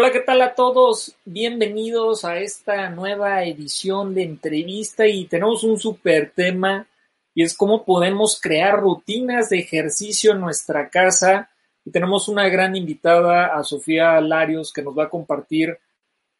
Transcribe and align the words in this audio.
Hola, 0.00 0.12
¿qué 0.12 0.20
tal 0.20 0.40
a 0.42 0.54
todos? 0.54 1.16
Bienvenidos 1.24 2.24
a 2.24 2.38
esta 2.38 2.88
nueva 2.88 3.42
edición 3.42 4.14
de 4.14 4.22
entrevista 4.22 5.08
y 5.08 5.24
tenemos 5.24 5.64
un 5.64 5.76
super 5.76 6.30
tema 6.30 6.86
y 7.34 7.42
es 7.42 7.56
cómo 7.56 7.84
podemos 7.84 8.40
crear 8.40 8.78
rutinas 8.78 9.50
de 9.50 9.58
ejercicio 9.58 10.30
en 10.30 10.40
nuestra 10.40 10.88
casa. 10.88 11.50
Y 11.84 11.90
tenemos 11.90 12.28
una 12.28 12.48
gran 12.48 12.76
invitada 12.76 13.46
a 13.46 13.64
Sofía 13.64 14.20
Larios 14.20 14.72
que 14.72 14.82
nos 14.82 14.96
va 14.96 15.06
a 15.06 15.10
compartir 15.10 15.76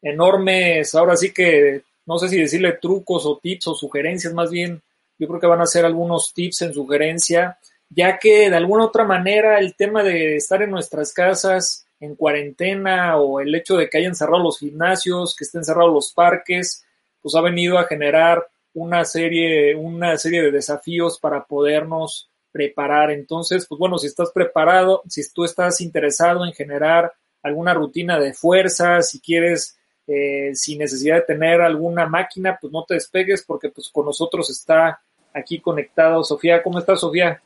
enormes, 0.03 0.95
ahora 0.95 1.17
sí 1.17 1.33
que 1.33 1.83
no 2.07 2.17
sé 2.17 2.29
si 2.29 2.41
decirle 2.41 2.79
trucos 2.81 3.27
o 3.27 3.39
tips 3.39 3.67
o 3.67 3.75
sugerencias, 3.75 4.33
más 4.33 4.53
bien 4.53 4.81
yo 5.19 5.27
creo 5.27 5.41
que 5.41 5.49
van 5.49 5.63
a 5.63 5.67
ser 5.67 5.85
algunos 5.85 6.33
tips 6.33 6.63
en 6.63 6.75
sugerencia, 6.75 7.59
ya 7.91 8.21
que 8.21 8.51
de 8.51 8.57
alguna 8.57 8.85
otra 8.85 9.03
manera 9.03 9.59
el 9.59 9.75
tema 9.75 10.05
de 10.05 10.37
estar 10.37 10.63
en 10.63 10.71
nuestras 10.71 11.13
casas 11.13 11.88
en 12.01 12.15
cuarentena 12.15 13.17
o 13.17 13.41
el 13.41 13.55
hecho 13.55 13.77
de 13.77 13.89
que 13.89 13.99
hayan 13.99 14.15
cerrado 14.15 14.43
los 14.43 14.59
gimnasios, 14.59 15.35
que 15.37 15.45
estén 15.45 15.65
cerrados 15.65 15.93
los 15.93 16.13
parques, 16.13 16.85
pues 17.21 17.35
ha 17.35 17.41
venido 17.41 17.79
a 17.79 17.85
generar 17.85 18.47
una 18.75 19.05
serie, 19.05 19.75
una 19.75 20.17
serie 20.17 20.43
de 20.43 20.53
desafíos 20.53 21.19
para 21.19 21.45
podernos 21.45 22.31
preparar. 22.53 23.11
Entonces, 23.11 23.67
pues 23.69 23.79
bueno, 23.79 23.99
si 23.99 24.07
estás 24.07 24.31
preparado, 24.33 25.03
si 25.09 25.23
tú 25.33 25.45
estás 25.45 25.81
interesado 25.81 26.45
en 26.45 26.53
generar 26.53 27.13
alguna 27.43 27.75
rutina 27.75 28.19
de 28.19 28.33
fuerza, 28.33 29.03
si 29.03 29.21
quieres, 29.21 29.79
eh, 30.07 30.51
sin 30.55 30.79
necesidad 30.79 31.17
de 31.17 31.23
tener 31.23 31.61
alguna 31.61 32.07
máquina, 32.07 32.59
pues 32.61 32.73
no 32.73 32.85
te 32.85 32.95
despegues 32.95 33.45
porque 33.45 33.71
pues 33.71 33.89
con 33.91 34.07
nosotros 34.07 34.51
está 34.51 35.01
aquí 35.35 35.61
conectado 35.61 36.25
Sofía. 36.25 36.63
¿Cómo 36.63 36.79
estás, 36.79 37.01
Sofía? 37.01 37.43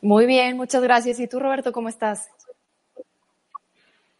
Muy 0.00 0.26
bien, 0.26 0.56
muchas 0.56 0.82
gracias. 0.82 1.18
¿Y 1.20 1.26
tú, 1.26 1.40
Roberto, 1.40 1.72
cómo 1.72 1.88
estás? 1.88 2.28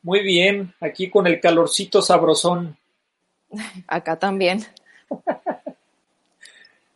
Muy 0.07 0.23
bien, 0.23 0.73
aquí 0.81 1.11
con 1.11 1.27
el 1.27 1.41
calorcito 1.41 2.01
sabrosón. 2.01 2.77
Acá 3.89 4.17
también. 4.17 4.65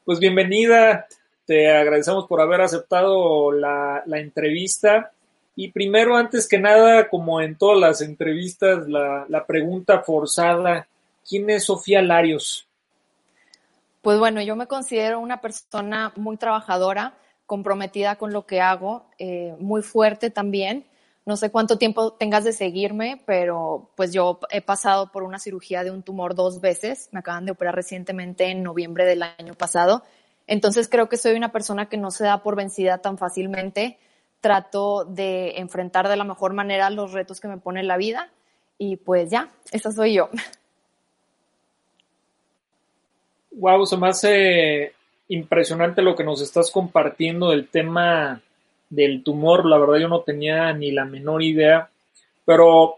Pues 0.05 0.21
bienvenida, 0.21 1.09
te 1.45 1.77
agradecemos 1.77 2.29
por 2.29 2.41
haber 2.41 2.61
aceptado 2.61 3.51
la, 3.51 4.05
entrevista. 4.07 5.11
Y 5.57 5.73
primero, 5.73 6.17
antes 6.17 6.49
que 6.49 6.61
nada, 6.61 7.09
como 7.09 7.41
en 7.41 7.57
todas 7.57 7.81
las 7.81 8.01
entrevistas, 8.01 8.89
la, 8.89 9.27
la 9.29 9.45
pregunta 9.45 10.03
forzada, 10.03 10.87
¿quién 11.29 11.51
es 11.51 11.65
Sofía 11.65 12.03
Larios? 12.03 12.69
Pues 14.03 14.21
bueno, 14.21 14.41
yo 14.41 14.55
me 14.55 14.69
considero 14.69 15.19
una 15.19 15.41
persona 15.41 16.13
muy 16.15 16.37
trabajadora, 16.37 17.15
comprometida 17.47 18.15
con 18.15 18.33
lo 18.33 18.47
que 18.47 18.61
hago, 18.61 19.05
eh, 19.19 19.57
muy 19.59 19.83
fuerte 19.83 20.31
también 20.31 20.85
no 21.27 21.37
sé 21.37 21.51
cuánto 21.51 21.79
tiempo 21.79 22.13
tengas 22.15 22.45
de 22.45 22.53
seguirme, 22.53 23.23
pero 23.27 23.91
pues 23.95 24.13
yo 24.13 24.41
he 24.51 24.63
pasado 24.63 25.13
por 25.13 25.23
una 25.23 25.39
cirugía 25.39 25.85
de 25.85 25.91
un 25.91 26.03
tumor 26.03 26.35
dos 26.35 26.61
veces. 26.61 27.09
Me 27.13 27.21
acaban 27.21 27.45
de 27.45 27.53
operar 27.53 27.75
recientemente 27.75 28.47
en 28.47 28.63
noviembre 28.63 29.05
del 29.05 29.23
año 29.23 29.55
pasado. 29.55 30.03
Entonces 30.47 30.89
creo 30.89 31.09
que 31.09 31.17
soy 31.17 31.35
una 31.35 31.53
persona 31.53 31.89
que 31.89 31.97
no 31.97 32.11
se 32.11 32.25
da 32.25 32.43
por 32.43 32.57
vencida 32.57 32.99
tan 32.99 33.19
fácilmente. 33.19 33.99
Trato 34.41 35.05
de 35.05 35.59
enfrentar 35.59 36.09
de 36.09 36.17
la 36.17 36.25
mejor 36.25 36.55
manera 36.55 36.91
los 36.91 37.13
retos 37.13 37.41
que 37.41 37.49
me 37.49 37.59
pone 37.59 37.83
la 37.83 37.99
vida. 37.99 38.31
Y 38.79 38.97
pues 38.97 39.31
ya, 39.31 39.51
esa 39.73 39.93
soy 39.93 40.15
yo. 40.15 40.31
Wow, 43.53 43.85
se 43.85 43.97
me 43.99 44.09
hace 44.09 44.95
impresionante 45.29 46.03
lo 46.03 46.17
que 46.17 46.25
nos 46.25 46.41
estás 46.41 46.71
compartiendo 46.71 47.51
del 47.51 47.69
tema 47.69 48.41
del 48.91 49.23
tumor, 49.23 49.65
la 49.65 49.79
verdad 49.79 49.99
yo 49.99 50.09
no 50.09 50.21
tenía 50.21 50.73
ni 50.75 50.91
la 50.91 51.05
menor 51.05 51.43
idea, 51.43 51.89
pero 52.45 52.97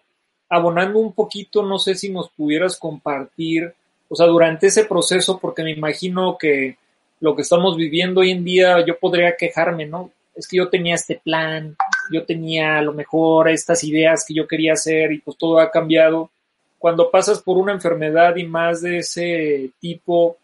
abonando 0.49 0.99
un 0.99 1.13
poquito, 1.13 1.63
no 1.63 1.79
sé 1.79 1.95
si 1.95 2.11
nos 2.11 2.31
pudieras 2.31 2.79
compartir, 2.79 3.73
o 4.09 4.17
sea, 4.17 4.27
durante 4.27 4.67
ese 4.67 4.85
proceso, 4.85 5.39
porque 5.39 5.63
me 5.63 5.71
imagino 5.71 6.37
que 6.39 6.77
lo 7.21 7.37
que 7.37 7.43
estamos 7.43 7.77
viviendo 7.77 8.21
hoy 8.21 8.33
en 8.33 8.45
día, 8.45 8.85
yo 8.85 8.99
podría 8.99 9.37
quejarme, 9.37 9.87
¿no? 9.87 10.11
Es 10.35 10.49
que 10.49 10.57
yo 10.57 10.69
tenía 10.69 10.95
este 10.95 11.21
plan, 11.23 11.77
yo 12.11 12.25
tenía 12.25 12.79
a 12.79 12.83
lo 12.83 12.93
mejor 12.93 13.49
estas 13.49 13.85
ideas 13.85 14.25
que 14.27 14.35
yo 14.35 14.49
quería 14.49 14.73
hacer 14.73 15.13
y 15.13 15.19
pues 15.19 15.37
todo 15.37 15.61
ha 15.61 15.71
cambiado. 15.71 16.31
Cuando 16.79 17.11
pasas 17.11 17.41
por 17.41 17.59
una 17.59 17.73
enfermedad 17.73 18.37
y 18.37 18.45
más 18.45 18.83
de 18.83 18.99
ese 18.99 19.71
tipo, 19.79 20.37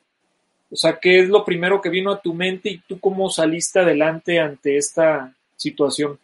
o 0.71 0.77
sea, 0.77 0.99
¿qué 1.01 1.21
es 1.21 1.29
lo 1.29 1.45
primero 1.45 1.81
que 1.81 1.89
vino 1.89 2.13
a 2.13 2.21
tu 2.21 2.33
mente 2.33 2.71
y 2.71 2.79
tú 2.79 3.01
cómo 3.01 3.29
saliste 3.29 3.81
adelante 3.81 4.39
ante 4.39 4.77
esta 4.77 5.35
situación? 5.59 6.19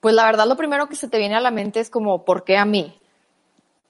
Pues 0.00 0.14
la 0.14 0.26
verdad 0.26 0.46
lo 0.46 0.56
primero 0.56 0.88
que 0.88 0.96
se 0.96 1.08
te 1.08 1.18
viene 1.18 1.36
a 1.36 1.40
la 1.40 1.50
mente 1.50 1.80
es 1.80 1.88
como, 1.88 2.24
¿por 2.24 2.44
qué 2.44 2.58
a 2.58 2.66
mí? 2.66 2.98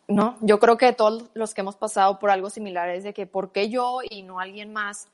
¿No? 0.07 0.37
Yo 0.41 0.61
creo 0.61 0.77
que 0.77 0.93
todos 0.93 1.25
los 1.35 1.55
que 1.55 1.63
hemos 1.63 1.77
pasado 1.77 2.19
por 2.19 2.31
algo 2.31 2.51
similar 2.51 2.91
es 2.91 3.03
de 3.03 3.15
que, 3.15 3.27
¿por 3.27 3.51
qué 3.51 3.71
yo 3.71 4.01
y 4.09 4.23
no 4.23 4.39
alguien 4.39 4.73
más? 4.73 5.09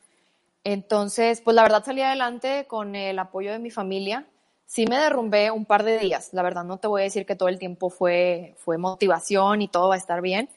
Entonces, 0.64 1.40
pues 1.40 1.54
la 1.54 1.62
verdad 1.62 1.84
salí 1.84 2.02
adelante 2.02 2.66
con 2.66 2.96
el 2.96 3.18
apoyo 3.18 3.52
de 3.52 3.58
mi 3.58 3.70
familia. 3.70 4.26
Sí 4.66 4.86
me 4.86 4.98
derrumbé 4.98 5.50
un 5.50 5.64
par 5.64 5.82
de 5.84 5.98
días, 5.98 6.30
la 6.32 6.42
verdad 6.42 6.64
no 6.64 6.76
te 6.76 6.88
voy 6.88 7.00
a 7.00 7.04
decir 7.04 7.24
que 7.24 7.36
todo 7.36 7.48
el 7.48 7.58
tiempo 7.58 7.88
fue, 7.88 8.54
fue 8.58 8.76
motivación 8.76 9.62
y 9.62 9.68
todo 9.68 9.88
va 9.88 9.94
a 9.94 9.98
estar 9.98 10.20
bien, 10.20 10.50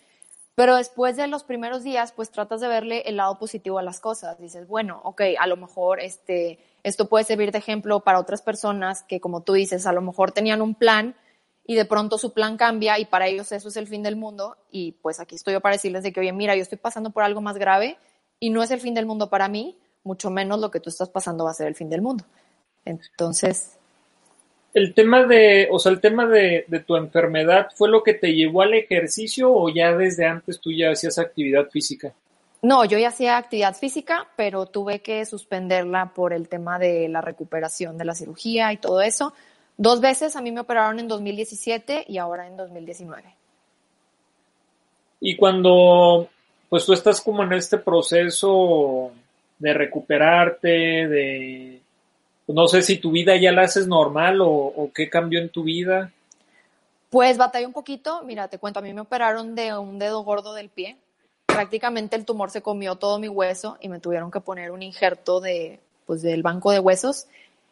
pero 0.56 0.76
después 0.76 1.16
de 1.16 1.28
los 1.28 1.44
primeros 1.44 1.84
días, 1.84 2.12
pues 2.12 2.30
tratas 2.30 2.60
de 2.60 2.68
verle 2.68 3.04
el 3.06 3.18
lado 3.18 3.40
positivo 3.40 3.80
a 3.80 3.84
las 3.84 4.02
cosas. 4.02 4.38
Dices, 4.38 4.68
bueno, 4.68 5.00
ok, 5.04 5.22
a 5.40 5.48
lo 5.48 5.56
mejor 5.56 6.02
este, 6.02 6.60
esto 6.84 7.08
puede 7.10 7.26
servir 7.26 7.52
de 7.52 7.60
ejemplo 7.60 8.02
para 8.02 8.20
otras 8.20 8.42
personas 8.42 9.04
que, 9.04 9.20
como 9.20 9.44
tú 9.44 9.54
dices, 9.54 9.86
a 9.86 9.94
lo 9.94 10.02
mejor 10.02 10.32
tenían 10.32 10.62
un 10.62 10.76
plan 10.76 11.16
y 11.66 11.76
de 11.76 11.86
pronto 11.86 12.18
su 12.18 12.34
plan 12.34 12.58
cambia 12.58 13.00
y 13.00 13.06
para 13.06 13.28
ellos 13.28 13.52
eso 13.52 13.70
es 13.70 13.78
el 13.78 13.88
fin 13.88 14.04
del 14.04 14.16
mundo. 14.16 14.58
Y 14.72 14.94
pues 15.02 15.20
aquí 15.20 15.36
estoy 15.36 15.54
yo 15.54 15.62
para 15.62 15.76
decirles 15.76 16.04
de 16.04 16.12
que, 16.12 16.20
oye, 16.20 16.34
mira, 16.34 16.56
yo 16.56 16.62
estoy 16.62 16.78
pasando 16.78 17.12
por 17.12 17.24
algo 17.24 17.42
más 17.42 17.58
grave 17.58 17.98
y 18.40 18.50
no 18.50 18.64
es 18.64 18.72
el 18.72 18.80
fin 18.80 18.94
del 18.94 19.06
mundo 19.06 19.30
para 19.30 19.48
mí, 19.48 19.78
mucho 20.04 20.32
menos 20.32 20.60
lo 20.60 20.72
que 20.72 20.80
tú 20.80 20.90
estás 20.90 21.10
pasando 21.10 21.46
va 21.46 21.52
a 21.52 21.56
ser 21.56 21.68
el 21.68 21.76
fin 21.76 21.90
del 21.90 22.02
mundo. 22.02 22.26
Entonces. 22.84 23.78
El 24.74 24.94
tema 24.94 25.26
de, 25.26 25.68
o 25.72 25.80
sea, 25.80 25.92
el 25.92 26.00
tema 26.00 26.26
de, 26.26 26.66
de 26.68 26.80
tu 26.80 26.96
enfermedad 26.96 27.68
fue 27.76 27.90
lo 27.90 28.04
que 28.04 28.14
te 28.14 28.34
llevó 28.34 28.64
al 28.64 28.74
ejercicio 28.74 29.54
o 29.54 29.70
ya 29.70 29.96
desde 29.96 30.26
antes 30.26 30.60
tú 30.60 30.72
ya 30.72 30.92
hacías 30.92 31.20
actividad 31.20 31.70
física? 31.70 32.14
No, 32.62 32.86
yo 32.86 33.00
ya 33.00 33.08
hacía 33.08 33.38
actividad 33.38 33.76
física, 33.76 34.28
pero 34.36 34.68
tuve 34.68 35.02
que 35.02 35.26
suspenderla 35.26 36.14
por 36.14 36.32
el 36.32 36.48
tema 36.48 36.78
de 36.78 37.10
la 37.10 37.22
recuperación 37.22 37.98
de 37.98 38.06
la 38.06 38.14
cirugía 38.14 38.72
y 38.72 38.78
todo 38.78 39.02
eso. 39.02 39.34
Dos 39.78 40.00
veces 40.00 40.36
a 40.36 40.42
mí 40.42 40.52
me 40.52 40.62
operaron 40.62 41.00
en 41.00 41.08
2017 41.08 42.06
y 42.08 42.20
ahora 42.20 42.48
en 42.48 42.58
2019. 42.58 43.36
Y 45.22 45.36
cuando 45.36 46.30
pues 46.70 46.86
tú 46.86 46.94
estás 46.94 47.20
como 47.20 47.44
en 47.44 47.54
este 47.54 47.80
proceso 47.80 49.12
de 49.60 49.74
recuperarte, 49.74 50.70
de 50.70 51.82
no 52.48 52.68
sé 52.68 52.82
si 52.82 52.98
tu 52.98 53.12
vida 53.12 53.36
ya 53.38 53.52
la 53.52 53.64
haces 53.64 53.88
normal 53.88 54.42
o, 54.42 54.50
o 54.50 54.92
qué 54.94 55.10
cambió 55.10 55.40
en 55.40 55.50
tu 55.50 55.64
vida. 55.64 56.12
Pues 57.10 57.38
batallé 57.38 57.66
un 57.66 57.74
poquito, 57.74 58.24
mira, 58.24 58.48
te 58.48 58.58
cuento, 58.58 58.80
a 58.80 58.84
mí 58.84 58.94
me 58.94 59.02
operaron 59.02 59.54
de 59.54 59.78
un 59.78 60.00
dedo 60.00 60.24
gordo 60.24 60.54
del 60.54 60.70
pie, 60.70 60.96
prácticamente 61.54 62.16
el 62.16 62.26
tumor 62.26 62.50
se 62.52 62.62
comió 62.62 62.96
todo 62.96 63.20
mi 63.20 63.28
hueso 63.28 63.78
y 63.82 63.90
me 63.90 64.00
tuvieron 64.00 64.32
que 64.32 64.42
poner 64.42 64.72
un 64.72 64.82
injerto 64.82 65.40
de, 65.40 65.80
pues, 66.06 66.22
del 66.22 66.44
banco 66.44 66.72
de 66.72 66.80
huesos. 66.80 67.28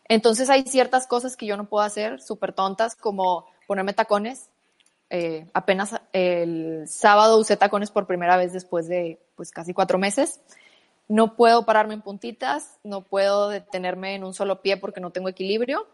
Entonces 0.07 0.49
hay 0.49 0.63
ciertas 0.63 1.07
cosas 1.07 1.37
que 1.37 1.45
yo 1.45 1.55
no 1.57 1.65
puedo 1.65 1.83
hacer, 1.83 2.21
súper 2.21 2.53
tontas, 2.53 2.95
como 2.95 3.45
ponerme 3.67 3.93
tacones. 3.93 4.49
Eh, 5.11 5.47
apenas 5.53 5.99
el 6.13 6.87
sábado 6.87 7.39
usé 7.39 7.57
tacones 7.57 7.91
por 7.91 8.07
primera 8.07 8.37
vez 8.37 8.53
después 8.53 8.87
de 8.87 9.19
pues 9.35 9.51
casi 9.51 9.73
cuatro 9.73 9.97
meses. 9.97 10.41
No 11.07 11.35
puedo 11.35 11.65
pararme 11.65 11.95
en 11.95 12.01
puntitas, 12.01 12.77
no 12.83 13.01
puedo 13.01 13.49
detenerme 13.49 14.15
en 14.15 14.23
un 14.23 14.33
solo 14.33 14.61
pie 14.61 14.77
porque 14.77 14.99
no 14.99 15.11
tengo 15.11 15.29
equilibrio. 15.29 15.87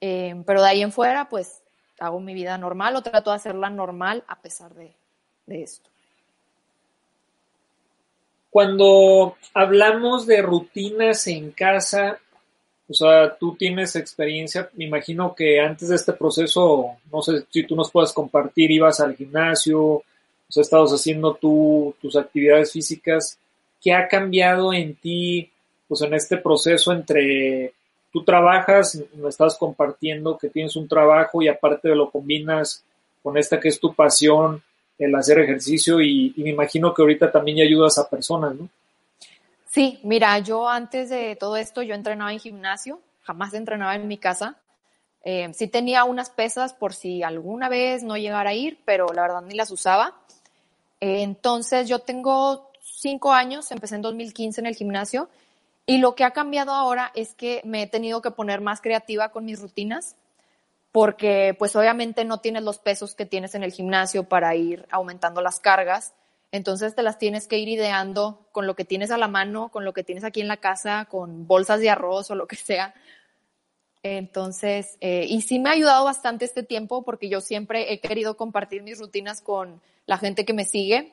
Eh, 0.00 0.42
pero 0.46 0.62
de 0.62 0.68
ahí 0.68 0.82
en 0.82 0.92
fuera, 0.92 1.28
pues 1.28 1.62
hago 2.00 2.20
mi 2.20 2.34
vida 2.34 2.58
normal 2.58 2.96
o 2.96 3.02
trato 3.02 3.30
de 3.30 3.36
hacerla 3.36 3.70
normal 3.70 4.24
a 4.26 4.40
pesar 4.42 4.74
de 4.74 4.94
esto. 5.46 5.93
Cuando 8.54 9.36
hablamos 9.52 10.28
de 10.28 10.40
rutinas 10.40 11.26
en 11.26 11.50
casa, 11.50 12.20
o 12.88 12.94
sea, 12.94 13.36
tú 13.36 13.56
tienes 13.56 13.96
experiencia, 13.96 14.70
me 14.74 14.84
imagino 14.84 15.34
que 15.34 15.58
antes 15.58 15.88
de 15.88 15.96
este 15.96 16.12
proceso, 16.12 16.92
no 17.12 17.20
sé 17.20 17.46
si 17.50 17.64
tú 17.64 17.74
nos 17.74 17.90
puedes 17.90 18.12
compartir, 18.12 18.70
ibas 18.70 19.00
al 19.00 19.16
gimnasio, 19.16 19.82
o 19.82 20.04
sea, 20.48 20.60
estabas 20.60 20.92
haciendo 20.92 21.34
tú 21.34 21.96
tus 22.00 22.14
actividades 22.14 22.70
físicas. 22.70 23.40
¿Qué 23.82 23.92
ha 23.92 24.06
cambiado 24.06 24.72
en 24.72 24.94
ti, 24.94 25.50
pues 25.88 26.02
en 26.02 26.14
este 26.14 26.36
proceso 26.36 26.92
entre 26.92 27.74
tú 28.12 28.22
trabajas, 28.22 29.02
me 29.14 29.30
estás 29.30 29.58
compartiendo 29.58 30.38
que 30.38 30.48
tienes 30.48 30.76
un 30.76 30.86
trabajo 30.86 31.42
y 31.42 31.48
aparte 31.48 31.88
lo 31.88 32.08
combinas 32.08 32.84
con 33.20 33.36
esta 33.36 33.58
que 33.58 33.70
es 33.70 33.80
tu 33.80 33.92
pasión, 33.94 34.62
el 34.98 35.14
hacer 35.14 35.38
ejercicio 35.38 36.00
y, 36.00 36.32
me 36.36 36.50
imagino 36.50 36.94
que 36.94 37.02
ahorita 37.02 37.32
también 37.32 37.60
ayudas 37.60 37.98
a 37.98 38.08
personas, 38.08 38.54
¿no? 38.54 38.68
Sí, 39.68 39.98
mira, 40.04 40.38
yo 40.38 40.68
antes 40.68 41.10
de 41.10 41.34
todo 41.36 41.56
esto 41.56 41.82
yo 41.82 41.94
entrenaba 41.94 42.32
en 42.32 42.38
gimnasio, 42.38 43.00
jamás 43.22 43.54
entrenaba 43.54 43.96
en 43.96 44.06
mi 44.06 44.18
casa. 44.18 44.56
Eh, 45.24 45.50
sí 45.52 45.66
tenía 45.66 46.04
unas 46.04 46.30
pesas 46.30 46.74
por 46.74 46.94
si 46.94 47.22
alguna 47.22 47.68
vez 47.68 48.04
no 48.04 48.16
llegara 48.16 48.50
a 48.50 48.54
ir, 48.54 48.78
pero 48.84 49.06
la 49.12 49.22
verdad 49.22 49.42
ni 49.42 49.54
las 49.54 49.72
usaba. 49.72 50.14
Eh, 51.00 51.22
entonces 51.22 51.88
yo 51.88 51.98
tengo 51.98 52.70
cinco 52.80 53.32
años, 53.32 53.72
empecé 53.72 53.96
en 53.96 54.02
2015 54.02 54.60
en 54.60 54.66
el 54.66 54.76
gimnasio 54.76 55.28
y 55.86 55.98
lo 55.98 56.14
que 56.14 56.24
ha 56.24 56.30
cambiado 56.30 56.72
ahora 56.72 57.10
es 57.14 57.34
que 57.34 57.60
me 57.64 57.82
he 57.82 57.86
tenido 57.86 58.22
que 58.22 58.30
poner 58.30 58.60
más 58.60 58.80
creativa 58.80 59.30
con 59.30 59.44
mis 59.44 59.60
rutinas 59.60 60.16
porque 60.94 61.56
pues 61.58 61.74
obviamente 61.74 62.24
no 62.24 62.38
tienes 62.38 62.62
los 62.62 62.78
pesos 62.78 63.16
que 63.16 63.26
tienes 63.26 63.56
en 63.56 63.64
el 63.64 63.72
gimnasio 63.72 64.28
para 64.28 64.54
ir 64.54 64.86
aumentando 64.92 65.40
las 65.40 65.58
cargas. 65.58 66.14
Entonces 66.52 66.94
te 66.94 67.02
las 67.02 67.18
tienes 67.18 67.48
que 67.48 67.58
ir 67.58 67.68
ideando 67.68 68.46
con 68.52 68.68
lo 68.68 68.76
que 68.76 68.84
tienes 68.84 69.10
a 69.10 69.18
la 69.18 69.26
mano, 69.26 69.70
con 69.70 69.84
lo 69.84 69.92
que 69.92 70.04
tienes 70.04 70.22
aquí 70.22 70.40
en 70.40 70.46
la 70.46 70.58
casa, 70.58 71.08
con 71.10 71.48
bolsas 71.48 71.80
de 71.80 71.90
arroz 71.90 72.30
o 72.30 72.36
lo 72.36 72.46
que 72.46 72.54
sea. 72.54 72.94
Entonces, 74.04 74.96
eh, 75.00 75.26
y 75.28 75.40
sí 75.40 75.58
me 75.58 75.70
ha 75.70 75.72
ayudado 75.72 76.04
bastante 76.04 76.44
este 76.44 76.62
tiempo 76.62 77.02
porque 77.02 77.28
yo 77.28 77.40
siempre 77.40 77.92
he 77.92 77.98
querido 77.98 78.36
compartir 78.36 78.84
mis 78.84 79.00
rutinas 79.00 79.40
con 79.40 79.82
la 80.06 80.16
gente 80.16 80.44
que 80.44 80.52
me 80.52 80.64
sigue, 80.64 81.12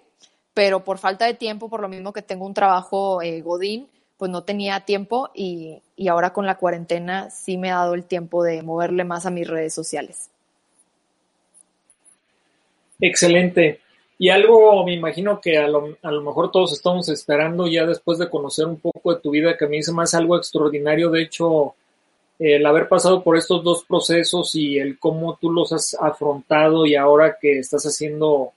pero 0.53 0.83
por 0.83 0.99
falta 0.99 1.25
de 1.25 1.33
tiempo, 1.33 1.69
por 1.69 1.81
lo 1.81 1.89
mismo 1.89 2.13
que 2.13 2.21
tengo 2.21 2.45
un 2.45 2.53
trabajo 2.53 3.23
eh, 3.23 3.41
godín, 3.41 3.89
pues 4.21 4.29
no 4.29 4.43
tenía 4.43 4.81
tiempo 4.81 5.31
y, 5.33 5.81
y 5.95 6.07
ahora 6.07 6.31
con 6.31 6.45
la 6.45 6.59
cuarentena 6.59 7.31
sí 7.31 7.57
me 7.57 7.71
ha 7.71 7.77
dado 7.77 7.95
el 7.95 8.03
tiempo 8.05 8.43
de 8.43 8.61
moverle 8.61 9.03
más 9.03 9.25
a 9.25 9.31
mis 9.31 9.47
redes 9.47 9.73
sociales. 9.73 10.29
Excelente. 12.99 13.79
Y 14.19 14.29
algo 14.29 14.85
me 14.85 14.93
imagino 14.93 15.41
que 15.41 15.57
a 15.57 15.67
lo, 15.67 15.97
a 16.03 16.11
lo, 16.11 16.21
mejor 16.21 16.51
todos 16.51 16.71
estamos 16.71 17.09
esperando 17.09 17.65
ya 17.65 17.87
después 17.87 18.19
de 18.19 18.29
conocer 18.29 18.67
un 18.67 18.79
poco 18.79 19.11
de 19.11 19.21
tu 19.21 19.31
vida, 19.31 19.57
que 19.57 19.65
a 19.65 19.67
mí 19.67 19.79
es 19.79 19.89
más 19.91 20.13
algo 20.13 20.37
extraordinario, 20.37 21.09
de 21.09 21.23
hecho, 21.23 21.73
el 22.37 22.63
haber 22.67 22.87
pasado 22.87 23.23
por 23.23 23.37
estos 23.37 23.63
dos 23.63 23.83
procesos 23.85 24.53
y 24.53 24.77
el 24.77 24.99
cómo 24.99 25.39
tú 25.41 25.51
los 25.51 25.73
has 25.73 25.95
afrontado 25.99 26.85
y 26.85 26.93
ahora 26.93 27.39
que 27.41 27.57
estás 27.57 27.87
haciendo 27.87 28.51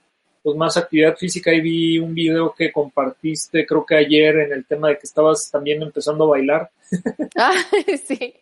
pues 0.45 0.55
más 0.57 0.77
actividad 0.77 1.17
física 1.17 1.51
y 1.51 1.59
vi 1.59 1.97
un 1.97 2.13
video 2.13 2.53
que 2.53 2.71
compartiste 2.71 3.65
creo 3.65 3.83
que 3.83 3.95
ayer 3.95 4.37
en 4.37 4.53
el 4.53 4.63
tema 4.63 4.89
de 4.89 4.99
que 4.99 5.07
estabas 5.07 5.49
también 5.49 5.81
empezando 5.81 6.25
a 6.25 6.27
bailar. 6.27 6.69
Ah, 7.35 7.51
sí, 8.05 8.35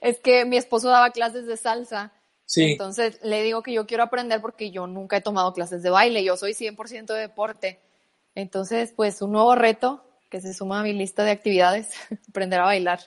es 0.00 0.18
que 0.20 0.46
mi 0.46 0.56
esposo 0.56 0.88
daba 0.88 1.10
clases 1.10 1.46
de 1.46 1.58
salsa. 1.58 2.10
Sí. 2.46 2.72
Entonces 2.72 3.20
le 3.22 3.42
digo 3.42 3.62
que 3.62 3.74
yo 3.74 3.86
quiero 3.86 4.02
aprender 4.02 4.40
porque 4.40 4.70
yo 4.70 4.86
nunca 4.86 5.18
he 5.18 5.20
tomado 5.20 5.52
clases 5.52 5.82
de 5.82 5.90
baile, 5.90 6.24
yo 6.24 6.38
soy 6.38 6.52
100% 6.52 7.12
de 7.12 7.20
deporte. 7.20 7.80
Entonces, 8.34 8.94
pues 8.96 9.20
un 9.20 9.32
nuevo 9.32 9.54
reto 9.54 10.02
que 10.30 10.40
se 10.40 10.54
suma 10.54 10.80
a 10.80 10.82
mi 10.82 10.94
lista 10.94 11.22
de 11.22 11.32
actividades, 11.32 11.90
aprender 12.30 12.60
a 12.60 12.64
bailar. 12.64 13.00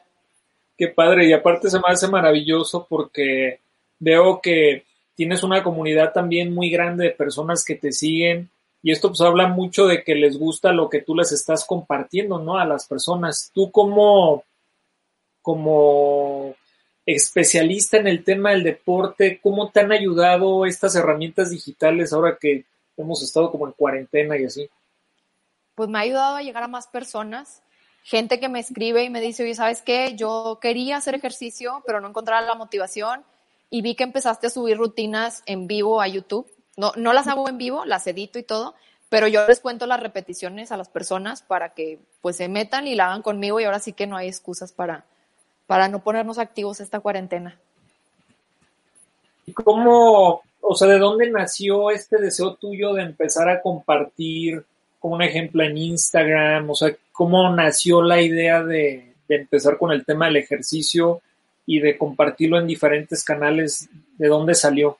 Qué 0.78 0.90
padre, 0.90 1.28
y 1.28 1.34
aparte 1.34 1.68
se 1.72 1.78
me 1.78 1.86
hace 1.88 2.08
maravilloso 2.08 2.86
porque 2.88 3.62
veo 3.98 4.40
que 4.40 4.86
tienes 5.15 5.43
una 5.43 5.63
comunidad 5.63 6.13
también 6.13 6.53
muy 6.53 6.69
grande 6.69 7.05
de 7.05 7.12
personas 7.12 7.63
que 7.63 7.75
te 7.75 7.91
siguen 7.91 8.50
y 8.86 8.91
esto 8.91 9.07
pues 9.07 9.22
habla 9.22 9.48
mucho 9.48 9.88
de 9.88 10.03
que 10.03 10.13
les 10.13 10.38
gusta 10.38 10.72
lo 10.72 10.91
que 10.91 11.01
tú 11.01 11.15
les 11.15 11.31
estás 11.31 11.65
compartiendo, 11.65 12.38
¿no? 12.38 12.60
A 12.60 12.65
las 12.65 12.86
personas. 12.86 13.50
Tú 13.51 13.72
como, 13.72 14.43
como 15.41 16.53
especialista 17.03 17.98
en 17.98 18.05
el 18.05 18.24
tema 18.24 18.51
del 18.51 18.62
deporte, 18.62 19.39
¿cómo 19.41 19.72
te 19.72 19.79
han 19.79 19.91
ayudado 19.91 20.67
estas 20.67 20.95
herramientas 20.95 21.50
digitales 21.50 22.13
ahora 22.13 22.38
que 22.39 22.65
hemos 22.95 23.24
estado 23.24 23.50
como 23.50 23.65
en 23.65 23.74
cuarentena 23.74 24.38
y 24.38 24.45
así? 24.45 24.69
Pues 25.74 25.89
me 25.89 25.98
ha 25.98 26.01
ayudado 26.01 26.36
a 26.36 26.43
llegar 26.43 26.62
a 26.62 26.67
más 26.67 26.86
personas, 26.86 27.63
gente 28.03 28.39
que 28.39 28.50
me 28.50 28.60
escribe 28.60 29.03
y 29.03 29.10
me 29.10 29.19
dice, 29.19 29.41
oye, 29.41 29.55
¿sabes 29.55 29.81
qué? 29.81 30.15
Yo 30.15 30.60
quería 30.62 30.98
hacer 30.98 31.15
ejercicio, 31.15 31.81
pero 31.88 32.01
no 32.01 32.10
encontraba 32.10 32.45
la 32.45 32.53
motivación 32.53 33.24
y 33.69 33.81
vi 33.81 33.95
que 33.95 34.03
empezaste 34.03 34.48
a 34.48 34.50
subir 34.50 34.77
rutinas 34.77 35.43
en 35.45 35.67
vivo 35.67 36.01
a 36.01 36.07
YouTube. 36.07 36.48
No, 36.77 36.91
no 36.95 37.13
las 37.13 37.27
hago 37.27 37.48
en 37.50 37.57
vivo, 37.57 37.86
las 37.86 38.05
edito 38.07 38.38
y 38.39 38.43
todo, 38.43 38.75
pero 39.10 39.27
yo 39.27 39.48
les 39.48 39.60
cuento 39.60 39.86
las 39.86 40.00
repeticiones 40.00 40.72
a 40.72 40.77
las 40.77 40.89
personas 40.89 41.41
para 41.41 41.74
que 41.74 42.00
pues 42.22 42.36
se 42.38 42.50
metan 42.50 42.88
y 42.88 42.95
la 42.95 43.07
hagan 43.07 43.22
conmigo 43.22 43.60
y 43.60 43.63
ahora 43.63 43.79
sí 43.79 43.93
que 43.93 44.07
no 44.07 44.17
hay 44.17 44.27
excusas 44.27 44.72
para, 44.72 45.05
para 45.67 45.88
no 45.88 46.03
ponernos 46.03 46.38
activos 46.38 46.79
esta 46.79 47.00
cuarentena. 47.00 47.57
¿Y 49.45 49.53
cómo, 49.53 50.41
o 50.62 50.75
sea, 50.75 50.88
de 50.88 50.98
dónde 50.98 51.29
nació 51.29 51.91
este 51.91 52.17
deseo 52.17 52.55
tuyo 52.55 52.93
de 52.93 53.03
empezar 53.03 53.48
a 53.48 53.62
compartir, 53.62 54.65
como 55.00 55.15
un 55.15 55.22
ejemplo, 55.22 55.63
en 55.63 55.77
Instagram? 55.77 56.69
O 56.69 56.75
sea, 56.75 56.95
¿cómo 57.12 57.50
nació 57.55 58.01
la 58.01 58.22
idea 58.22 58.63
de, 58.63 59.13
de 59.27 59.36
empezar 59.36 59.77
con 59.77 59.91
el 59.91 60.03
tema 60.03 60.25
del 60.25 60.38
ejercicio? 60.38 61.22
Y 61.65 61.79
de 61.79 61.98
compartirlo 61.98 62.60
en 62.60 62.67
diferentes 62.67 63.24
canales, 63.24 63.89
¿de 64.17 64.27
dónde 64.27 64.55
salió? 64.55 64.98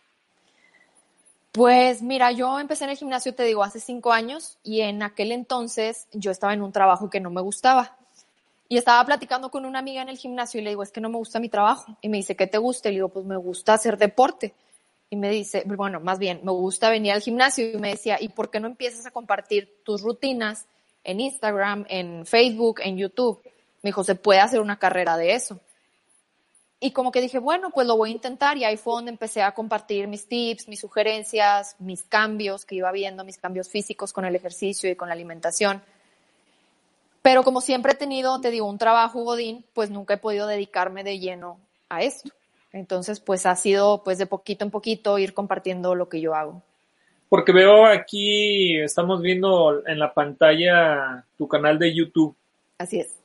Pues 1.52 2.02
mira, 2.02 2.32
yo 2.32 2.60
empecé 2.60 2.84
en 2.84 2.90
el 2.90 2.98
gimnasio, 2.98 3.34
te 3.34 3.44
digo, 3.44 3.64
hace 3.64 3.80
cinco 3.80 4.12
años 4.12 4.58
y 4.62 4.82
en 4.82 5.02
aquel 5.04 5.32
entonces 5.32 6.08
yo 6.12 6.32
estaba 6.32 6.54
en 6.54 6.62
un 6.62 6.74
trabajo 6.74 7.10
que 7.10 7.22
no 7.22 7.30
me 7.30 7.40
gustaba. 7.40 7.98
Y 8.68 8.78
estaba 8.78 9.06
platicando 9.06 9.52
con 9.52 9.66
una 9.66 9.80
amiga 9.80 10.02
en 10.02 10.10
el 10.10 10.18
gimnasio 10.18 10.60
y 10.60 10.64
le 10.64 10.72
digo, 10.72 10.84
es 10.84 10.92
que 10.92 11.00
no 11.00 11.10
me 11.10 11.18
gusta 11.18 11.40
mi 11.40 11.50
trabajo. 11.50 11.98
Y 12.02 12.10
me 12.10 12.18
dice, 12.18 12.36
¿qué 12.36 12.48
te 12.48 12.58
gusta? 12.58 12.90
Y 12.90 12.94
le 12.94 12.98
digo, 12.98 13.10
pues 13.10 13.26
me 13.26 13.38
gusta 13.38 13.74
hacer 13.74 13.98
deporte. 13.98 14.54
Y 15.10 15.16
me 15.16 15.30
dice, 15.30 15.64
bueno, 15.66 16.00
más 16.00 16.18
bien, 16.18 16.42
me 16.44 16.52
gusta 16.52 16.90
venir 16.90 17.14
al 17.14 17.22
gimnasio. 17.22 17.72
Y 17.72 17.78
me 17.78 17.92
decía, 17.92 18.18
¿y 18.20 18.30
por 18.30 18.50
qué 18.50 18.60
no 18.60 18.68
empiezas 18.68 19.06
a 19.06 19.12
compartir 19.12 19.82
tus 19.86 20.02
rutinas 20.02 20.66
en 21.04 21.20
Instagram, 21.20 21.86
en 21.88 22.26
Facebook, 22.26 22.82
en 22.84 22.98
YouTube? 22.98 23.40
Me 23.84 23.90
dijo, 23.90 24.04
se 24.04 24.16
puede 24.16 24.40
hacer 24.40 24.60
una 24.60 24.80
carrera 24.80 25.16
de 25.16 25.36
eso. 25.36 25.60
Y 26.86 26.92
como 26.92 27.12
que 27.12 27.20
dije, 27.20 27.40
bueno, 27.40 27.72
pues 27.72 27.88
lo 27.88 27.98
voy 27.98 28.12
a 28.12 28.14
intentar 28.14 28.58
y 28.58 28.64
ahí 28.64 28.78
fue 28.78 28.94
donde 28.94 29.10
empecé 29.10 29.42
a 29.42 29.54
compartir 29.54 30.08
mis 30.08 30.28
tips, 30.28 30.68
mis 30.68 30.80
sugerencias, 30.80 31.76
mis 31.80 32.04
cambios 32.04 32.64
que 32.64 32.76
iba 32.76 32.92
viendo, 32.92 33.26
mis 33.26 33.40
cambios 33.40 33.70
físicos 33.70 34.14
con 34.14 34.24
el 34.24 34.36
ejercicio 34.36 34.88
y 34.88 34.96
con 34.96 35.08
la 35.08 35.16
alimentación. 35.16 35.82
Pero 37.24 37.42
como 37.42 37.60
siempre 37.60 37.94
he 37.94 37.96
tenido, 37.96 38.40
te 38.40 38.52
digo, 38.52 38.70
un 38.70 38.78
trabajo 38.78 39.24
godín, 39.24 39.66
pues 39.74 39.90
nunca 39.90 40.14
he 40.14 40.18
podido 40.18 40.46
dedicarme 40.46 41.04
de 41.04 41.18
lleno 41.18 41.58
a 41.90 42.04
esto. 42.04 42.30
Entonces, 42.72 43.20
pues 43.20 43.48
ha 43.48 43.56
sido 43.56 44.04
pues 44.04 44.20
de 44.20 44.28
poquito 44.28 44.64
en 44.64 44.70
poquito 44.70 45.18
ir 45.18 45.34
compartiendo 45.34 45.96
lo 45.96 46.08
que 46.08 46.22
yo 46.22 46.36
hago. 46.36 46.62
Porque 47.30 47.52
veo 47.52 47.88
aquí, 47.88 48.80
estamos 48.80 49.24
viendo 49.24 49.82
en 49.88 49.98
la 49.98 50.14
pantalla 50.14 51.26
tu 51.36 51.48
canal 51.48 51.80
de 51.80 51.96
YouTube. 51.96 52.36
Así 52.78 53.00
es. 53.00 53.16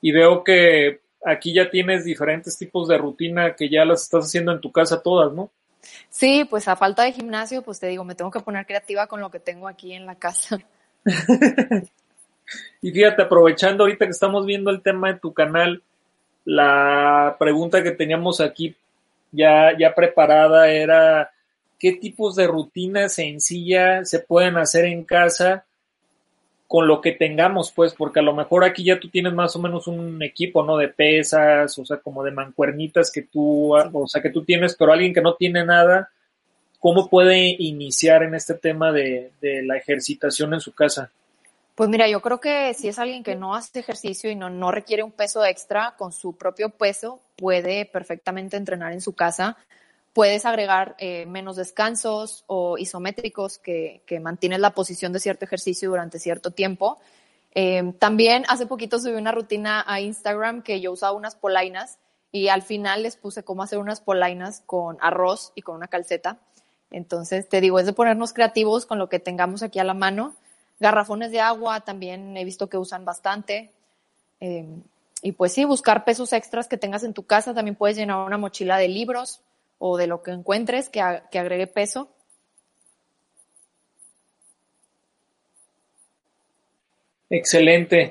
Y 0.00 0.12
veo 0.12 0.42
que 0.42 1.03
aquí 1.24 1.52
ya 1.54 1.70
tienes 1.70 2.04
diferentes 2.04 2.56
tipos 2.56 2.88
de 2.88 2.98
rutina 2.98 3.54
que 3.54 3.68
ya 3.68 3.84
las 3.84 4.02
estás 4.02 4.26
haciendo 4.26 4.52
en 4.52 4.60
tu 4.60 4.70
casa 4.70 5.02
todas, 5.02 5.32
¿no? 5.32 5.50
Sí, 6.10 6.46
pues 6.48 6.68
a 6.68 6.76
falta 6.76 7.02
de 7.02 7.12
gimnasio, 7.12 7.62
pues 7.62 7.80
te 7.80 7.88
digo, 7.88 8.04
me 8.04 8.14
tengo 8.14 8.30
que 8.30 8.40
poner 8.40 8.66
creativa 8.66 9.06
con 9.06 9.20
lo 9.20 9.30
que 9.30 9.40
tengo 9.40 9.68
aquí 9.68 9.92
en 9.92 10.06
la 10.06 10.14
casa. 10.14 10.58
y 12.82 12.90
fíjate, 12.90 13.22
aprovechando 13.22 13.84
ahorita 13.84 14.06
que 14.06 14.12
estamos 14.12 14.46
viendo 14.46 14.70
el 14.70 14.82
tema 14.82 15.12
de 15.12 15.18
tu 15.18 15.32
canal, 15.32 15.82
la 16.44 17.36
pregunta 17.38 17.82
que 17.82 17.90
teníamos 17.90 18.40
aquí 18.40 18.76
ya, 19.32 19.76
ya 19.78 19.94
preparada 19.94 20.70
era 20.70 21.30
qué 21.78 21.92
tipos 21.92 22.36
de 22.36 22.46
rutinas 22.46 23.14
sencillas 23.14 24.08
se 24.08 24.20
pueden 24.20 24.56
hacer 24.56 24.84
en 24.84 25.04
casa 25.04 25.64
con 26.66 26.88
lo 26.88 27.00
que 27.00 27.12
tengamos, 27.12 27.72
pues, 27.72 27.94
porque 27.94 28.20
a 28.20 28.22
lo 28.22 28.34
mejor 28.34 28.64
aquí 28.64 28.84
ya 28.84 28.98
tú 28.98 29.08
tienes 29.08 29.32
más 29.32 29.54
o 29.54 29.58
menos 29.60 29.86
un 29.86 30.22
equipo, 30.22 30.62
¿no? 30.62 30.76
De 30.76 30.88
pesas, 30.88 31.78
o 31.78 31.84
sea, 31.84 31.98
como 31.98 32.24
de 32.24 32.30
mancuernitas 32.30 33.10
que 33.12 33.22
tú, 33.22 33.74
o 33.74 34.06
sea, 34.06 34.22
que 34.22 34.30
tú 34.30 34.44
tienes, 34.44 34.74
pero 34.74 34.92
alguien 34.92 35.14
que 35.14 35.20
no 35.20 35.34
tiene 35.34 35.64
nada, 35.64 36.10
¿cómo 36.80 37.08
puede 37.08 37.54
iniciar 37.58 38.22
en 38.22 38.34
este 38.34 38.54
tema 38.54 38.92
de, 38.92 39.30
de 39.40 39.62
la 39.62 39.76
ejercitación 39.76 40.54
en 40.54 40.60
su 40.60 40.72
casa? 40.72 41.10
Pues 41.74 41.90
mira, 41.90 42.08
yo 42.08 42.20
creo 42.20 42.40
que 42.40 42.72
si 42.74 42.88
es 42.88 42.98
alguien 42.98 43.24
que 43.24 43.34
no 43.34 43.54
hace 43.54 43.80
ejercicio 43.80 44.30
y 44.30 44.36
no, 44.36 44.48
no 44.48 44.70
requiere 44.70 45.02
un 45.02 45.10
peso 45.10 45.44
extra, 45.44 45.94
con 45.98 46.12
su 46.12 46.36
propio 46.36 46.70
peso 46.70 47.20
puede 47.36 47.84
perfectamente 47.84 48.56
entrenar 48.56 48.92
en 48.92 49.00
su 49.00 49.12
casa 49.12 49.56
puedes 50.14 50.46
agregar 50.46 50.94
eh, 50.98 51.26
menos 51.26 51.56
descansos 51.56 52.44
o 52.46 52.78
isométricos 52.78 53.58
que, 53.58 54.02
que 54.06 54.20
mantienen 54.20 54.62
la 54.62 54.70
posición 54.70 55.12
de 55.12 55.18
cierto 55.18 55.44
ejercicio 55.44 55.90
durante 55.90 56.20
cierto 56.20 56.52
tiempo. 56.52 56.98
Eh, 57.54 57.92
también 57.98 58.44
hace 58.48 58.66
poquito 58.66 58.98
subí 58.98 59.14
una 59.14 59.32
rutina 59.32 59.84
a 59.86 60.00
Instagram 60.00 60.62
que 60.62 60.80
yo 60.80 60.92
usaba 60.92 61.12
unas 61.12 61.34
polainas 61.34 61.98
y 62.30 62.48
al 62.48 62.62
final 62.62 63.02
les 63.02 63.16
puse 63.16 63.42
cómo 63.42 63.64
hacer 63.64 63.78
unas 63.78 64.00
polainas 64.00 64.62
con 64.66 64.98
arroz 65.00 65.52
y 65.56 65.62
con 65.62 65.76
una 65.76 65.88
calceta. 65.88 66.38
Entonces, 66.90 67.48
te 67.48 67.60
digo, 67.60 67.80
es 67.80 67.86
de 67.86 67.92
ponernos 67.92 68.32
creativos 68.32 68.86
con 68.86 68.98
lo 68.98 69.08
que 69.08 69.18
tengamos 69.18 69.64
aquí 69.64 69.80
a 69.80 69.84
la 69.84 69.94
mano. 69.94 70.34
Garrafones 70.78 71.32
de 71.32 71.40
agua 71.40 71.80
también 71.80 72.36
he 72.36 72.44
visto 72.44 72.68
que 72.68 72.78
usan 72.78 73.04
bastante. 73.04 73.72
Eh, 74.40 74.64
y 75.22 75.32
pues 75.32 75.52
sí, 75.52 75.64
buscar 75.64 76.04
pesos 76.04 76.32
extras 76.32 76.68
que 76.68 76.76
tengas 76.76 77.02
en 77.02 77.14
tu 77.14 77.24
casa. 77.24 77.52
También 77.52 77.74
puedes 77.74 77.96
llenar 77.96 78.18
una 78.18 78.38
mochila 78.38 78.78
de 78.78 78.88
libros 78.88 79.40
o 79.86 79.98
de 79.98 80.06
lo 80.06 80.22
que 80.22 80.30
encuentres 80.30 80.88
que, 80.88 81.02
que 81.30 81.38
agregue 81.38 81.66
peso. 81.66 82.08
Excelente. 87.28 88.10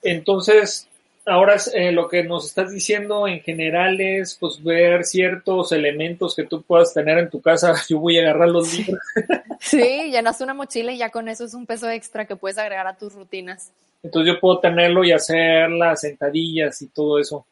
Entonces, 0.00 0.86
ahora 1.26 1.56
eh, 1.74 1.90
lo 1.90 2.08
que 2.08 2.22
nos 2.22 2.46
estás 2.46 2.70
diciendo 2.70 3.26
en 3.26 3.40
general 3.40 4.00
es 4.00 4.36
pues 4.38 4.62
ver 4.62 5.02
ciertos 5.02 5.72
elementos 5.72 6.36
que 6.36 6.44
tú 6.44 6.62
puedas 6.62 6.94
tener 6.94 7.18
en 7.18 7.30
tu 7.30 7.40
casa. 7.40 7.74
Yo 7.88 7.98
voy 7.98 8.18
a 8.18 8.22
agarrar 8.22 8.50
los 8.50 8.72
libros. 8.78 9.00
Sí, 9.60 10.12
llenas 10.12 10.40
una 10.40 10.54
mochila 10.54 10.92
y 10.92 10.98
ya 10.98 11.10
con 11.10 11.28
eso 11.28 11.44
es 11.44 11.52
un 11.52 11.66
peso 11.66 11.90
extra 11.90 12.26
que 12.26 12.36
puedes 12.36 12.58
agregar 12.58 12.86
a 12.86 12.96
tus 12.96 13.12
rutinas. 13.12 13.72
Entonces 14.04 14.32
yo 14.32 14.40
puedo 14.40 14.60
tenerlo 14.60 15.02
y 15.02 15.10
hacer 15.10 15.68
las 15.68 16.02
sentadillas 16.02 16.80
y 16.80 16.86
todo 16.86 17.18
eso. 17.18 17.44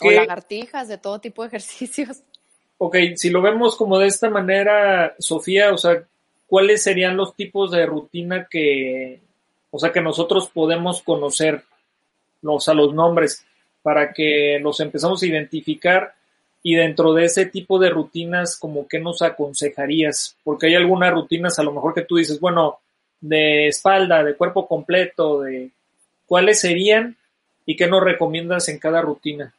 O 0.00 0.10
lagartijas, 0.10 0.88
de 0.88 0.96
todo 0.96 1.20
tipo 1.20 1.42
de 1.42 1.48
ejercicios. 1.48 2.22
Ok, 2.84 2.96
si 3.16 3.30
lo 3.30 3.42
vemos 3.42 3.76
como 3.76 3.98
de 3.98 4.08
esta 4.08 4.28
manera, 4.28 5.14
Sofía, 5.18 5.72
o 5.72 5.78
sea, 5.78 6.02
¿cuáles 6.46 6.82
serían 6.82 7.16
los 7.16 7.34
tipos 7.36 7.70
de 7.70 7.86
rutina 7.86 8.48
que, 8.50 9.20
o 9.70 9.78
sea, 9.78 9.92
que 9.92 10.00
nosotros 10.00 10.48
podemos 10.48 11.02
conocer? 11.02 11.64
los, 12.42 12.68
a 12.68 12.74
los 12.74 12.92
nombres 12.92 13.44
para 13.82 14.12
que 14.12 14.58
los 14.60 14.80
empezamos 14.80 15.22
a 15.22 15.26
identificar 15.26 16.14
y 16.62 16.74
dentro 16.74 17.12
de 17.14 17.24
ese 17.24 17.46
tipo 17.46 17.78
de 17.80 17.90
rutinas, 17.90 18.56
como 18.56 18.86
qué 18.86 19.00
nos 19.00 19.22
aconsejarías, 19.22 20.36
porque 20.44 20.66
hay 20.66 20.76
algunas 20.76 21.12
rutinas 21.12 21.58
a 21.58 21.64
lo 21.64 21.72
mejor 21.72 21.92
que 21.92 22.02
tú 22.02 22.16
dices, 22.16 22.38
bueno, 22.38 22.78
de 23.20 23.66
espalda, 23.66 24.22
de 24.22 24.36
cuerpo 24.36 24.68
completo, 24.68 25.40
de 25.40 25.70
cuáles 26.26 26.60
serían 26.60 27.16
y 27.66 27.76
qué 27.76 27.88
nos 27.88 28.04
recomiendas 28.04 28.68
en 28.68 28.78
cada 28.78 29.00
rutina. 29.00 29.52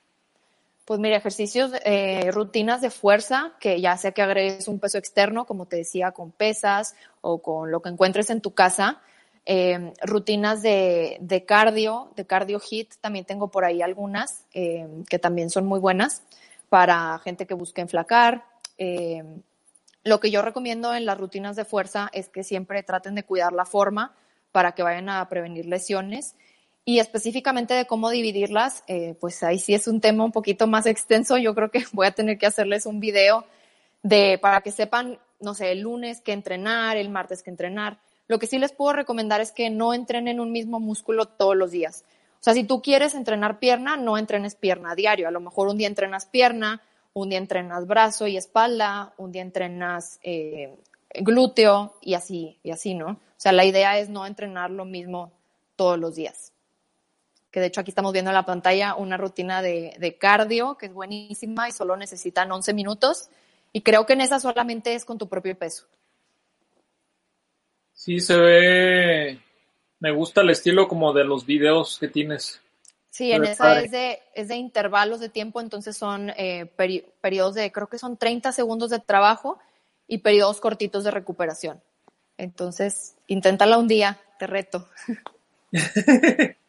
Pues 0.86 1.00
mira, 1.00 1.16
ejercicios, 1.16 1.72
eh, 1.86 2.30
rutinas 2.32 2.82
de 2.82 2.90
fuerza, 2.90 3.54
que 3.60 3.80
ya 3.80 3.96
sea 3.98 4.12
que 4.12 4.22
agregues 4.22 4.68
un 4.68 4.80
peso 4.80 4.98
externo, 4.98 5.46
como 5.46 5.66
te 5.66 5.78
decía, 5.78 6.12
con 6.12 6.32
pesas 6.32 6.96
o 7.22 7.42
con 7.42 7.72
lo 7.72 7.82
que 7.82 7.90
encuentres 7.90 8.30
en 8.30 8.42
tu 8.42 8.54
casa, 8.54 9.02
eh, 9.46 9.94
rutinas 10.02 10.62
de, 10.62 11.18
de, 11.20 11.44
cardio, 11.46 12.12
de 12.16 12.26
cardio 12.26 12.60
hit, 12.60 12.94
también 13.02 13.26
tengo 13.26 13.52
por 13.52 13.66
ahí 13.66 13.82
algunas 13.82 14.46
eh, 14.54 14.88
que 15.10 15.20
también 15.20 15.50
son 15.50 15.66
muy 15.66 15.80
buenas 15.80 16.24
para 16.70 17.20
gente 17.20 17.46
que 17.46 17.54
busque 17.54 17.82
enflacar. 17.82 18.46
Eh, 18.78 19.24
lo 20.04 20.20
que 20.20 20.32
yo 20.32 20.42
recomiendo 20.42 20.94
en 20.94 21.06
las 21.06 21.18
rutinas 21.18 21.56
de 21.56 21.66
fuerza 21.66 22.10
es 22.14 22.30
que 22.30 22.44
siempre 22.44 22.84
traten 22.84 23.16
de 23.16 23.24
cuidar 23.24 23.52
la 23.54 23.66
forma 23.66 24.16
para 24.52 24.74
que 24.74 24.84
vayan 24.84 25.10
a 25.10 25.28
prevenir 25.28 25.66
lesiones. 25.66 26.36
Y 26.86 27.00
específicamente 27.00 27.74
de 27.74 27.86
cómo 27.86 28.10
dividirlas, 28.10 28.84
pues 29.20 29.42
ahí 29.44 29.58
sí 29.58 29.74
es 29.74 29.88
un 29.88 30.02
tema 30.02 30.26
un 30.26 30.32
poquito 30.32 30.68
más 30.68 30.86
extenso. 30.86 31.38
Yo 31.38 31.56
creo 31.56 31.72
que 31.72 31.86
voy 31.94 32.08
a 32.08 32.12
tener 32.12 32.38
que 32.38 32.46
hacerles 32.46 32.86
un 32.86 33.00
video 33.00 33.46
de, 34.02 34.38
para 34.38 34.62
que 34.62 34.72
sepan, 34.72 35.18
no 35.40 35.54
sé, 35.54 35.72
el 35.72 35.80
lunes 35.80 36.20
que 36.22 36.34
entrenar, 36.34 36.98
el 36.98 37.10
martes 37.10 37.42
que 37.42 37.50
entrenar 37.50 38.00
lo 38.28 38.40
que 38.40 38.48
sí 38.48 38.58
les 38.58 38.72
puedo 38.72 38.94
recomendar 38.94 39.42
es 39.42 39.52
que 39.52 39.70
no 39.70 39.94
entrenen 39.94 40.40
un 40.40 40.52
mismo 40.52 40.80
músculo 40.80 41.26
todos 41.26 41.56
los 41.56 41.72
días. 41.72 42.06
O 42.40 42.44
sea, 42.44 42.54
si 42.54 42.64
tú 42.64 42.82
quieres 42.82 43.16
entrenar 43.16 43.60
pierna, 43.60 43.98
no 43.98 44.18
entrenes 44.18 44.56
pierna 44.56 44.96
diario. 44.96 45.28
A 45.28 45.32
lo 45.32 45.40
mejor 45.40 45.68
un 45.68 45.78
día 45.78 45.88
entrenas 45.88 46.26
pierna, 46.26 46.82
un 47.14 47.30
día 47.30 47.38
entrenas 47.38 47.86
brazo 47.86 48.28
y 48.28 48.38
espalda, 48.38 49.14
un 49.18 49.32
día 49.32 49.42
entrenas 49.42 50.20
eh, 50.24 50.76
glúteo 51.14 51.96
y 52.02 52.16
así, 52.16 52.60
y 52.64 52.72
así, 52.72 52.96
¿no? 52.96 53.08
O 53.12 53.20
sea, 53.38 53.52
la 53.52 53.66
idea 53.66 53.98
es 54.00 54.10
no 54.10 54.26
entrenar 54.26 54.72
lo 54.72 54.86
mismo 54.86 55.32
todos 55.76 56.00
los 56.00 56.16
días. 56.16 56.53
Que 57.54 57.60
de 57.60 57.68
hecho 57.68 57.80
aquí 57.80 57.92
estamos 57.92 58.12
viendo 58.12 58.32
en 58.32 58.36
la 58.36 58.46
pantalla 58.46 58.96
una 58.96 59.16
rutina 59.16 59.62
de, 59.62 59.96
de 60.00 60.18
cardio 60.18 60.76
que 60.76 60.88
es 60.88 60.94
buenísima 60.94 61.70
y 61.70 61.72
solo 61.72 61.96
necesitan 61.96 62.52
11 62.52 62.74
minutos. 62.74 63.30
Y 63.72 63.82
creo 63.82 64.06
que 64.06 64.14
en 64.14 64.22
esa 64.22 64.40
solamente 64.40 64.96
es 64.96 65.06
con 65.06 65.20
tu 65.20 65.30
propio 65.30 65.56
peso. 65.56 65.86
Sí, 67.94 68.20
se 68.20 68.36
ve. 68.36 69.40
Me 70.00 70.12
gusta 70.12 70.42
el 70.42 70.50
estilo 70.50 70.88
como 70.88 71.14
de 71.14 71.24
los 71.24 71.46
videos 71.46 71.98
que 72.00 72.08
tienes. 72.08 72.60
Sí, 73.10 73.32
en 73.32 73.46
esa 73.46 73.80
es 73.80 73.92
de, 73.92 74.20
es 74.34 74.48
de 74.48 74.56
intervalos 74.56 75.20
de 75.20 75.30
tiempo, 75.30 75.62
entonces 75.62 75.96
son 75.96 76.32
eh, 76.32 76.66
periodos 77.22 77.54
de, 77.54 77.72
creo 77.72 77.86
que 77.86 78.00
son 78.00 78.18
30 78.18 78.52
segundos 78.52 78.90
de 78.90 78.98
trabajo 78.98 79.60
y 80.08 80.18
periodos 80.18 80.60
cortitos 80.60 81.04
de 81.04 81.12
recuperación. 81.12 81.80
Entonces, 82.38 83.16
inténtala 83.28 83.78
un 83.78 83.88
día, 83.88 84.20
te 84.40 84.48
reto. 84.48 84.90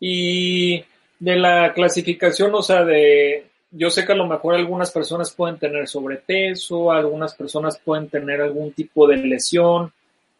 y 0.00 0.84
de 1.18 1.36
la 1.36 1.72
clasificación, 1.72 2.54
o 2.54 2.62
sea, 2.62 2.84
de 2.84 3.46
yo 3.70 3.90
sé 3.90 4.06
que 4.06 4.12
a 4.12 4.16
lo 4.16 4.26
mejor 4.26 4.54
algunas 4.54 4.90
personas 4.90 5.32
pueden 5.32 5.58
tener 5.58 5.88
sobrepeso, 5.88 6.92
algunas 6.92 7.34
personas 7.34 7.78
pueden 7.78 8.08
tener 8.08 8.40
algún 8.40 8.72
tipo 8.72 9.06
de 9.06 9.16
lesión. 9.16 9.92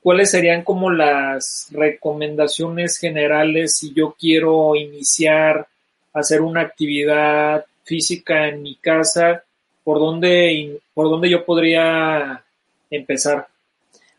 ¿Cuáles 0.03 0.31
serían 0.31 0.63
como 0.63 0.91
las 0.91 1.69
recomendaciones 1.73 2.99
generales 2.99 3.77
si 3.77 3.93
yo 3.93 4.15
quiero 4.19 4.77
iniciar 4.77 5.67
a 6.13 6.21
hacer 6.21 6.41
una 6.41 6.61
actividad 6.63 7.65
física 7.85 8.49
en 8.49 8.63
mi 8.63 8.77
casa? 8.77 9.43
¿Por 9.83 9.99
dónde, 9.99 10.81
por 10.95 11.11
dónde 11.11 11.29
yo 11.29 11.45
podría 11.45 12.45
empezar? 12.91 13.49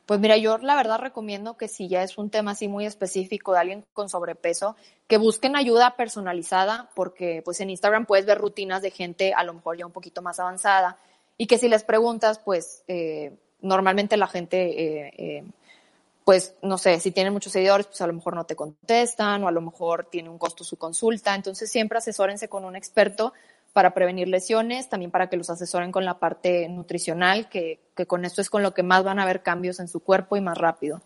Pues 0.08 0.22
mira, 0.22 0.38
yo 0.38 0.58
la 0.60 0.76
verdad 0.76 1.00
recomiendo 1.00 1.58
que 1.58 1.68
si 1.68 1.90
ya 1.90 2.02
es 2.02 2.18
un 2.18 2.30
tema 2.30 2.52
así 2.52 2.70
muy 2.70 2.86
específico 2.86 3.52
de 3.52 3.60
alguien 3.60 3.86
con 3.92 4.08
sobrepeso, 4.08 4.78
que 5.06 5.18
busquen 5.18 5.58
ayuda 5.58 5.98
personalizada, 5.98 6.90
porque 6.96 7.42
pues 7.44 7.60
en 7.60 7.70
Instagram 7.70 8.06
puedes 8.06 8.26
ver 8.26 8.38
rutinas 8.38 8.82
de 8.82 8.90
gente 8.90 9.34
a 9.34 9.44
lo 9.44 9.54
mejor 9.54 9.76
ya 9.76 9.86
un 9.86 9.92
poquito 9.92 10.22
más 10.22 10.40
avanzada 10.40 10.98
y 11.38 11.46
que 11.46 11.58
si 11.58 11.68
les 11.68 11.84
preguntas, 11.84 12.40
pues 12.40 12.86
eh, 12.88 13.38
normalmente 13.60 14.16
la 14.16 14.28
gente, 14.28 15.08
eh, 15.08 15.14
eh, 15.18 15.44
pues 16.24 16.56
no 16.62 16.78
sé, 16.78 17.02
si 17.02 17.12
tienen 17.12 17.34
muchos 17.34 17.52
seguidores, 17.52 17.88
pues 17.88 18.00
a 18.00 18.08
lo 18.08 18.14
mejor 18.14 18.34
no 18.34 18.46
te 18.46 18.56
contestan 18.56 19.44
o 19.44 19.50
a 19.50 19.52
lo 19.52 19.60
mejor 19.60 20.06
tiene 20.10 20.30
un 20.30 20.38
costo 20.38 20.64
su 20.64 20.78
consulta. 20.78 21.36
Entonces 21.36 21.70
siempre 21.70 21.98
asesórense 21.98 22.48
con 22.48 22.64
un 22.64 22.78
experto 22.78 23.34
para 23.78 23.94
prevenir 23.94 24.28
lesiones, 24.28 24.90
también 24.90 25.12
para 25.12 25.30
que 25.30 25.38
los 25.38 25.52
asesoren 25.52 25.92
con 25.92 26.04
la 26.04 26.18
parte 26.18 26.68
nutricional, 26.68 27.48
que, 27.48 27.78
con 28.08 28.26
esto 28.26 28.42
es 28.42 28.50
con 28.50 28.64
lo 28.64 28.74
que 28.74 28.82
más 28.82 29.04
van 29.04 29.20
a 29.20 29.26
ver 29.28 29.44
cambios 29.44 29.80
en 29.80 29.88
su 29.88 30.00
cuerpo 30.00 30.36
y 30.36 30.42
más 30.42 30.58
rápido. 30.58 31.00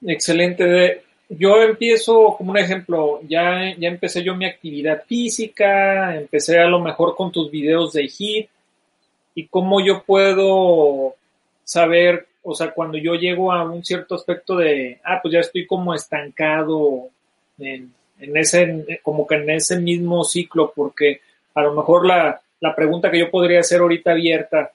Excelente. 0.00 1.02
Yo 1.28 1.62
empiezo 1.62 2.34
como 2.38 2.52
un 2.52 2.56
ejemplo, 2.56 3.20
ya, 3.28 3.76
ya 3.76 3.88
empecé 3.88 4.22
yo 4.22 4.34
mi 4.34 4.46
actividad 4.46 5.04
física, 5.04 6.16
empecé 6.16 6.58
a 6.58 6.68
lo 6.68 6.80
mejor 6.80 7.14
con 7.14 7.30
tus 7.30 7.50
videos 7.50 7.92
de 7.92 8.04
HIT 8.04 8.48
y 9.34 9.46
cómo 9.48 9.84
yo 9.84 10.02
puedo 10.02 11.14
saber, 11.62 12.26
o 12.42 12.54
sea, 12.54 12.70
cuando 12.70 12.96
yo 12.96 13.16
llego 13.16 13.52
a 13.52 13.70
un 13.70 13.84
cierto 13.84 14.14
aspecto 14.14 14.56
de, 14.56 14.98
ah, 15.04 15.20
pues 15.20 15.34
ya 15.34 15.40
estoy 15.40 15.66
como 15.66 15.92
estancado 15.92 17.10
en, 17.58 17.92
en 18.20 18.36
ese, 18.36 19.00
como 19.02 19.26
que 19.26 19.36
en 19.36 19.50
ese 19.50 19.78
mismo 19.80 20.24
ciclo, 20.24 20.72
porque 20.74 21.20
a 21.54 21.62
lo 21.62 21.74
mejor 21.74 22.06
la, 22.06 22.40
la 22.60 22.74
pregunta 22.74 23.10
que 23.10 23.18
yo 23.18 23.30
podría 23.30 23.60
hacer 23.60 23.80
ahorita 23.80 24.12
abierta 24.12 24.70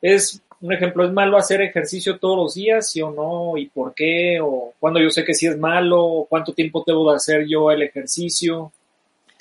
es, 0.00 0.42
un 0.60 0.72
ejemplo, 0.72 1.04
¿es 1.04 1.12
malo 1.12 1.38
hacer 1.38 1.62
ejercicio 1.62 2.18
todos 2.18 2.36
los 2.36 2.54
días, 2.54 2.90
sí 2.90 3.00
o 3.00 3.10
no? 3.10 3.56
¿Y 3.56 3.68
por 3.68 3.94
qué? 3.94 4.38
¿O 4.42 4.74
cuando 4.78 5.00
yo 5.00 5.10
sé 5.10 5.24
que 5.24 5.34
sí 5.34 5.46
es 5.46 5.56
malo? 5.56 6.26
¿Cuánto 6.28 6.52
tiempo 6.52 6.84
debo 6.86 7.10
de 7.10 7.16
hacer 7.16 7.46
yo 7.48 7.70
el 7.70 7.82
ejercicio? 7.82 8.72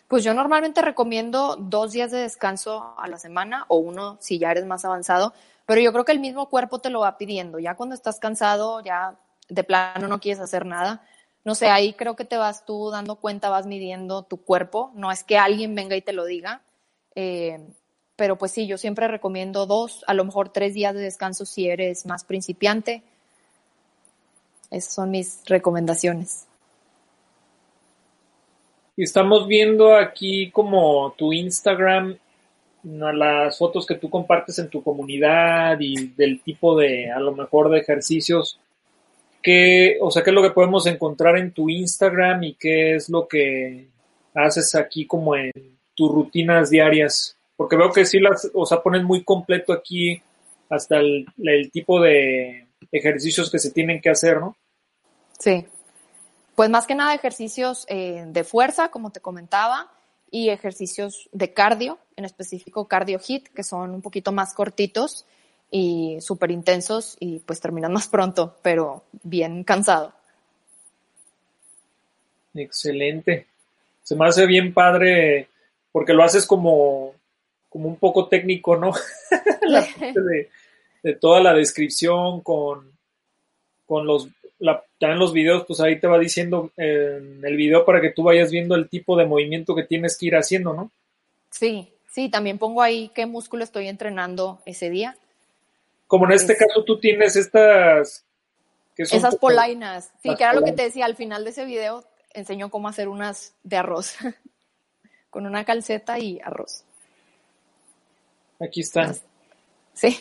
Pues 0.08 0.24
yo 0.24 0.34
normalmente 0.34 0.82
recomiendo 0.82 1.56
dos 1.58 1.92
días 1.92 2.12
de 2.12 2.20
descanso 2.20 2.96
a 2.98 3.08
la 3.08 3.18
semana 3.18 3.66
o 3.68 3.78
uno 3.78 4.18
si 4.20 4.40
ya 4.40 4.52
eres 4.52 4.66
más 4.66 4.86
avanzado, 4.86 5.34
pero 5.66 5.82
yo 5.82 5.92
creo 5.92 6.06
que 6.06 6.14
el 6.14 6.20
mismo 6.20 6.50
cuerpo 6.50 6.80
te 6.80 6.90
lo 6.90 7.02
va 7.02 7.18
pidiendo. 7.18 7.60
Ya 7.60 7.76
cuando 7.76 7.96
estás 7.96 8.20
cansado, 8.20 8.82
ya 8.82 9.16
de 9.50 9.64
plano 9.64 10.08
no 10.08 10.20
quieres 10.20 10.40
hacer 10.40 10.66
nada, 10.66 11.04
no 11.50 11.56
sé, 11.56 11.66
ahí 11.66 11.94
creo 11.94 12.16
que 12.16 12.26
te 12.26 12.38
vas 12.38 12.64
tú 12.64 12.92
dando 12.92 13.16
cuenta, 13.16 13.50
vas 13.50 13.66
midiendo 13.66 14.22
tu 14.22 14.38
cuerpo, 14.38 14.92
no 14.94 15.12
es 15.12 15.24
que 15.24 15.40
alguien 15.40 15.74
venga 15.74 15.96
y 15.96 16.02
te 16.04 16.14
lo 16.14 16.26
diga, 16.26 16.62
eh, 17.16 17.60
pero 18.16 18.38
pues 18.38 18.52
sí, 18.52 18.68
yo 18.68 18.78
siempre 18.78 19.08
recomiendo 19.08 19.66
dos, 19.66 20.04
a 20.06 20.14
lo 20.14 20.24
mejor 20.26 20.50
tres 20.50 20.76
días 20.76 20.94
de 20.94 21.02
descanso 21.02 21.48
si 21.48 21.68
eres 21.68 22.06
más 22.06 22.24
principiante. 22.24 23.02
Esas 24.70 24.94
son 24.94 25.10
mis 25.10 25.42
recomendaciones. 25.48 26.46
Estamos 28.96 29.48
viendo 29.48 29.96
aquí 29.96 30.52
como 30.52 31.16
tu 31.18 31.34
Instagram, 31.34 32.16
las 32.84 33.58
fotos 33.58 33.88
que 33.88 33.96
tú 33.96 34.08
compartes 34.12 34.60
en 34.60 34.70
tu 34.70 34.84
comunidad 34.84 35.80
y 35.80 36.10
del 36.10 36.44
tipo 36.44 36.78
de, 36.78 37.10
a 37.10 37.20
lo 37.20 37.32
mejor, 37.32 37.72
de 37.72 37.80
ejercicios 37.80 38.60
qué, 39.42 39.98
o 40.02 40.12
sea, 40.12 40.24
qué 40.24 40.30
es 40.30 40.34
lo 40.34 40.42
que 40.42 40.52
podemos 40.52 40.86
encontrar 40.86 41.38
en 41.38 41.54
tu 41.54 41.70
Instagram 41.70 42.44
y 42.44 42.56
qué 42.56 42.96
es 42.96 43.10
lo 43.10 43.28
que 43.28 43.90
haces 44.34 44.76
aquí 44.76 45.06
como 45.06 45.36
en 45.36 45.52
tus 45.96 46.12
rutinas 46.12 46.70
diarias. 46.70 47.38
Porque 47.56 47.76
veo 47.76 47.92
que 47.92 48.06
sí 48.06 48.20
las, 48.20 48.50
o 48.54 48.66
sea, 48.66 48.82
pones 48.82 49.04
muy 49.04 49.24
completo 49.24 49.74
aquí 49.74 50.22
hasta 50.70 50.98
el, 50.98 51.26
tipo 51.72 52.00
de 52.00 52.68
ejercicios 52.92 53.52
que 53.52 53.60
se 53.60 53.72
tienen 53.72 54.02
que 54.02 54.10
hacer, 54.10 54.40
¿no? 54.40 54.56
Sí. 55.40 55.66
Pues 56.56 56.70
más 56.70 56.86
que 56.86 56.96
nada 56.96 57.14
ejercicios 57.14 57.86
eh, 57.90 58.26
de 58.28 58.44
fuerza, 58.44 58.90
como 58.90 59.12
te 59.12 59.20
comentaba, 59.20 59.92
y 60.32 60.50
ejercicios 60.50 61.30
de 61.32 61.54
cardio, 61.54 61.98
en 62.16 62.26
específico 62.26 62.88
cardio 62.88 63.20
hit, 63.20 63.48
que 63.50 63.64
son 63.64 63.92
un 63.92 64.02
poquito 64.02 64.32
más 64.32 64.54
cortitos 64.54 65.26
y 65.72 66.18
súper 66.22 66.52
intensos 66.52 67.16
y 67.20 67.40
pues 67.40 67.60
terminan 67.60 67.94
más 67.94 68.08
pronto, 68.08 68.58
pero 68.62 69.04
bien 69.24 69.64
cansado. 69.64 70.14
Excelente. 72.54 73.46
Se 74.04 74.16
me 74.16 74.28
hace 74.28 74.46
bien 74.48 74.74
padre 74.74 75.48
porque 75.92 76.14
lo 76.14 76.24
haces 76.24 76.46
como, 76.46 77.14
como 77.70 77.88
un 77.88 77.98
poco 77.98 78.28
técnico, 78.28 78.76
¿no? 78.76 78.92
la 79.62 79.82
parte 80.00 80.22
de, 80.22 80.50
de, 81.04 81.14
toda 81.16 81.42
la 81.42 81.54
descripción 81.54 82.42
con, 82.42 82.92
con 83.86 84.08
los, 84.08 84.30
la, 84.60 84.84
también 85.00 85.20
los 85.20 85.34
videos, 85.34 85.66
pues 85.66 85.80
ahí 85.80 86.00
te 86.00 86.08
va 86.08 86.18
diciendo 86.18 86.72
en 86.78 87.44
el 87.44 87.56
video 87.56 87.86
para 87.86 88.02
que 88.02 88.12
tú 88.12 88.24
vayas 88.24 88.52
viendo 88.52 88.76
el 88.76 88.90
tipo 88.90 89.16
de 89.18 89.26
movimiento 89.26 89.76
que 89.76 89.84
tienes 89.84 90.18
que 90.18 90.28
ir 90.28 90.36
haciendo, 90.36 90.74
¿no? 90.74 90.92
Sí, 91.52 91.90
sí, 92.12 92.30
también 92.30 92.58
pongo 92.58 92.82
ahí 92.82 93.12
qué 93.14 93.26
músculo 93.26 93.64
estoy 93.64 93.88
entrenando 93.88 94.60
ese 94.66 94.90
día. 94.90 95.18
Como 96.10 96.26
en 96.26 96.32
este 96.32 96.58
caso 96.58 96.84
tú 96.84 97.00
tienes 97.00 97.36
estas... 97.36 98.26
Esas 98.98 99.36
polainas, 99.36 100.12
sí, 100.24 100.36
que 100.36 100.44
era 100.44 100.54
lo 100.54 100.64
que 100.64 100.72
te 100.72 100.82
decía 100.82 101.06
al 101.06 101.16
final 101.16 101.44
de 101.44 101.52
ese 101.52 101.66
video, 101.66 102.04
enseñó 102.34 102.72
cómo 102.72 102.88
hacer 102.88 103.08
unas 103.08 103.54
de 103.62 103.78
arroz, 103.78 104.16
con 105.30 105.46
una 105.46 105.64
calceta 105.66 106.18
y 106.18 106.40
arroz. 106.44 106.84
Aquí 108.60 108.82
están. 108.82 109.16
Sí. 109.94 110.18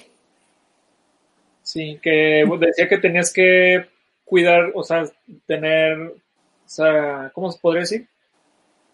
Sí, 1.63 1.99
que 2.03 2.45
decía 2.61 2.87
que 2.87 2.99
tenías 2.99 3.33
que 3.33 3.89
cuidar, 4.27 4.73
o 4.75 4.85
sea, 4.85 5.11
tener, 5.47 5.99
o 6.03 6.15
sea, 6.67 7.33
¿cómo 7.33 7.51
se 7.51 7.61
podría 7.61 7.81
decir? 7.81 8.09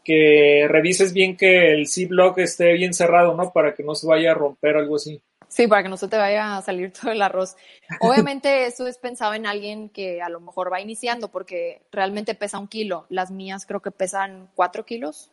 Que 0.05 0.67
revises 0.69 1.13
bien 1.13 1.37
que 1.37 1.73
el 1.73 1.89
C-Block 1.89 2.39
esté 2.39 2.73
bien 2.75 2.95
cerrado, 2.95 3.35
¿no? 3.35 3.53
Para 3.53 3.75
que 3.75 3.83
no 3.83 3.97
se 3.97 4.07
vaya 4.07 4.31
a 4.31 4.35
romper 4.35 4.77
algo 4.77 4.95
así. 4.95 5.21
Sí, 5.55 5.69
para 5.69 5.85
que 5.85 5.89
no 5.89 5.97
se 5.97 6.09
te 6.09 6.17
vaya 6.17 6.57
a 6.57 6.63
salir 6.63 6.93
todo 6.93 7.13
el 7.13 7.23
arroz. 7.23 7.57
Obviamente 8.01 8.67
eso 8.67 8.89
es 8.89 8.99
pensado 8.99 9.35
en 9.35 9.47
alguien 9.47 9.89
que 9.89 10.21
a 10.21 10.29
lo 10.29 10.41
mejor 10.41 10.73
va 10.73 10.81
iniciando 10.81 11.29
porque 11.29 11.81
realmente 11.93 12.35
pesa 12.35 12.59
un 12.59 12.67
kilo. 12.67 13.07
Las 13.09 13.31
mías 13.31 13.65
creo 13.65 13.79
que 13.81 13.93
pesan 13.93 14.49
cuatro 14.57 14.85
kilos. 14.85 15.31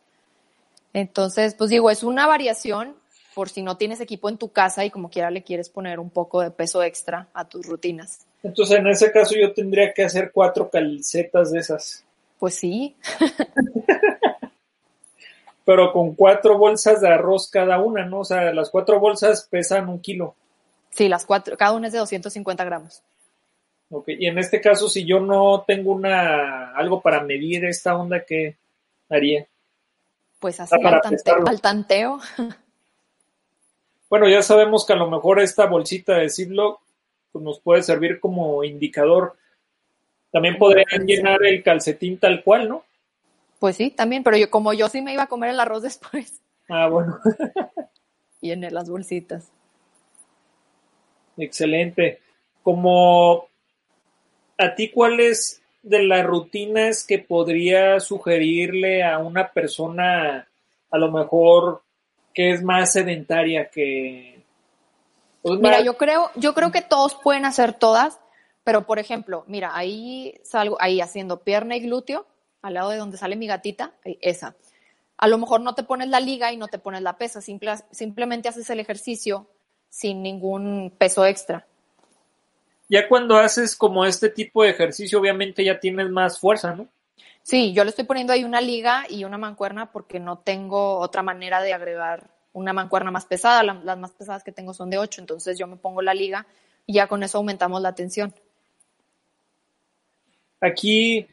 Entonces, 0.92 1.54
pues 1.54 1.70
digo, 1.70 1.90
es 1.90 2.04
una 2.04 2.28
variación 2.28 2.94
por 3.34 3.48
si 3.48 3.62
no 3.62 3.76
tienes 3.76 4.00
equipo 4.00 4.28
en 4.28 4.38
tu 4.38 4.52
casa 4.52 4.84
y 4.84 4.90
como 4.90 5.10
quiera 5.10 5.28
le 5.28 5.42
quieres 5.42 5.68
poner 5.68 5.98
un 5.98 6.10
poco 6.10 6.40
de 6.40 6.52
peso 6.52 6.84
extra 6.84 7.26
a 7.34 7.48
tus 7.48 7.66
rutinas. 7.66 8.24
Entonces, 8.44 8.78
en 8.78 8.86
ese 8.86 9.10
caso 9.10 9.34
yo 9.34 9.52
tendría 9.52 9.92
que 9.92 10.04
hacer 10.04 10.30
cuatro 10.32 10.70
calcetas 10.70 11.50
de 11.50 11.58
esas. 11.58 12.04
Pues 12.38 12.54
sí. 12.54 12.94
pero 15.64 15.92
con 15.92 16.14
cuatro 16.14 16.58
bolsas 16.58 17.00
de 17.00 17.08
arroz 17.08 17.50
cada 17.50 17.78
una, 17.80 18.04
¿no? 18.04 18.20
O 18.20 18.24
sea, 18.24 18.52
las 18.52 18.70
cuatro 18.70 18.98
bolsas 19.00 19.46
pesan 19.50 19.88
un 19.88 20.00
kilo. 20.00 20.34
Sí, 20.90 21.08
las 21.08 21.24
cuatro, 21.24 21.56
cada 21.56 21.72
una 21.72 21.86
es 21.86 21.92
de 21.92 21.98
250 22.00 22.64
gramos. 22.64 23.02
Ok, 23.90 24.08
y 24.08 24.26
en 24.26 24.38
este 24.38 24.60
caso, 24.60 24.88
si 24.88 25.04
yo 25.04 25.20
no 25.20 25.64
tengo 25.66 25.92
una 25.92 26.72
algo 26.74 27.00
para 27.00 27.22
medir 27.22 27.64
esta 27.64 27.96
onda, 27.96 28.24
¿qué 28.24 28.56
haría? 29.08 29.46
Pues 30.40 30.58
así 30.60 30.74
al, 30.74 31.00
al, 31.46 31.60
tanteo. 31.60 32.18
Bueno, 34.08 34.28
ya 34.28 34.42
sabemos 34.42 34.84
que 34.84 34.92
a 34.92 34.96
lo 34.96 35.08
mejor 35.08 35.40
esta 35.40 35.66
bolsita 35.66 36.16
de 36.16 36.28
Ziploc 36.28 36.80
pues, 37.32 37.42
nos 37.42 37.60
puede 37.60 37.82
servir 37.82 38.20
como 38.20 38.62
indicador. 38.62 39.36
También 40.30 40.58
podrían 40.58 41.06
llenar 41.06 41.42
el 41.44 41.62
calcetín 41.62 42.18
tal 42.18 42.42
cual, 42.42 42.68
¿no? 42.68 42.84
Pues 43.62 43.76
sí, 43.76 43.90
también, 43.90 44.24
pero 44.24 44.36
yo 44.36 44.50
como 44.50 44.72
yo 44.72 44.88
sí 44.88 45.02
me 45.02 45.12
iba 45.12 45.22
a 45.22 45.28
comer 45.28 45.50
el 45.50 45.60
arroz 45.60 45.82
después. 45.84 46.42
Ah, 46.68 46.88
bueno. 46.88 47.16
y 48.40 48.50
en 48.50 48.62
las 48.74 48.90
bolsitas. 48.90 49.52
Excelente. 51.36 52.18
Como 52.64 53.46
a 54.58 54.74
ti, 54.74 54.90
¿cuáles 54.90 55.62
de 55.80 56.02
las 56.02 56.26
rutinas 56.26 57.06
que 57.06 57.20
podría 57.20 58.00
sugerirle 58.00 59.04
a 59.04 59.18
una 59.18 59.52
persona 59.52 60.48
a 60.90 60.98
lo 60.98 61.12
mejor 61.12 61.82
que 62.34 62.50
es 62.50 62.64
más 62.64 62.92
sedentaria 62.92 63.70
que 63.70 64.42
pues, 65.40 65.60
Mira, 65.60 65.80
yo 65.82 65.96
creo, 65.96 66.32
yo 66.34 66.52
creo 66.52 66.72
que 66.72 66.82
todos 66.82 67.14
pueden 67.14 67.44
hacer 67.44 67.74
todas, 67.74 68.18
pero 68.64 68.88
por 68.88 68.98
ejemplo, 68.98 69.44
mira, 69.46 69.70
ahí 69.76 70.34
salgo 70.42 70.78
ahí 70.80 71.00
haciendo 71.00 71.44
pierna 71.44 71.76
y 71.76 71.82
glúteo 71.82 72.26
al 72.62 72.74
lado 72.74 72.90
de 72.90 72.96
donde 72.96 73.18
sale 73.18 73.36
mi 73.36 73.46
gatita, 73.46 73.92
eh, 74.04 74.18
esa. 74.20 74.54
A 75.18 75.28
lo 75.28 75.38
mejor 75.38 75.60
no 75.60 75.74
te 75.74 75.82
pones 75.82 76.08
la 76.08 76.20
liga 76.20 76.52
y 76.52 76.56
no 76.56 76.68
te 76.68 76.78
pones 76.78 77.02
la 77.02 77.16
pesa, 77.16 77.40
simplemente 77.40 78.48
haces 78.48 78.70
el 78.70 78.80
ejercicio 78.80 79.46
sin 79.88 80.22
ningún 80.22 80.92
peso 80.96 81.26
extra. 81.26 81.66
Ya 82.88 83.08
cuando 83.08 83.36
haces 83.36 83.76
como 83.76 84.04
este 84.04 84.30
tipo 84.30 84.62
de 84.62 84.70
ejercicio, 84.70 85.20
obviamente 85.20 85.64
ya 85.64 85.78
tienes 85.78 86.10
más 86.10 86.38
fuerza, 86.38 86.74
¿no? 86.74 86.88
Sí, 87.42 87.72
yo 87.72 87.84
le 87.84 87.90
estoy 87.90 88.04
poniendo 88.04 88.32
ahí 88.32 88.44
una 88.44 88.60
liga 88.60 89.04
y 89.08 89.24
una 89.24 89.38
mancuerna 89.38 89.90
porque 89.90 90.20
no 90.20 90.38
tengo 90.38 90.98
otra 90.98 91.22
manera 91.22 91.60
de 91.62 91.72
agregar 91.72 92.30
una 92.52 92.72
mancuerna 92.72 93.10
más 93.10 93.24
pesada. 93.24 93.62
las 93.62 93.98
más 93.98 94.12
pesadas 94.12 94.44
que 94.44 94.52
tengo 94.52 94.74
son 94.74 94.90
de 94.90 94.98
8, 94.98 95.20
entonces 95.20 95.58
yo 95.58 95.66
me 95.66 95.76
pongo 95.76 96.02
la 96.02 96.14
liga 96.14 96.46
y 96.86 96.94
ya 96.94 97.06
con 97.06 97.22
eso 97.22 97.38
aumentamos 97.38 97.82
la 97.82 97.94
tensión. 97.94 98.34
Aquí 100.60 101.26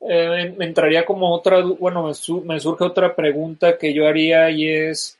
eh, 0.00 0.54
me 0.56 0.66
entraría 0.66 1.04
como 1.04 1.32
otra, 1.32 1.62
bueno, 1.62 2.04
me, 2.44 2.60
surge 2.60 2.84
otra 2.84 3.14
pregunta 3.14 3.78
que 3.78 3.94
yo 3.94 4.06
haría 4.06 4.50
y 4.50 4.68
es, 4.68 5.18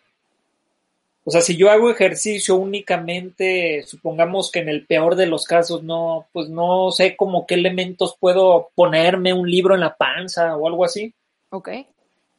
o 1.25 1.31
sea, 1.31 1.41
si 1.41 1.57
yo 1.57 1.71
hago 1.71 1.91
ejercicio 1.91 2.57
únicamente, 2.57 3.83
supongamos 3.87 4.51
que 4.51 4.61
en 4.61 4.69
el 4.69 4.87
peor 4.87 5.17
de 5.17 5.27
los 5.27 5.45
casos 5.45 5.83
no, 5.83 6.27
pues 6.33 6.49
no 6.49 6.91
sé 6.93 7.17
como 7.17 7.47
qué 7.47 7.55
elementos 7.55 8.17
puedo 8.21 8.71
ponerme 8.75 9.33
un 9.33 9.51
libro 9.51 9.75
en 9.75 9.81
la 9.81 9.97
panza 9.97 10.57
o 10.57 10.69
algo 10.69 10.85
así. 10.85 11.13
Ok. 11.51 11.71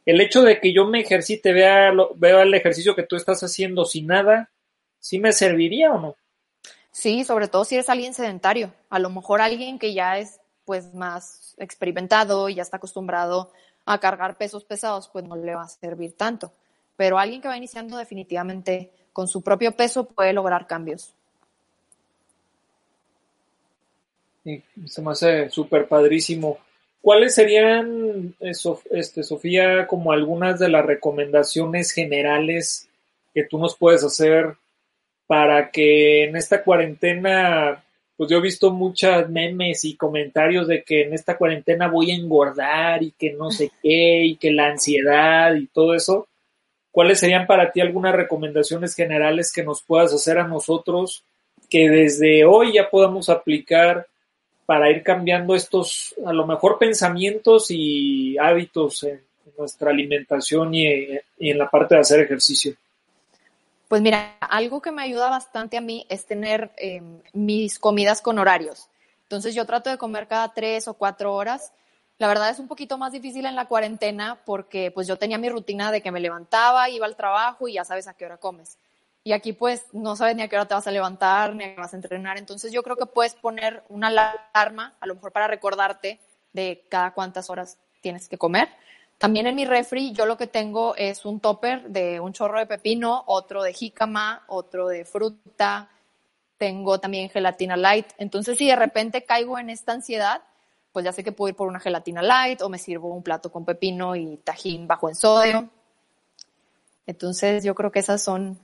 El 0.06 0.22
hecho 0.22 0.42
de 0.42 0.62
que 0.62 0.72
yo 0.72 0.86
me 0.86 1.02
ejercite, 1.02 1.52
vea, 1.52 1.92
vea 2.16 2.44
el 2.44 2.54
ejercicio 2.54 2.96
que 2.96 3.04
tú 3.04 3.18
estás 3.18 3.44
haciendo 3.44 3.84
sin 3.84 4.08
nada, 4.08 4.50
¿sí 5.00 5.20
me 5.20 5.34
serviría 5.34 5.92
o 5.92 6.00
no? 6.00 6.16
Sí, 6.92 7.26
sobre 7.26 7.48
todo 7.48 7.66
si 7.66 7.76
eres 7.76 7.90
alguien 7.90 8.14
sedentario. 8.14 8.74
A 8.90 9.00
lo 9.00 9.10
mejor 9.10 9.42
alguien 9.42 9.80
que 9.80 9.94
ya 9.94 10.18
es 10.18 10.40
pues 10.68 10.94
más 10.94 11.56
experimentado 11.58 12.50
y 12.50 12.56
ya 12.56 12.62
está 12.62 12.76
acostumbrado 12.76 13.54
a 13.86 14.02
cargar 14.02 14.38
pesos 14.38 14.66
pesados, 14.66 15.08
pues 15.08 15.24
no 15.24 15.38
le 15.38 15.56
va 15.56 15.64
a 15.64 15.70
servir 15.70 16.12
tanto. 16.18 16.52
Pero 16.98 17.18
alguien 17.18 17.42
que 17.42 17.48
va 17.48 17.56
iniciando 17.56 17.98
definitivamente 17.98 18.92
con 19.14 19.30
su 19.30 19.42
propio 19.42 19.72
peso 19.72 20.04
puede 20.04 20.34
lograr 20.34 20.68
cambios. 20.68 21.14
Sí, 24.44 24.62
se 24.86 25.02
me 25.02 25.12
hace 25.12 25.50
súper 25.50 25.88
padrísimo. 25.88 26.58
¿Cuáles 27.02 27.34
serían, 27.34 28.36
eh, 28.42 28.52
este, 28.92 29.24
Sofía, 29.24 29.88
como 29.88 30.12
algunas 30.12 30.60
de 30.60 30.68
las 30.68 30.86
recomendaciones 30.86 31.92
generales 31.92 32.90
que 33.34 33.46
tú 33.46 33.58
nos 33.58 33.78
puedes 33.78 34.04
hacer 34.04 34.58
para 35.28 35.72
que 35.72 36.26
en 36.26 36.36
esta 36.36 36.62
cuarentena 36.62 37.86
pues 38.18 38.32
yo 38.32 38.40
he 38.40 38.42
visto 38.42 38.72
muchas 38.72 39.30
memes 39.30 39.86
y 39.86 39.96
comentarios 39.96 40.68
de 40.68 40.84
que 40.84 41.04
en 41.04 41.14
esta 41.14 41.38
cuarentena 41.38 41.88
voy 41.88 42.12
a 42.12 42.16
engordar 42.16 43.04
y 43.04 43.12
que 43.12 43.34
no 43.34 43.52
sé 43.52 43.72
qué 43.84 44.26
y 44.26 44.36
que 44.38 44.52
la 44.52 44.68
ansiedad 44.68 45.54
y 45.56 45.68
todo 45.68 45.94
eso. 45.94 46.28
¿Cuáles 46.92 47.20
serían 47.20 47.46
para 47.46 47.72
ti 47.72 47.80
algunas 47.80 48.16
recomendaciones 48.16 48.96
generales 48.96 49.54
que 49.54 49.64
nos 49.64 49.84
puedas 49.84 50.12
hacer 50.14 50.40
a 50.40 50.48
nosotros 50.48 51.24
que 51.70 51.90
desde 51.90 52.44
hoy 52.44 52.74
ya 52.74 52.90
podamos 52.90 53.30
aplicar 53.30 54.08
para 54.66 54.90
ir 54.90 55.04
cambiando 55.04 55.54
estos, 55.54 56.16
a 56.26 56.34
lo 56.34 56.48
mejor, 56.48 56.80
pensamientos 56.80 57.68
y 57.70 58.38
hábitos 58.38 59.04
en, 59.04 59.22
nuestra 59.58 59.90
alimentación 59.90 60.74
y 60.76 60.86
en 61.40 61.58
la 61.58 61.68
parte 61.68 61.96
de 61.96 62.02
hacer 62.02 62.20
ejercicio? 62.20 62.76
Pues 63.88 64.02
mira, 64.02 64.38
algo 64.42 64.82
que 64.82 64.92
me 64.92 65.02
ayuda 65.02 65.30
bastante 65.30 65.78
a 65.78 65.82
mí 65.82 66.06
es 66.10 66.26
tener 66.26 66.72
em, 66.78 67.22
mis 67.32 67.80
comidas 67.80 68.22
con 68.22 68.38
horarios. 68.38 68.90
Entonces 69.24 69.56
yo 69.56 69.66
trato 69.66 69.90
de 69.90 69.98
comer 69.98 70.28
cada 70.28 70.54
tres 70.54 70.90
o 70.90 70.96
cuatro 70.96 71.34
horas. 71.34 71.72
La 72.18 72.28
verdad 72.28 72.50
es 72.50 72.60
un 72.60 72.68
poquito 72.68 72.98
más 72.98 73.14
difícil 73.14 73.46
en 73.46 73.56
la 73.56 73.68
cuarentena 73.68 74.40
porque 74.46 74.92
pues 74.92 75.08
yo 75.08 75.18
tenía 75.18 75.38
mi 75.38 75.50
rutina 75.50 75.92
de 75.92 76.02
que 76.02 76.12
me 76.12 76.20
levantaba, 76.20 76.90
iba 76.90 77.06
al 77.06 77.16
trabajo 77.16 77.68
y 77.68 77.74
ya 77.74 77.86
sabes 77.86 78.08
a 78.08 78.14
qué 78.14 78.26
hora 78.26 78.38
comes. 78.38 78.78
Y 79.24 79.32
aquí 79.32 79.54
pues 79.54 79.86
no 79.94 80.18
sabes 80.18 80.36
ni 80.36 80.42
a 80.42 80.50
qué 80.50 80.58
hora 80.58 80.68
te 80.68 80.74
vas 80.74 80.88
a 80.88 80.92
levantar, 80.92 81.56
ni 81.56 81.64
a 81.64 81.76
qué 81.76 81.80
vas 81.80 81.94
a 81.94 81.98
entrenar. 81.98 82.38
Entonces 82.38 82.74
yo 82.74 82.84
creo 82.84 82.98
que 82.98 83.06
puedes 83.06 83.36
poner 83.36 83.84
una 83.88 84.08
alarma, 84.08 84.96
a 85.00 85.08
lo 85.08 85.16
mejor 85.16 85.32
para 85.32 85.48
recordarte 85.48 86.20
de 86.52 86.86
cada 86.90 87.14
cuántas 87.14 87.50
horas 87.50 87.78
tienes 88.02 88.28
que 88.28 88.38
comer 88.38 88.68
también 89.18 89.48
en 89.48 89.56
mi 89.56 89.66
refri 89.66 90.12
yo 90.12 90.26
lo 90.26 90.38
que 90.38 90.48
tengo 90.48 90.96
es 90.96 91.26
un 91.26 91.40
topper 91.40 91.90
de 91.90 92.20
un 92.20 92.34
chorro 92.34 92.60
de 92.60 92.66
pepino, 92.66 93.24
otro 93.26 93.64
de 93.64 93.74
jícama, 93.74 94.44
otro 94.48 94.88
de 94.88 95.06
fruta, 95.06 95.90
tengo 96.58 97.00
también 97.00 97.30
gelatina 97.30 97.76
light. 97.78 98.08
Entonces 98.18 98.58
si 98.58 98.68
de 98.68 98.76
repente 98.76 99.24
caigo 99.24 99.58
en 99.58 99.70
esta 99.70 99.94
ansiedad, 99.94 100.42
pues 100.92 101.04
ya 101.04 101.14
sé 101.14 101.24
que 101.24 101.32
puedo 101.32 101.50
ir 101.50 101.56
por 101.56 101.68
una 101.68 101.80
gelatina 101.80 102.22
light 102.22 102.62
o 102.62 102.70
me 102.70 102.78
sirvo 102.78 103.14
un 103.14 103.24
plato 103.24 103.52
con 103.52 103.66
pepino 103.66 104.16
y 104.16 104.38
tajín 104.38 104.88
bajo 104.88 105.10
en 105.10 105.16
sodio. 105.16 105.70
Entonces 107.08 107.64
yo 107.64 107.74
creo 107.74 107.92
que 107.92 108.00
esas 108.00 108.24
son, 108.24 108.60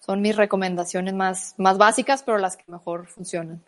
son 0.00 0.20
mis 0.20 0.36
recomendaciones 0.36 1.14
más, 1.14 1.54
más 1.56 1.78
básicas, 1.78 2.22
pero 2.22 2.38
las 2.38 2.56
que 2.56 2.64
mejor 2.66 3.06
funcionan. 3.06 3.62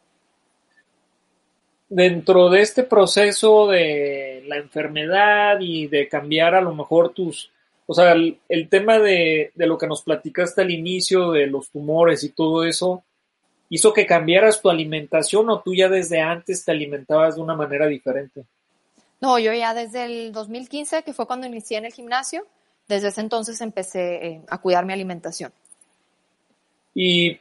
Dentro 1.88 2.50
de 2.50 2.60
este 2.60 2.82
proceso 2.82 3.68
de 3.68 4.44
la 4.46 4.56
enfermedad 4.56 5.58
y 5.60 5.86
de 5.86 6.08
cambiar 6.08 6.54
a 6.54 6.60
lo 6.60 6.74
mejor 6.74 7.10
tus, 7.10 7.50
o 7.86 7.94
sea, 7.94 8.12
el, 8.12 8.68
tema 8.68 8.98
de, 8.98 9.52
de, 9.54 9.66
lo 9.66 9.78
que 9.78 9.86
nos 9.86 10.02
platicaste 10.02 10.62
al 10.62 10.70
inicio 10.70 11.32
de 11.32 11.46
los 11.46 11.70
tumores 11.70 12.24
y 12.24 12.30
todo 12.30 12.64
eso, 12.64 13.02
hizo 13.70 13.92
que 13.92 14.06
cambiaras 14.06 14.60
tu 14.60 14.70
alimentación 14.70 15.48
o 15.50 15.60
tú 15.60 15.74
ya 15.74 15.88
desde 15.88 16.20
antes 16.20 16.64
te 16.64 16.72
alimentabas 16.72 17.36
de 17.36 17.42
una 17.42 17.54
manera 17.54 17.86
diferente? 17.86 18.44
No, 19.20 19.38
yo 19.38 19.52
ya 19.52 19.74
desde 19.74 20.04
el 20.04 20.32
2015, 20.32 21.02
que 21.02 21.12
fue 21.12 21.26
cuando 21.26 21.46
inicié 21.46 21.78
en 21.78 21.86
el 21.86 21.92
gimnasio, 21.92 22.46
desde 22.86 23.08
ese 23.08 23.20
entonces 23.20 23.60
empecé 23.60 24.26
eh, 24.26 24.40
a 24.48 24.58
cuidar 24.58 24.86
mi 24.86 24.92
alimentación. 24.92 25.52
Y 26.94 27.38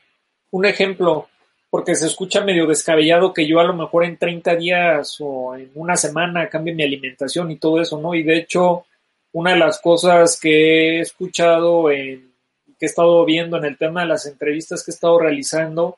un 0.52 0.66
ejemplo, 0.66 1.30
porque 1.70 1.96
se 1.96 2.08
escucha 2.08 2.42
medio 2.42 2.66
descabellado 2.66 3.34
que 3.34 3.46
yo 3.46 3.60
a 3.60 3.66
lo 3.66 3.74
mejor 3.74 4.06
en 4.06 4.18
30 4.18 4.56
días 4.56 5.18
o 5.20 5.56
en 5.56 5.72
una 5.76 5.98
semana 5.98 6.50
cambie 6.50 6.74
mi 6.74 6.84
alimentación 6.84 7.52
y 7.52 7.58
todo 7.58 7.82
eso, 7.82 8.00
¿no? 8.00 8.16
Y 8.16 8.24
de 8.24 8.38
hecho, 8.38 8.86
una 9.34 9.52
de 9.52 9.60
las 9.60 9.82
cosas 9.82 10.40
que 10.40 10.98
he 10.98 11.00
escuchado 11.02 11.92
en, 11.92 12.32
que 12.80 12.86
he 12.86 12.90
estado 12.90 13.26
viendo 13.26 13.58
en 13.58 13.66
el 13.66 13.78
tema 13.78 14.02
de 14.02 14.08
las 14.08 14.26
entrevistas 14.26 14.84
que 14.84 14.92
he 14.92 14.94
estado 14.94 15.20
realizando, 15.20 15.98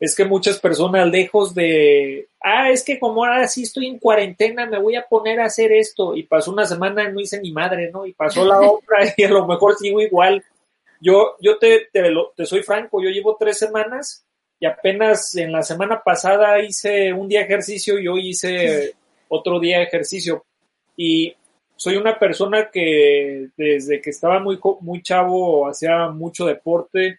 es 0.00 0.16
que 0.16 0.24
muchas 0.24 0.58
personas 0.58 1.08
lejos 1.08 1.54
de, 1.54 2.28
ah, 2.40 2.70
es 2.70 2.82
que 2.82 2.98
como 2.98 3.24
ahora 3.24 3.46
sí 3.46 3.62
estoy 3.62 3.86
en 3.86 3.98
cuarentena, 3.98 4.66
me 4.66 4.80
voy 4.80 4.96
a 4.96 5.06
poner 5.06 5.40
a 5.40 5.46
hacer 5.46 5.70
esto, 5.72 6.16
y 6.16 6.24
pasó 6.24 6.50
una 6.50 6.66
semana 6.66 7.08
y 7.08 7.12
no 7.12 7.20
hice 7.20 7.40
ni 7.40 7.52
madre, 7.52 7.90
¿no? 7.92 8.04
Y 8.04 8.12
pasó 8.12 8.44
la 8.44 8.60
otra 8.68 9.14
y 9.16 9.22
a 9.22 9.28
lo 9.28 9.46
mejor 9.46 9.76
sigo 9.76 10.00
igual. 10.00 10.44
Yo, 11.00 11.36
yo 11.40 11.58
te, 11.58 11.88
te, 11.92 12.02
te 12.36 12.46
soy 12.46 12.62
franco, 12.62 13.00
yo 13.00 13.10
llevo 13.10 13.36
tres 13.38 13.58
semanas 13.58 14.23
y 14.58 14.66
apenas 14.66 15.34
en 15.36 15.52
la 15.52 15.62
semana 15.62 16.02
pasada 16.02 16.60
hice 16.60 17.12
un 17.12 17.28
día 17.28 17.42
ejercicio 17.42 17.98
y 17.98 18.08
hoy 18.08 18.28
hice 18.30 18.94
otro 19.28 19.58
día 19.60 19.82
ejercicio. 19.82 20.44
Y 20.96 21.34
soy 21.76 21.96
una 21.96 22.18
persona 22.18 22.70
que 22.72 23.48
desde 23.56 24.00
que 24.00 24.10
estaba 24.10 24.38
muy, 24.38 24.58
muy 24.80 25.02
chavo 25.02 25.68
hacía 25.68 26.08
mucho 26.08 26.46
deporte 26.46 27.18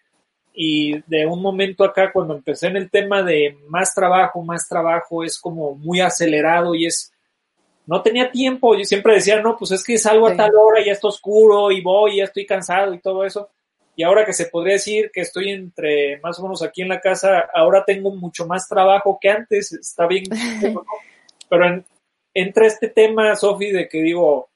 y 0.58 0.98
de 1.06 1.26
un 1.26 1.42
momento 1.42 1.84
acá 1.84 2.10
cuando 2.10 2.34
empecé 2.34 2.68
en 2.68 2.78
el 2.78 2.90
tema 2.90 3.22
de 3.22 3.58
más 3.68 3.94
trabajo, 3.94 4.42
más 4.42 4.66
trabajo, 4.66 5.22
es 5.22 5.38
como 5.38 5.74
muy 5.74 6.00
acelerado 6.00 6.74
y 6.74 6.86
es, 6.86 7.12
no 7.84 8.00
tenía 8.00 8.30
tiempo, 8.30 8.74
yo 8.74 8.84
siempre 8.84 9.14
decía, 9.14 9.42
no, 9.42 9.56
pues 9.58 9.72
es 9.72 9.84
que 9.84 9.98
salgo 9.98 10.26
a 10.26 10.34
tal 10.34 10.52
hora, 10.56 10.82
ya 10.84 10.92
está 10.92 11.08
oscuro 11.08 11.70
y 11.70 11.82
voy, 11.82 12.16
ya 12.16 12.24
estoy 12.24 12.46
cansado 12.46 12.94
y 12.94 13.00
todo 13.00 13.24
eso. 13.26 13.50
Y 13.96 14.02
ahora 14.02 14.26
que 14.26 14.34
se 14.34 14.46
podría 14.46 14.74
decir 14.74 15.10
que 15.10 15.22
estoy 15.22 15.50
entre 15.50 16.20
más 16.20 16.38
o 16.38 16.42
menos 16.42 16.62
aquí 16.62 16.82
en 16.82 16.88
la 16.90 17.00
casa, 17.00 17.48
ahora 17.54 17.82
tengo 17.84 18.10
mucho 18.14 18.46
más 18.46 18.68
trabajo 18.68 19.18
que 19.20 19.30
antes, 19.30 19.72
está 19.72 20.06
bien. 20.06 20.24
Pero 21.48 21.82
entra 22.34 22.66
este 22.66 22.88
tema, 22.88 23.34
Sofi, 23.34 23.72
de 23.72 23.88
que 23.88 24.02
digo, 24.02 24.50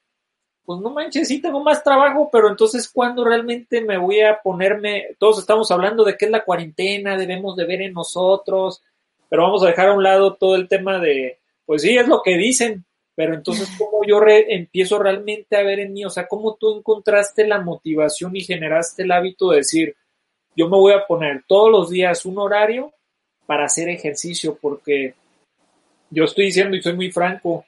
pues 0.63 0.79
no 0.79 0.91
manches, 0.91 1.27
sí 1.27 1.41
tengo 1.41 1.63
más 1.63 1.83
trabajo, 1.83 2.29
pero 2.31 2.49
entonces 2.49 2.89
¿cuándo 2.89 3.25
realmente 3.25 3.81
me 3.81 3.97
voy 3.97 4.21
a 4.21 4.39
ponerme? 4.41 5.15
Todos 5.17 5.39
estamos 5.39 5.71
hablando 5.71 6.03
de 6.03 6.15
qué 6.15 6.25
es 6.25 6.31
la 6.31 6.43
cuarentena, 6.43 7.17
debemos 7.17 7.55
de 7.55 7.65
ver 7.65 7.81
en 7.81 7.93
nosotros, 7.93 8.83
pero 9.27 9.43
vamos 9.43 9.63
a 9.63 9.67
dejar 9.67 9.89
a 9.89 9.93
un 9.93 10.03
lado 10.03 10.35
todo 10.35 10.55
el 10.55 10.67
tema 10.67 10.99
de, 10.99 11.39
pues 11.65 11.81
sí, 11.81 11.97
es 11.97 12.07
lo 12.07 12.21
que 12.21 12.37
dicen, 12.37 12.85
pero 13.15 13.33
entonces 13.33 13.69
cómo 13.77 14.05
yo 14.05 14.21
empiezo 14.27 14.99
realmente 14.99 15.55
a 15.55 15.63
ver 15.63 15.79
en 15.79 15.93
mí, 15.93 16.05
o 16.05 16.09
sea, 16.09 16.27
cómo 16.27 16.55
tú 16.55 16.77
encontraste 16.77 17.47
la 17.47 17.59
motivación 17.59 18.35
y 18.35 18.41
generaste 18.41 19.03
el 19.03 19.11
hábito 19.11 19.49
de 19.49 19.57
decir, 19.57 19.95
yo 20.55 20.67
me 20.67 20.77
voy 20.77 20.93
a 20.93 21.05
poner 21.05 21.43
todos 21.47 21.71
los 21.71 21.89
días 21.89 22.25
un 22.25 22.37
horario 22.39 22.93
para 23.45 23.65
hacer 23.65 23.89
ejercicio, 23.89 24.57
porque 24.59 25.13
yo 26.09 26.25
estoy 26.25 26.45
diciendo 26.45 26.75
y 26.75 26.81
soy 26.81 26.93
muy 26.93 27.11
franco, 27.11 27.65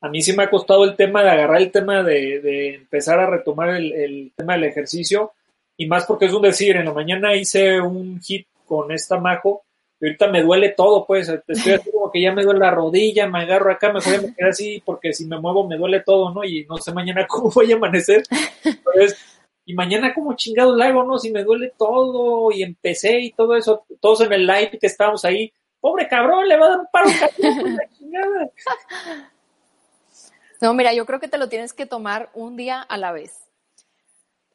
a 0.00 0.08
mí 0.08 0.22
sí 0.22 0.32
me 0.32 0.44
ha 0.44 0.50
costado 0.50 0.84
el 0.84 0.96
tema 0.96 1.22
de 1.22 1.30
agarrar 1.30 1.60
el 1.60 1.70
tema 1.70 2.02
de, 2.02 2.74
empezar 2.74 3.18
a 3.20 3.26
retomar 3.26 3.70
el, 3.70 4.32
tema 4.34 4.54
del 4.54 4.64
ejercicio 4.64 5.32
y 5.76 5.86
más 5.86 6.06
porque 6.06 6.26
es 6.26 6.32
un 6.32 6.42
decir, 6.42 6.76
en 6.76 6.86
la 6.86 6.92
mañana 6.92 7.34
hice 7.34 7.80
un 7.80 8.20
hit 8.20 8.46
con 8.64 8.92
esta 8.92 9.18
majo 9.18 9.62
ahorita 10.00 10.28
me 10.28 10.42
duele 10.42 10.70
todo, 10.70 11.06
pues 11.06 11.28
estoy 11.28 11.72
así 11.72 11.90
como 11.90 12.10
que 12.10 12.22
ya 12.22 12.32
me 12.32 12.42
duele 12.42 12.60
la 12.60 12.70
rodilla, 12.70 13.28
me 13.28 13.40
agarro 13.40 13.72
acá, 13.72 13.92
mejor 13.92 14.12
ya 14.14 14.22
me 14.22 14.34
quedo 14.34 14.48
así 14.48 14.82
porque 14.84 15.12
si 15.12 15.26
me 15.26 15.38
muevo 15.38 15.66
me 15.66 15.76
duele 15.76 16.00
todo, 16.00 16.32
¿no? 16.32 16.42
Y 16.44 16.64
no 16.64 16.78
sé 16.78 16.92
mañana 16.92 17.26
cómo 17.28 17.50
voy 17.50 17.72
a 17.72 17.76
amanecer. 17.76 18.22
y 19.66 19.74
mañana 19.74 20.14
como 20.14 20.34
chingado 20.34 20.74
le 20.74 20.84
hago, 20.84 21.04
¿no? 21.04 21.18
Si 21.18 21.30
me 21.30 21.44
duele 21.44 21.72
todo 21.76 22.50
y 22.50 22.62
empecé 22.62 23.20
y 23.20 23.32
todo 23.32 23.56
eso, 23.56 23.84
todos 24.00 24.22
en 24.22 24.32
el 24.32 24.46
live 24.46 24.78
que 24.80 24.86
estábamos 24.86 25.24
ahí, 25.24 25.52
pobre 25.80 26.08
cabrón, 26.08 26.48
le 26.48 26.56
va 26.56 26.66
a 26.66 26.70
dar 26.70 26.80
un 26.80 26.86
paro 26.90 27.08
la 27.38 27.88
chingada. 27.90 28.50
No, 30.60 30.74
mira, 30.74 30.92
yo 30.92 31.06
creo 31.06 31.20
que 31.20 31.28
te 31.28 31.38
lo 31.38 31.48
tienes 31.48 31.72
que 31.72 31.86
tomar 31.86 32.30
un 32.34 32.56
día 32.56 32.80
a 32.80 32.96
la 32.98 33.12
vez. 33.12 33.50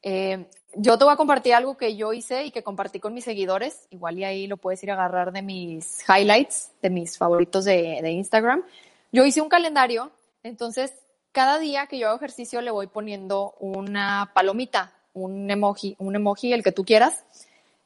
Eh, 0.03 0.45
yo 0.75 0.97
te 0.97 1.03
voy 1.05 1.13
a 1.13 1.17
compartir 1.17 1.53
algo 1.53 1.77
que 1.77 1.95
yo 1.95 2.13
hice 2.13 2.45
y 2.45 2.51
que 2.51 2.63
compartí 2.63 2.99
con 2.99 3.13
mis 3.13 3.23
seguidores. 3.23 3.87
Igual 3.89 4.19
y 4.19 4.23
ahí 4.23 4.47
lo 4.47 4.57
puedes 4.57 4.83
ir 4.83 4.91
a 4.91 4.93
agarrar 4.93 5.31
de 5.31 5.41
mis 5.41 6.03
highlights, 6.07 6.71
de 6.81 6.89
mis 6.89 7.17
favoritos 7.17 7.65
de, 7.65 8.11
Instagram. 8.11 8.63
Yo 9.11 9.25
hice 9.25 9.41
un 9.41 9.49
calendario, 9.49 10.11
entonces 10.43 10.93
cada 11.31 11.59
día 11.59 11.87
que 11.87 11.97
yo 11.97 12.07
hago 12.07 12.17
ejercicio 12.17 12.61
le 12.61 12.71
voy 12.71 12.87
poniendo 12.87 13.55
una 13.59 14.31
palomita, 14.33 14.93
un 15.13 15.49
emoji, 15.49 15.95
un 15.99 16.15
emoji, 16.15 16.53
el 16.53 16.63
que 16.63 16.71
tú 16.71 16.85
quieras, 16.85 17.23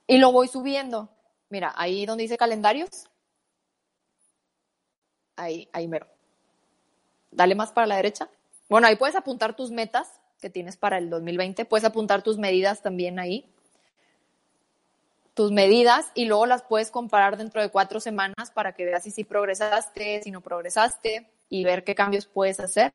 y 0.08 0.18
lo 0.18 0.32
voy 0.32 0.48
subiendo. 0.48 1.10
Mira, 1.50 1.74
ahí 1.76 2.06
donde 2.06 2.24
dice 2.24 2.38
calendarios, 2.38 2.90
ahí, 5.36 5.70
ahí 5.74 5.88
mero 5.88 6.08
dale 7.32 7.56
más 7.56 7.72
para 7.72 7.88
la 7.88 7.96
derecha. 7.96 8.30
Bueno, 8.70 8.88
ahí 8.88 8.96
puedes 8.96 9.16
apuntar 9.16 9.56
tus 9.56 9.72
metas 9.72 10.20
que 10.40 10.50
tienes 10.50 10.78
para 10.78 10.98
el 10.98 11.10
2020, 11.10 11.66
puedes 11.66 11.86
apuntar 11.86 12.22
tus 12.22 12.38
medidas 12.38 12.82
también 12.82 13.20
ahí, 13.20 13.46
tus 15.34 15.52
medidas 15.52 16.12
y 16.16 16.26
luego 16.26 16.46
las 16.46 16.64
puedes 16.64 16.92
comparar 16.92 17.38
dentro 17.38 17.62
de 17.62 17.70
cuatro 17.70 18.00
semanas 18.00 18.52
para 18.54 18.74
que 18.74 18.86
veas 18.86 19.04
si 19.04 19.12
sí 19.12 19.24
progresaste, 19.24 20.22
si 20.24 20.32
no 20.32 20.42
progresaste 20.42 21.30
y 21.50 21.64
ver 21.64 21.84
qué 21.84 21.96
cambios 21.96 22.26
puedes 22.26 22.60
hacer. 22.60 22.94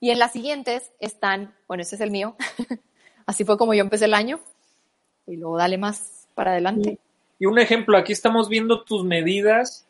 Y 0.00 0.10
en 0.10 0.18
las 0.18 0.32
siguientes 0.32 0.92
están, 0.98 1.54
bueno, 1.68 1.82
este 1.82 1.96
es 1.96 2.00
el 2.00 2.10
mío, 2.10 2.36
así 3.26 3.44
fue 3.44 3.56
como 3.58 3.74
yo 3.74 3.82
empecé 3.82 4.06
el 4.06 4.14
año 4.14 4.40
y 5.26 5.36
luego 5.36 5.56
dale 5.56 5.78
más 5.78 6.28
para 6.34 6.52
adelante. 6.52 6.98
Y 7.38 7.46
un 7.46 7.58
ejemplo, 7.58 7.96
aquí 7.96 8.12
estamos 8.12 8.48
viendo 8.48 8.84
tus 8.84 9.04
medidas 9.04 9.86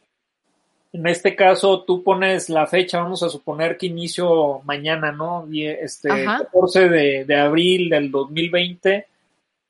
en 0.92 1.06
este 1.06 1.34
caso, 1.34 1.84
tú 1.84 2.02
pones 2.02 2.50
la 2.50 2.66
fecha, 2.66 3.00
vamos 3.00 3.22
a 3.22 3.30
suponer 3.30 3.78
que 3.78 3.86
inicio 3.86 4.60
mañana, 4.64 5.10
¿no? 5.10 5.48
Este, 5.50 6.08
14 6.08 6.88
de, 6.88 7.24
de, 7.24 7.36
abril 7.36 7.88
del 7.88 8.10
2020. 8.10 9.06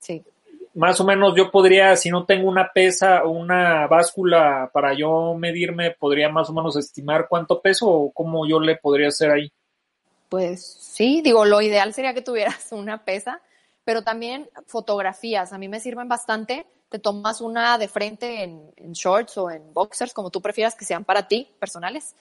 Sí. 0.01 0.23
Más 0.75 1.01
o 1.01 1.05
menos 1.05 1.35
yo 1.37 1.51
podría, 1.51 1.95
si 1.95 2.11
no 2.11 2.25
tengo 2.25 2.49
una 2.49 2.73
pesa 2.73 3.25
o 3.25 3.31
una 3.31 3.87
báscula 3.87 4.69
para 4.73 4.95
yo 4.95 5.35
medirme, 5.35 5.93
podría 5.93 6.29
más 6.29 6.51
o 6.51 6.55
menos 6.55 6.77
estimar 6.77 7.29
cuánto 7.29 7.61
peso 7.61 7.89
o 7.89 8.11
cómo 8.11 8.49
yo 8.49 8.59
le 8.59 8.77
podría 8.77 9.09
hacer 9.09 9.31
ahí. 9.31 9.53
Pues 10.29 10.65
sí, 10.65 11.21
digo, 11.23 11.45
lo 11.45 11.61
ideal 11.61 11.93
sería 11.93 12.15
que 12.15 12.23
tuvieras 12.23 12.69
una 12.73 13.05
pesa, 13.05 13.41
pero 13.85 14.03
también 14.03 14.49
fotografías. 14.67 15.53
A 15.53 15.59
mí 15.59 15.69
me 15.69 15.79
sirven 15.79 16.09
bastante 16.09 16.67
te 16.93 16.99
tomas 16.99 17.41
una 17.41 17.79
de 17.79 17.89
frente 17.89 18.43
en, 18.43 18.93
shorts 18.93 19.39
o 19.39 19.51
en 19.51 19.73
boxers, 19.73 20.13
como 20.13 20.29
tú 20.29 20.43
prefieras 20.43 20.75
que 20.75 20.85
sean 20.85 21.07
para 21.07 21.27
ti, 21.27 21.49
personales. 21.59 22.15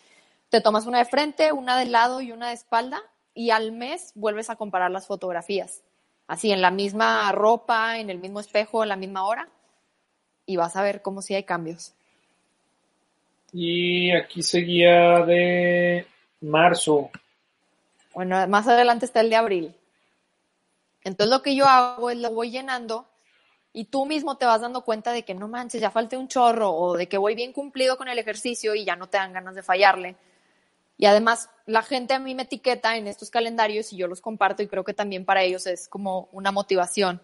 Te 0.48 0.62
tomas 0.62 0.86
una 0.86 1.00
de 1.00 1.06
frente, 1.06 1.52
una 1.52 1.78
de 1.78 1.88
lado 1.88 2.22
y 2.22 2.32
una 2.32 2.48
de 2.48 2.54
espalda 2.54 3.02
y 3.34 3.50
al 3.50 3.74
mes 3.74 4.14
vuelves 4.16 4.50
a 4.50 4.56
comparar 4.56 4.90
las 4.90 5.08
fotografías. 5.08 5.82
Así, 6.26 6.54
en 6.54 6.62
la 6.62 6.72
misma 6.72 7.30
ropa, 7.34 8.00
en 8.00 8.10
el 8.10 8.20
mismo 8.20 8.40
espejo, 8.40 8.82
a 8.82 8.86
la 8.86 8.96
misma 8.96 9.26
hora 9.26 9.50
y 10.46 10.56
vas 10.56 10.78
a 10.78 10.84
ver 10.84 11.02
cómo 11.02 11.22
si 11.22 11.36
hay 11.36 11.44
cambios. 11.44 11.94
Y 13.52 14.12
aquí 14.12 14.42
seguía 14.42 15.26
de 15.26 16.08
marzo. 16.40 17.12
Bueno, 18.14 18.48
más 18.48 18.70
adelante 18.70 19.06
está 19.06 19.20
el 19.20 19.30
de 19.30 19.36
abril. 19.36 19.76
Entonces 21.04 21.30
lo 21.30 21.42
que 21.42 21.58
yo 21.58 21.66
hago 21.66 22.10
es 22.10 22.18
lo 22.18 22.32
voy 22.32 22.52
llenando 22.52 23.11
y 23.74 23.86
tú 23.86 24.06
mismo 24.06 24.38
te 24.38 24.46
vas 24.46 24.62
dando 24.62 24.84
cuenta 24.84 25.12
de 25.12 25.24
que 25.24 25.34
no 25.34 25.48
manches, 25.48 25.82
ya 25.82 25.92
falté 25.92 26.18
un 26.18 26.28
chorro 26.28 26.72
o 26.72 26.98
de 26.98 27.08
que 27.08 27.18
voy 27.18 27.36
bien 27.36 27.54
cumplido 27.54 27.98
con 27.98 28.08
el 28.08 28.20
ejercicio 28.20 28.76
y 28.76 28.86
ya 28.86 28.96
no 28.96 29.08
te 29.08 29.18
dan 29.18 29.34
ganas 29.34 29.56
de 29.56 29.64
fallarle. 29.64 30.16
Y 30.98 31.06
además, 31.06 31.50
la 31.66 31.82
gente 31.82 32.14
a 32.14 32.20
mí 32.20 32.36
me 32.36 32.44
etiqueta 32.44 32.96
en 32.98 33.08
estos 33.08 33.32
calendarios 33.32 33.92
y 33.92 33.98
yo 33.98 34.08
los 34.08 34.22
comparto 34.22 34.62
y 34.62 34.68
creo 34.68 34.84
que 34.84 34.94
también 34.94 35.26
para 35.26 35.42
ellos 35.42 35.66
es 35.66 35.88
como 35.88 36.30
una 36.32 36.52
motivación 36.52 37.22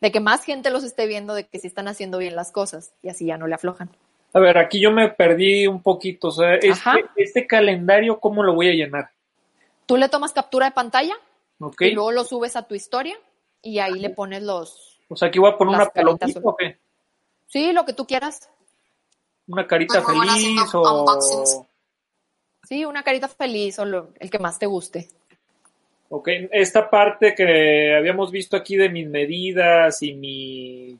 de 0.00 0.10
que 0.10 0.20
más 0.20 0.44
gente 0.44 0.70
los 0.70 0.82
esté 0.82 1.06
viendo 1.06 1.34
de 1.34 1.46
que 1.46 1.58
sí 1.58 1.66
están 1.66 1.86
haciendo 1.86 2.18
bien 2.18 2.34
las 2.34 2.50
cosas 2.50 2.92
y 3.02 3.08
así 3.08 3.26
ya 3.26 3.36
no 3.36 3.46
le 3.46 3.54
aflojan. 3.54 3.90
A 4.32 4.40
ver, 4.40 4.58
aquí 4.58 4.80
yo 4.80 4.90
me 4.90 5.08
perdí 5.10 5.66
un 5.66 5.82
poquito. 5.82 6.28
O 6.28 6.32
sea, 6.32 6.54
este, 6.54 7.04
este 7.16 7.46
calendario, 7.46 8.18
¿cómo 8.20 8.42
lo 8.42 8.54
voy 8.54 8.68
a 8.68 8.72
llenar? 8.72 9.10
Tú 9.86 9.96
le 9.96 10.08
tomas 10.08 10.32
captura 10.32 10.66
de 10.66 10.72
pantalla 10.72 11.14
y 11.80 11.90
luego 11.90 12.12
lo 12.12 12.24
subes 12.24 12.56
a 12.56 12.62
tu 12.62 12.74
historia 12.74 13.16
y 13.62 13.80
ahí 13.80 13.98
le 13.98 14.10
pones 14.10 14.42
los, 14.42 14.89
o 15.10 15.16
sea, 15.16 15.28
aquí 15.28 15.40
voy 15.40 15.50
a 15.50 15.58
poner 15.58 15.74
una 15.74 15.86
palomita 15.86 16.26
o 16.42 16.56
qué? 16.56 16.78
Sí, 17.48 17.72
lo 17.72 17.84
que 17.84 17.92
tú 17.92 18.06
quieras. 18.06 18.48
Una 19.48 19.66
carita 19.66 20.00
feliz 20.02 20.72
o... 20.72 21.66
Sí, 22.62 22.84
una 22.84 23.02
carita 23.02 23.26
feliz 23.26 23.80
o 23.80 23.84
lo, 23.84 24.10
el 24.20 24.30
que 24.30 24.38
más 24.38 24.60
te 24.60 24.66
guste. 24.66 25.08
Ok, 26.10 26.28
esta 26.52 26.88
parte 26.88 27.34
que 27.34 27.96
habíamos 27.96 28.30
visto 28.30 28.56
aquí 28.56 28.76
de 28.76 28.88
mis 28.88 29.08
medidas 29.08 30.00
y 30.02 30.14
mi 30.14 30.98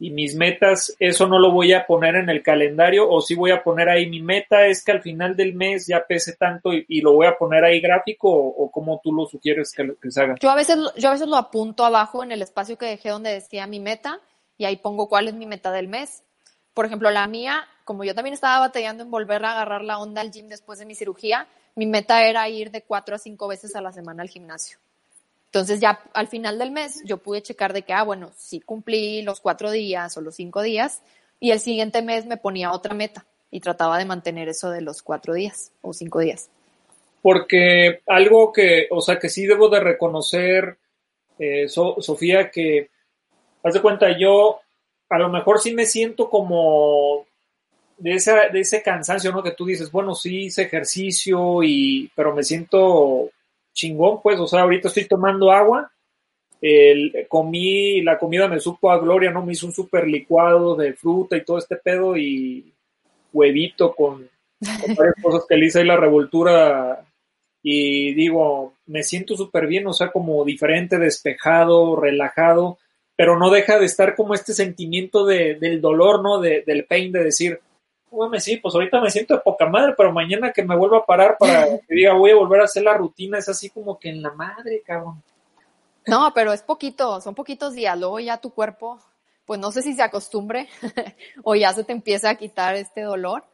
y 0.00 0.10
mis 0.10 0.34
metas, 0.34 0.96
eso 0.98 1.28
no 1.28 1.38
lo 1.38 1.52
voy 1.52 1.74
a 1.74 1.86
poner 1.86 2.16
en 2.16 2.30
el 2.30 2.42
calendario 2.42 3.06
o 3.08 3.20
sí 3.20 3.34
voy 3.34 3.50
a 3.50 3.62
poner 3.62 3.90
ahí 3.90 4.08
mi 4.08 4.22
meta 4.22 4.66
es 4.66 4.82
que 4.82 4.92
al 4.92 5.02
final 5.02 5.36
del 5.36 5.52
mes 5.54 5.86
ya 5.86 6.06
pese 6.06 6.36
tanto 6.36 6.70
y, 6.72 7.00
lo 7.02 7.12
voy 7.12 7.26
a 7.26 7.36
poner 7.36 7.64
ahí 7.64 7.80
gráfico 7.80 8.30
o, 8.30 8.70
como 8.70 8.98
tú 9.04 9.12
lo 9.12 9.26
sugieres 9.26 9.72
que, 9.72 10.10
se 10.10 10.22
haga. 10.22 10.36
Yo 10.40 10.50
a 10.50 10.54
veces 10.54 10.78
yo 10.96 11.10
a 11.10 11.12
veces 11.12 11.28
lo 11.28 11.36
apunto 11.36 11.84
abajo 11.84 12.24
en 12.24 12.32
el 12.32 12.40
espacio 12.40 12.78
que 12.78 12.86
dejé 12.86 13.10
donde 13.10 13.30
decía 13.30 13.66
mi 13.66 13.78
meta 13.78 14.20
y 14.56 14.64
ahí 14.64 14.76
pongo 14.76 15.06
cuál 15.06 15.28
es 15.28 15.34
mi 15.34 15.44
meta 15.44 15.70
del 15.70 15.88
mes. 15.88 16.24
Por 16.72 16.86
ejemplo, 16.86 17.10
la 17.10 17.26
mía, 17.26 17.68
como 17.84 18.02
yo 18.02 18.14
también 18.14 18.32
estaba 18.32 18.58
batallando 18.58 19.02
en 19.02 19.10
volver 19.10 19.44
a 19.44 19.52
agarrar 19.52 19.84
la 19.84 19.98
onda 19.98 20.22
al 20.22 20.30
gym 20.30 20.48
después 20.48 20.78
de 20.78 20.86
mi 20.86 20.94
cirugía, 20.94 21.46
mi 21.74 21.84
meta 21.84 22.24
era 22.24 22.48
ir 22.48 22.70
de 22.70 22.82
cuatro 22.82 23.16
a 23.16 23.18
cinco 23.18 23.48
veces 23.48 23.76
a 23.76 23.82
la 23.82 23.92
semana 23.92 24.22
al 24.22 24.30
gimnasio. 24.30 24.78
Entonces 25.52 25.80
ya 25.80 26.00
al 26.14 26.28
final 26.28 26.60
del 26.60 26.70
mes 26.70 27.02
yo 27.04 27.18
pude 27.18 27.42
checar 27.42 27.72
de 27.72 27.82
que, 27.82 27.92
ah, 27.92 28.04
bueno, 28.04 28.30
sí 28.36 28.60
cumplí 28.60 29.22
los 29.22 29.40
cuatro 29.40 29.72
días 29.72 30.16
o 30.16 30.20
los 30.20 30.36
cinco 30.36 30.62
días 30.62 31.02
y 31.40 31.50
el 31.50 31.58
siguiente 31.58 32.02
mes 32.02 32.24
me 32.24 32.36
ponía 32.36 32.70
otra 32.70 32.94
meta 32.94 33.26
y 33.50 33.58
trataba 33.58 33.98
de 33.98 34.04
mantener 34.04 34.48
eso 34.48 34.70
de 34.70 34.80
los 34.80 35.02
cuatro 35.02 35.34
días 35.34 35.72
o 35.82 35.92
cinco 35.92 36.20
días. 36.20 36.50
Porque 37.20 38.00
algo 38.06 38.52
que, 38.52 38.86
o 38.92 39.00
sea, 39.00 39.18
que 39.18 39.28
sí 39.28 39.44
debo 39.44 39.68
de 39.68 39.80
reconocer, 39.80 40.78
eh, 41.40 41.68
Sofía, 41.68 42.48
que, 42.48 42.88
haz 43.64 43.74
de 43.74 43.82
cuenta, 43.82 44.16
yo 44.16 44.60
a 45.08 45.18
lo 45.18 45.30
mejor 45.30 45.60
sí 45.60 45.74
me 45.74 45.84
siento 45.84 46.30
como 46.30 47.26
de, 47.98 48.12
esa, 48.12 48.50
de 48.50 48.60
ese 48.60 48.82
cansancio, 48.84 49.32
¿no? 49.32 49.42
Que 49.42 49.50
tú 49.50 49.66
dices, 49.66 49.90
bueno, 49.90 50.14
sí 50.14 50.44
hice 50.44 50.62
ejercicio 50.62 51.64
y, 51.64 52.08
pero 52.14 52.36
me 52.36 52.44
siento 52.44 53.30
chingón, 53.72 54.20
pues, 54.22 54.38
o 54.40 54.46
sea, 54.46 54.62
ahorita 54.62 54.88
estoy 54.88 55.06
tomando 55.06 55.50
agua, 55.50 55.90
el, 56.60 57.26
comí, 57.28 58.02
la 58.02 58.18
comida 58.18 58.46
me 58.48 58.60
supo 58.60 58.90
a 58.90 58.98
gloria, 58.98 59.30
¿no? 59.30 59.44
Me 59.44 59.52
hizo 59.52 59.66
un 59.66 59.72
super 59.72 60.06
licuado 60.06 60.76
de 60.76 60.92
fruta 60.92 61.36
y 61.36 61.44
todo 61.44 61.58
este 61.58 61.76
pedo 61.76 62.16
y 62.16 62.72
huevito 63.32 63.94
con, 63.94 64.28
varias 64.60 65.14
cosas 65.22 65.44
que 65.48 65.56
le 65.56 65.66
hice 65.66 65.80
ahí 65.80 65.86
la 65.86 65.96
revoltura 65.96 67.04
y 67.62 68.14
digo, 68.14 68.74
me 68.86 69.02
siento 69.02 69.36
súper 69.36 69.66
bien, 69.66 69.86
o 69.86 69.92
sea, 69.92 70.10
como 70.10 70.44
diferente, 70.44 70.98
despejado, 70.98 71.96
relajado, 71.96 72.78
pero 73.16 73.38
no 73.38 73.50
deja 73.50 73.78
de 73.78 73.86
estar 73.86 74.14
como 74.16 74.34
este 74.34 74.54
sentimiento 74.54 75.26
de, 75.26 75.56
del 75.56 75.80
dolor, 75.80 76.22
¿no? 76.22 76.40
De, 76.40 76.62
del 76.66 76.84
pain, 76.84 77.12
de 77.12 77.24
decir, 77.24 77.60
sí, 78.38 78.56
pues 78.56 78.74
ahorita 78.74 79.00
me 79.00 79.10
siento 79.10 79.34
de 79.34 79.40
poca 79.40 79.66
madre, 79.66 79.94
pero 79.96 80.12
mañana 80.12 80.52
que 80.52 80.62
me 80.62 80.76
vuelva 80.76 80.98
a 80.98 81.04
parar 81.06 81.36
para 81.38 81.64
que 81.88 81.94
diga 81.94 82.14
voy 82.14 82.30
a 82.30 82.36
volver 82.36 82.60
a 82.60 82.64
hacer 82.64 82.82
la 82.82 82.96
rutina, 82.96 83.38
es 83.38 83.48
así 83.48 83.70
como 83.70 83.98
que 83.98 84.10
en 84.10 84.22
la 84.22 84.32
madre, 84.32 84.82
cabrón. 84.84 85.22
No, 86.06 86.32
pero 86.34 86.52
es 86.52 86.62
poquito, 86.62 87.20
son 87.20 87.34
poquitos 87.34 87.74
días, 87.74 87.98
luego 87.98 88.18
ya 88.20 88.38
tu 88.38 88.50
cuerpo, 88.50 88.98
pues 89.44 89.60
no 89.60 89.70
sé 89.70 89.82
si 89.82 89.94
se 89.94 90.02
acostumbre 90.02 90.68
o 91.44 91.54
ya 91.54 91.72
se 91.72 91.84
te 91.84 91.92
empieza 91.92 92.30
a 92.30 92.34
quitar 92.36 92.74
este 92.74 93.02
dolor. 93.02 93.44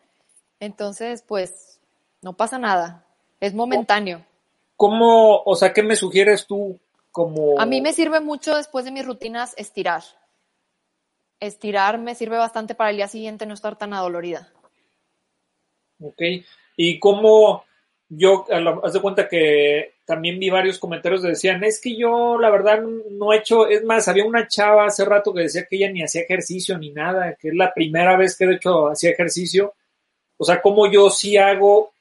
Entonces, 0.58 1.22
pues 1.22 1.80
no 2.22 2.34
pasa 2.34 2.58
nada, 2.58 3.04
es 3.40 3.52
momentáneo. 3.52 4.24
¿Cómo, 4.76 5.42
o 5.44 5.54
sea, 5.54 5.72
qué 5.72 5.82
me 5.82 5.96
sugieres 5.96 6.46
tú 6.46 6.78
como... 7.10 7.58
A 7.58 7.66
mí 7.66 7.80
me 7.80 7.92
sirve 7.92 8.20
mucho 8.20 8.56
después 8.56 8.84
de 8.84 8.90
mis 8.90 9.06
rutinas 9.06 9.54
estirar 9.56 10.02
estirar 11.40 11.98
me 11.98 12.14
sirve 12.14 12.36
bastante 12.36 12.74
para 12.74 12.90
el 12.90 12.96
día 12.96 13.08
siguiente 13.08 13.46
no 13.46 13.54
estar 13.54 13.76
tan 13.76 13.92
adolorida. 13.92 14.52
Ok, 16.00 16.22
y 16.76 16.98
como 16.98 17.64
yo, 18.08 18.44
haz 18.82 18.92
de 18.92 19.00
cuenta 19.00 19.28
que 19.28 19.94
también 20.04 20.38
vi 20.38 20.50
varios 20.50 20.78
comentarios 20.78 21.22
que 21.22 21.28
decían, 21.28 21.64
es 21.64 21.80
que 21.80 21.96
yo 21.96 22.38
la 22.38 22.50
verdad 22.50 22.80
no 22.80 23.32
he 23.32 23.38
hecho, 23.38 23.66
es 23.66 23.82
más, 23.82 24.06
había 24.06 24.24
una 24.24 24.46
chava 24.46 24.86
hace 24.86 25.04
rato 25.04 25.34
que 25.34 25.42
decía 25.42 25.66
que 25.68 25.76
ella 25.76 25.90
ni 25.90 26.02
hacía 26.02 26.22
ejercicio 26.22 26.78
ni 26.78 26.92
nada, 26.92 27.34
que 27.34 27.48
es 27.48 27.54
la 27.54 27.74
primera 27.74 28.16
vez 28.16 28.36
que 28.36 28.46
de 28.46 28.54
hecho 28.54 28.88
hacía 28.88 29.10
ejercicio. 29.10 29.74
O 30.36 30.44
sea, 30.44 30.62
como 30.62 30.90
yo 30.90 31.10
sí 31.10 31.36
hago, 31.36 31.92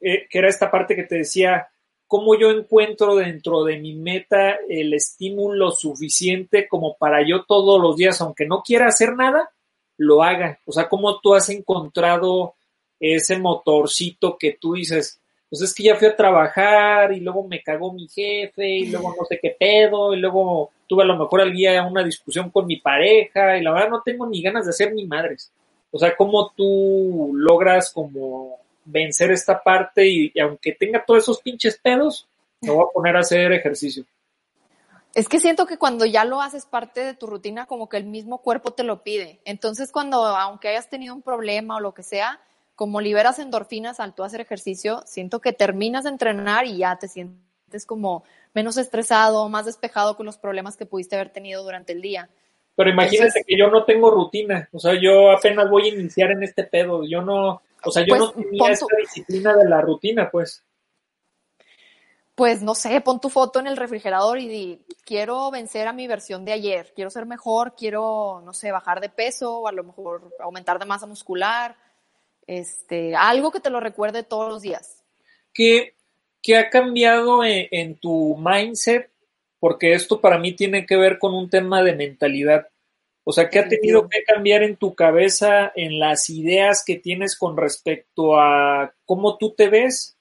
eh, 0.00 0.26
que 0.28 0.38
era 0.38 0.48
esta 0.48 0.70
parte 0.70 0.94
que 0.94 1.04
te 1.04 1.16
decía, 1.16 1.68
cómo 2.06 2.38
yo 2.38 2.50
encuentro 2.50 3.16
dentro 3.16 3.64
de 3.64 3.78
mi 3.78 3.94
meta 3.94 4.56
el 4.68 4.94
estímulo 4.94 5.70
suficiente 5.72 6.68
como 6.68 6.96
para 6.96 7.26
yo 7.26 7.44
todos 7.44 7.80
los 7.80 7.96
días, 7.96 8.20
aunque 8.20 8.46
no 8.46 8.62
quiera 8.62 8.86
hacer 8.86 9.14
nada, 9.14 9.50
lo 9.98 10.22
haga. 10.22 10.60
O 10.66 10.72
sea, 10.72 10.88
cómo 10.88 11.20
tú 11.20 11.34
has 11.34 11.48
encontrado 11.48 12.54
ese 13.00 13.38
motorcito 13.38 14.36
que 14.38 14.56
tú 14.60 14.74
dices, 14.74 15.20
pues 15.48 15.62
es 15.62 15.74
que 15.74 15.84
ya 15.84 15.96
fui 15.96 16.08
a 16.08 16.16
trabajar 16.16 17.12
y 17.12 17.20
luego 17.20 17.46
me 17.46 17.62
cagó 17.62 17.92
mi 17.92 18.08
jefe 18.08 18.68
y 18.68 18.86
luego 18.86 19.14
no 19.18 19.24
sé 19.26 19.38
qué 19.40 19.56
pedo 19.58 20.14
y 20.14 20.18
luego 20.18 20.70
tuve 20.86 21.02
a 21.02 21.06
lo 21.06 21.16
mejor 21.16 21.40
al 21.40 21.52
día 21.52 21.82
una 21.84 22.02
discusión 22.02 22.50
con 22.50 22.66
mi 22.66 22.76
pareja 22.76 23.58
y 23.58 23.62
la 23.62 23.72
verdad 23.72 23.90
no 23.90 24.02
tengo 24.02 24.26
ni 24.26 24.42
ganas 24.42 24.64
de 24.64 24.70
hacer 24.70 24.92
ni 24.94 25.06
madres. 25.06 25.52
O 25.90 25.98
sea, 25.98 26.16
cómo 26.16 26.52
tú 26.56 27.32
logras 27.34 27.92
como 27.92 28.58
vencer 28.86 29.30
esta 29.30 29.62
parte 29.62 30.06
y, 30.06 30.32
aunque 30.40 30.72
tenga 30.72 31.04
todos 31.04 31.24
esos 31.24 31.40
pinches 31.40 31.78
pedos, 31.78 32.26
me 32.62 32.70
voy 32.70 32.84
a 32.88 32.92
poner 32.92 33.16
a 33.16 33.20
hacer 33.20 33.52
ejercicio. 33.52 34.04
Es 35.14 35.28
que 35.28 35.40
siento 35.40 35.66
que 35.66 35.78
cuando 35.78 36.04
ya 36.04 36.24
lo 36.24 36.40
haces 36.40 36.66
parte 36.66 37.00
de 37.00 37.14
tu 37.14 37.26
rutina, 37.26 37.66
como 37.66 37.88
que 37.88 37.96
el 37.96 38.04
mismo 38.04 38.38
cuerpo 38.38 38.72
te 38.72 38.82
lo 38.82 39.02
pide. 39.02 39.40
Entonces, 39.44 39.90
cuando, 39.90 40.24
aunque 40.26 40.68
hayas 40.68 40.88
tenido 40.88 41.14
un 41.14 41.22
problema 41.22 41.76
o 41.76 41.80
lo 41.80 41.94
que 41.94 42.02
sea, 42.02 42.40
como 42.74 43.00
liberas 43.00 43.38
endorfinas 43.38 43.98
al 43.98 44.14
tú 44.14 44.22
hacer 44.24 44.40
ejercicio, 44.40 45.02
siento 45.06 45.40
que 45.40 45.52
terminas 45.52 46.04
de 46.04 46.10
entrenar 46.10 46.66
y 46.66 46.78
ya 46.78 46.96
te 46.96 47.08
sientes 47.08 47.86
como 47.86 48.24
menos 48.52 48.76
estresado, 48.76 49.48
más 49.48 49.64
despejado 49.64 50.16
con 50.16 50.26
los 50.26 50.36
problemas 50.36 50.76
que 50.76 50.86
pudiste 50.86 51.16
haber 51.16 51.30
tenido 51.30 51.62
durante 51.62 51.94
el 51.94 52.02
día. 52.02 52.28
Pero 52.76 52.90
imagínate 52.90 53.42
que 53.46 53.56
yo 53.56 53.68
no 53.68 53.84
tengo 53.84 54.10
rutina, 54.10 54.68
o 54.70 54.78
sea, 54.78 54.92
yo 55.00 55.30
apenas 55.30 55.70
voy 55.70 55.88
a 55.88 55.94
iniciar 55.94 56.30
en 56.30 56.42
este 56.42 56.64
pedo, 56.64 57.04
yo 57.08 57.22
no, 57.22 57.62
o 57.86 57.90
sea, 57.90 58.04
yo 58.04 58.16
pues, 58.16 58.20
no 58.20 58.32
tenía 58.32 58.70
esta 58.70 58.96
disciplina 58.98 59.56
de 59.56 59.68
la 59.68 59.80
rutina, 59.80 60.30
pues. 60.30 60.64
Pues 62.34 62.60
no 62.60 62.74
sé, 62.74 63.00
pon 63.00 63.20
tu 63.20 63.30
foto 63.30 63.60
en 63.60 63.66
el 63.66 63.76
refrigerador 63.76 64.38
y 64.38 64.48
di, 64.48 64.84
quiero 65.04 65.50
vencer 65.50 65.88
a 65.88 65.92
mi 65.92 66.06
versión 66.06 66.44
de 66.44 66.52
ayer, 66.52 66.92
quiero 66.94 67.08
ser 67.08 67.24
mejor, 67.24 67.74
quiero, 67.74 68.42
no 68.44 68.52
sé, 68.52 68.70
bajar 68.72 69.00
de 69.00 69.08
peso 69.08 69.60
o 69.60 69.68
a 69.68 69.72
lo 69.72 69.84
mejor 69.84 70.34
aumentar 70.40 70.78
de 70.78 70.84
masa 70.84 71.06
muscular, 71.06 71.76
este, 72.46 73.16
algo 73.16 73.50
que 73.50 73.60
te 73.60 73.70
lo 73.70 73.80
recuerde 73.80 74.22
todos 74.22 74.50
los 74.50 74.62
días. 74.62 75.02
¿Qué, 75.54 75.94
qué 76.42 76.58
ha 76.58 76.68
cambiado 76.68 77.42
en, 77.42 77.68
en 77.70 77.96
tu 77.96 78.36
mindset? 78.36 79.10
Porque 79.58 79.94
esto 79.94 80.20
para 80.20 80.38
mí 80.38 80.52
tiene 80.52 80.84
que 80.84 80.96
ver 80.96 81.18
con 81.18 81.32
un 81.32 81.48
tema 81.48 81.82
de 81.82 81.94
mentalidad. 81.94 82.68
O 83.28 83.32
sea, 83.32 83.50
¿qué 83.50 83.58
ha 83.58 83.68
tenido 83.68 84.08
que 84.08 84.22
cambiar 84.22 84.62
en 84.62 84.76
tu 84.76 84.94
cabeza, 84.94 85.72
en 85.74 85.98
las 85.98 86.30
ideas 86.30 86.84
que 86.86 86.94
tienes 86.94 87.36
con 87.36 87.56
respecto 87.56 88.38
a 88.38 88.92
cómo 89.04 89.36
tú 89.36 89.50
te 89.50 89.68
ves 89.68 90.16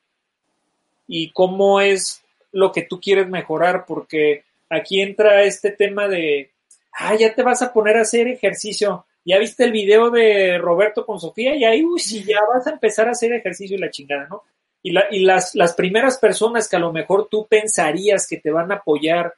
y 1.07 1.29
cómo 1.29 1.81
es 1.81 2.23
lo 2.51 2.71
que 2.71 2.81
tú 2.81 2.99
quieres 2.99 3.27
mejorar? 3.29 3.85
Porque 3.85 4.43
aquí 4.71 5.01
entra 5.01 5.43
este 5.43 5.69
tema 5.69 6.07
de, 6.07 6.49
ah, 6.93 7.13
ya 7.13 7.35
te 7.35 7.43
vas 7.43 7.61
a 7.61 7.71
poner 7.71 7.95
a 7.97 8.01
hacer 8.01 8.27
ejercicio. 8.27 9.05
Ya 9.23 9.37
viste 9.37 9.65
el 9.65 9.71
video 9.71 10.09
de 10.09 10.57
Roberto 10.57 11.05
con 11.05 11.19
Sofía 11.19 11.55
y 11.55 11.63
ahí, 11.63 11.83
uy, 11.83 11.99
sí, 11.99 12.23
ya 12.23 12.39
vas 12.51 12.65
a 12.65 12.71
empezar 12.71 13.07
a 13.07 13.11
hacer 13.11 13.33
ejercicio 13.33 13.77
y 13.77 13.81
la 13.81 13.91
chingada, 13.91 14.25
¿no? 14.27 14.41
Y, 14.81 14.93
la, 14.93 15.05
y 15.11 15.19
las, 15.19 15.53
las 15.53 15.75
primeras 15.75 16.17
personas 16.17 16.67
que 16.67 16.77
a 16.77 16.79
lo 16.79 16.91
mejor 16.91 17.27
tú 17.29 17.45
pensarías 17.45 18.27
que 18.27 18.37
te 18.37 18.49
van 18.49 18.71
a 18.71 18.77
apoyar 18.77 19.35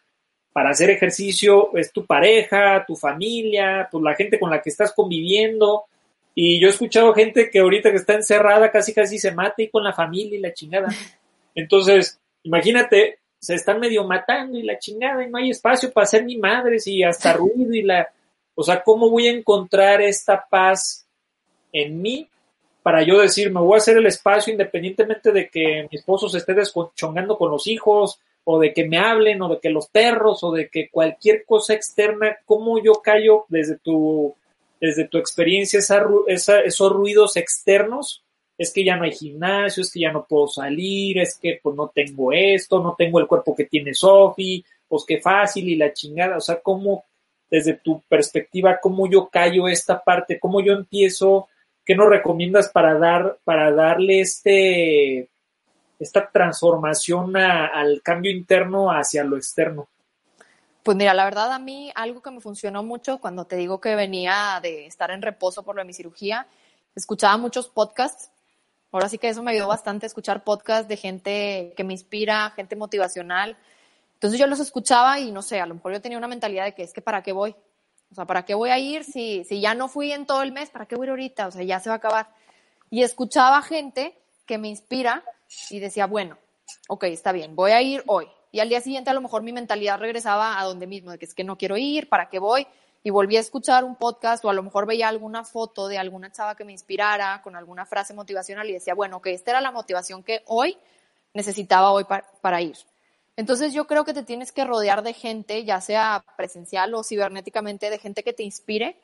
para 0.57 0.71
hacer 0.71 0.89
ejercicio 0.89 1.77
es 1.77 1.91
tu 1.93 2.07
pareja, 2.07 2.83
tu 2.83 2.95
familia, 2.95 3.87
pues 3.91 4.03
la 4.03 4.15
gente 4.15 4.39
con 4.39 4.49
la 4.49 4.59
que 4.59 4.71
estás 4.71 4.91
conviviendo. 4.91 5.83
Y 6.33 6.59
yo 6.59 6.65
he 6.65 6.71
escuchado 6.71 7.13
gente 7.13 7.51
que 7.51 7.59
ahorita 7.59 7.91
que 7.91 7.97
está 7.97 8.15
encerrada 8.15 8.71
casi 8.71 8.91
casi 8.91 9.19
se 9.19 9.31
mata 9.33 9.61
y 9.61 9.69
con 9.69 9.83
la 9.83 9.93
familia 9.93 10.35
y 10.35 10.41
la 10.41 10.55
chingada. 10.55 10.87
Entonces, 11.53 12.19
imagínate, 12.41 13.19
se 13.39 13.53
están 13.53 13.79
medio 13.79 14.03
matando 14.05 14.57
y 14.57 14.63
la 14.63 14.79
chingada 14.79 15.23
y 15.23 15.29
no 15.29 15.37
hay 15.37 15.51
espacio 15.51 15.91
para 15.91 16.05
hacer 16.05 16.25
ni 16.25 16.37
madres 16.37 16.87
y 16.87 17.03
hasta 17.03 17.33
ruido 17.37 17.75
y 17.75 17.83
la... 17.83 18.09
O 18.55 18.63
sea, 18.63 18.81
¿cómo 18.81 19.11
voy 19.11 19.27
a 19.27 19.33
encontrar 19.33 20.01
esta 20.01 20.43
paz 20.49 21.05
en 21.71 22.01
mí 22.01 22.27
para 22.81 23.03
yo 23.03 23.21
decir, 23.21 23.51
me 23.51 23.59
voy 23.59 23.75
a 23.75 23.77
hacer 23.77 23.97
el 23.97 24.07
espacio 24.07 24.51
independientemente 24.51 25.31
de 25.31 25.49
que 25.49 25.83
mi 25.83 25.99
esposo 25.99 26.27
se 26.27 26.39
esté 26.39 26.55
desconchongando 26.55 27.37
con 27.37 27.51
los 27.51 27.67
hijos 27.67 28.19
o 28.49 28.59
de 28.59 28.73
que 28.73 28.87
me 28.87 28.97
hablen, 28.97 29.41
o 29.41 29.49
de 29.49 29.59
que 29.59 29.69
los 29.69 29.89
perros, 29.89 30.41
o 30.41 30.53
de 30.53 30.69
que 30.69 30.87
cualquier 30.89 31.43
cosa 31.43 31.73
externa, 31.73 32.37
cómo 32.45 32.81
yo 32.81 32.93
callo 33.03 33.43
desde 33.49 33.77
tu, 33.77 34.33
desde 34.79 35.05
tu 35.05 35.17
experiencia 35.17 35.79
esa, 35.79 36.61
esos 36.61 36.91
ruidos 36.93 37.35
externos, 37.35 38.23
es 38.57 38.71
que 38.71 38.85
ya 38.85 38.95
no 38.95 39.03
hay 39.03 39.11
gimnasio, 39.11 39.81
es 39.81 39.91
que 39.91 39.99
ya 39.99 40.13
no 40.13 40.25
puedo 40.25 40.47
salir, 40.47 41.17
es 41.17 41.37
que 41.37 41.59
pues 41.61 41.75
no 41.75 41.91
tengo 41.93 42.31
esto, 42.31 42.81
no 42.81 42.95
tengo 42.97 43.19
el 43.19 43.27
cuerpo 43.27 43.53
que 43.53 43.65
tiene 43.65 43.93
Sofi, 43.93 44.63
pues 44.87 45.03
qué 45.05 45.19
fácil 45.19 45.67
y 45.67 45.75
la 45.75 45.91
chingada, 45.91 46.37
o 46.37 46.41
sea, 46.41 46.61
cómo 46.61 47.03
desde 47.51 47.73
tu 47.73 48.01
perspectiva, 48.07 48.79
cómo 48.81 49.09
yo 49.09 49.27
callo 49.27 49.67
esta 49.67 50.01
parte, 50.01 50.39
cómo 50.39 50.61
yo 50.61 50.71
empiezo, 50.71 51.49
qué 51.83 51.95
nos 51.95 52.07
recomiendas 52.07 52.69
para 52.69 52.97
dar, 52.97 53.39
para 53.43 53.73
darle 53.73 54.21
este, 54.21 55.27
esta 55.99 56.29
transformación 56.29 57.35
al 57.35 58.01
cambio 58.03 58.31
interno 58.31 58.91
hacia 58.91 59.23
lo 59.23 59.37
externo? 59.37 59.87
Pues 60.83 60.95
mira, 60.95 61.13
la 61.13 61.25
verdad 61.25 61.51
a 61.51 61.59
mí 61.59 61.91
algo 61.95 62.21
que 62.21 62.31
me 62.31 62.39
funcionó 62.39 62.81
mucho 62.81 63.17
cuando 63.19 63.45
te 63.45 63.57
digo 63.57 63.81
que 63.81 63.95
venía 63.95 64.59
de 64.61 64.85
estar 64.85 65.11
en 65.11 65.21
reposo 65.21 65.63
por 65.63 65.75
lo 65.75 65.81
de 65.81 65.85
mi 65.85 65.93
cirugía, 65.93 66.47
escuchaba 66.95 67.35
muchos 67.37 67.67
podcasts. 67.67 68.31
Ahora 68.91 69.09
sí 69.09 69.17
que 69.17 69.27
eso 69.27 69.43
me 69.43 69.51
ayudó 69.51 69.67
bastante 69.67 70.05
escuchar 70.05 70.45
podcasts 70.45 70.87
de 70.87 70.95
gente 70.95 71.73
que 71.75 71.83
me 71.83 71.93
inspira, 71.93 72.51
gente 72.51 72.77
motivacional. 72.77 73.57
Entonces 74.13 74.39
yo 74.39 74.47
los 74.47 74.61
escuchaba 74.61 75.19
y 75.19 75.31
no 75.31 75.41
sé, 75.41 75.59
a 75.59 75.65
lo 75.65 75.75
mejor 75.75 75.91
yo 75.91 76.01
tenía 76.01 76.17
una 76.17 76.29
mentalidad 76.29 76.63
de 76.63 76.73
que 76.73 76.83
es 76.83 76.93
que 76.93 77.01
para 77.01 77.21
qué 77.21 77.33
voy. 77.33 77.53
O 78.09 78.15
sea, 78.15 78.25
¿para 78.25 78.45
qué 78.45 78.53
voy 78.55 78.69
a 78.69 78.79
ir 78.79 79.03
si, 79.03 79.43
si 79.43 79.59
ya 79.59 79.75
no 79.75 79.89
fui 79.89 80.13
en 80.13 80.25
todo 80.25 80.41
el 80.41 80.53
mes? 80.53 80.69
¿Para 80.69 80.85
qué 80.85 80.95
voy 80.95 81.09
ahorita? 81.09 81.47
O 81.47 81.51
sea, 81.51 81.63
ya 81.63 81.81
se 81.81 81.89
va 81.89 81.95
a 81.95 81.97
acabar. 81.97 82.29
Y 82.89 83.03
escuchaba 83.03 83.61
gente 83.61 84.17
que 84.47 84.57
me 84.57 84.69
inspira 84.69 85.23
y 85.69 85.79
decía, 85.79 86.07
bueno, 86.07 86.37
ok, 86.87 87.03
está 87.03 87.31
bien, 87.31 87.55
voy 87.55 87.71
a 87.71 87.81
ir 87.81 88.03
hoy 88.07 88.27
y 88.51 88.59
al 88.59 88.69
día 88.69 88.81
siguiente 88.81 89.09
a 89.09 89.13
lo 89.13 89.21
mejor 89.21 89.43
mi 89.43 89.51
mentalidad 89.51 89.99
regresaba 89.99 90.59
a 90.59 90.63
donde 90.63 90.87
mismo, 90.87 91.11
de 91.11 91.19
que 91.19 91.25
es 91.25 91.33
que 91.33 91.43
no 91.43 91.57
quiero 91.57 91.77
ir, 91.77 92.09
¿para 92.09 92.29
qué 92.29 92.39
voy? 92.39 92.65
Y 93.03 93.09
volví 93.09 93.37
a 93.37 93.39
escuchar 93.39 93.83
un 93.83 93.95
podcast 93.95 94.43
o 94.43 94.49
a 94.49 94.53
lo 94.53 94.63
mejor 94.63 94.85
veía 94.85 95.07
alguna 95.07 95.43
foto 95.43 95.87
de 95.87 95.97
alguna 95.97 96.31
chava 96.31 96.55
que 96.55 96.65
me 96.65 96.71
inspirara 96.71 97.41
con 97.43 97.55
alguna 97.55 97.85
frase 97.85 98.13
motivacional 98.13 98.69
y 98.69 98.73
decía, 98.73 98.95
bueno, 98.95 99.21
que 99.21 99.33
esta 99.33 99.51
era 99.51 99.61
la 99.61 99.71
motivación 99.71 100.23
que 100.23 100.41
hoy 100.47 100.77
necesitaba 101.33 101.91
hoy 101.91 102.05
para, 102.05 102.25
para 102.41 102.61
ir. 102.61 102.75
Entonces 103.35 103.73
yo 103.73 103.85
creo 103.85 104.03
que 104.03 104.13
te 104.13 104.23
tienes 104.23 104.51
que 104.51 104.65
rodear 104.65 105.03
de 105.03 105.13
gente, 105.13 105.63
ya 105.63 105.79
sea 105.79 106.25
presencial 106.35 106.93
o 106.95 107.03
cibernéticamente, 107.03 107.89
de 107.89 107.99
gente 107.99 108.23
que 108.23 108.33
te 108.33 108.43
inspire. 108.43 108.97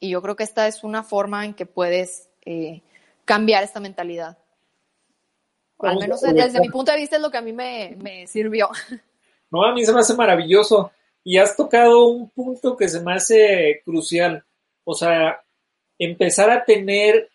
Y 0.00 0.10
yo 0.10 0.22
creo 0.22 0.36
que 0.36 0.44
esta 0.44 0.66
es 0.66 0.82
una 0.84 1.02
forma 1.02 1.44
en 1.44 1.52
que 1.52 1.66
puedes 1.66 2.28
eh, 2.46 2.82
cambiar 3.28 3.62
esta 3.62 3.78
mentalidad. 3.78 4.38
Al 5.80 5.98
menos 5.98 6.22
desde 6.22 6.60
mi 6.60 6.70
punto 6.70 6.90
de 6.90 6.98
vista 6.98 7.16
es 7.16 7.22
lo 7.22 7.30
que 7.30 7.36
a 7.36 7.42
mí 7.42 7.52
me, 7.52 7.94
me 8.02 8.26
sirvió. 8.26 8.70
No, 9.50 9.64
a 9.64 9.72
mí 9.72 9.82
se 9.82 9.94
me 9.94 10.00
hace 10.00 10.12
maravilloso. 10.12 10.92
Y 11.24 11.38
has 11.38 11.56
tocado 11.56 12.08
un 12.08 12.28
punto 12.28 12.76
que 12.76 12.86
se 12.86 13.00
me 13.00 13.14
hace 13.14 13.80
crucial. 13.82 14.44
O 14.84 14.92
sea, 14.92 15.42
empezar 15.98 16.50
a 16.50 16.66
tener 16.66 17.30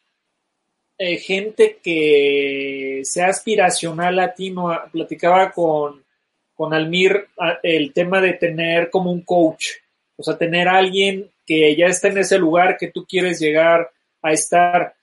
eh, 0.99 1.17
gente 1.17 1.79
que 1.81 3.01
sea 3.03 3.29
aspiracional 3.29 4.19
a 4.19 4.31
ti. 4.31 4.51
No, 4.51 4.79
platicaba 4.91 5.51
con, 5.51 6.03
con 6.53 6.71
Almir 6.71 7.29
el 7.63 7.91
tema 7.93 8.21
de 8.21 8.33
tener 8.33 8.91
como 8.91 9.11
un 9.11 9.21
coach. 9.21 9.69
O 10.15 10.21
sea, 10.21 10.37
tener 10.37 10.67
a 10.67 10.77
alguien 10.77 11.31
que 11.47 11.75
ya 11.75 11.87
está 11.87 12.09
en 12.09 12.19
ese 12.19 12.37
lugar 12.37 12.77
que 12.77 12.91
tú 12.91 13.07
quieres 13.07 13.39
llegar 13.39 13.89
a 14.21 14.33
estar. 14.33 14.93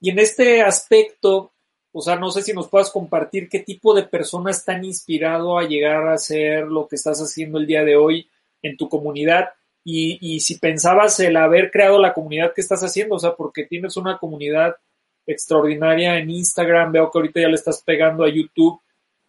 Y 0.00 0.10
en 0.10 0.18
este 0.18 0.62
aspecto, 0.62 1.52
o 1.92 2.00
sea, 2.02 2.16
no 2.16 2.30
sé 2.30 2.42
si 2.42 2.52
nos 2.52 2.68
puedas 2.68 2.90
compartir 2.90 3.48
qué 3.48 3.60
tipo 3.60 3.94
de 3.94 4.04
personas 4.04 4.58
están 4.58 4.84
inspirado 4.84 5.58
a 5.58 5.66
llegar 5.66 6.08
a 6.08 6.14
hacer 6.14 6.66
lo 6.66 6.86
que 6.86 6.96
estás 6.96 7.20
haciendo 7.20 7.58
el 7.58 7.66
día 7.66 7.84
de 7.84 7.96
hoy 7.96 8.28
en 8.62 8.76
tu 8.76 8.88
comunidad 8.88 9.50
y, 9.88 10.18
y 10.20 10.40
si 10.40 10.58
pensabas 10.58 11.20
el 11.20 11.36
haber 11.36 11.70
creado 11.70 12.00
la 12.00 12.12
comunidad 12.12 12.52
que 12.52 12.60
estás 12.60 12.82
haciendo, 12.82 13.14
o 13.14 13.18
sea, 13.20 13.36
porque 13.36 13.66
tienes 13.66 13.96
una 13.96 14.18
comunidad 14.18 14.74
extraordinaria 15.24 16.18
en 16.18 16.28
Instagram, 16.28 16.90
veo 16.90 17.08
que 17.08 17.18
ahorita 17.18 17.40
ya 17.40 17.48
le 17.48 17.54
estás 17.54 17.82
pegando 17.82 18.24
a 18.24 18.28
YouTube. 18.28 18.80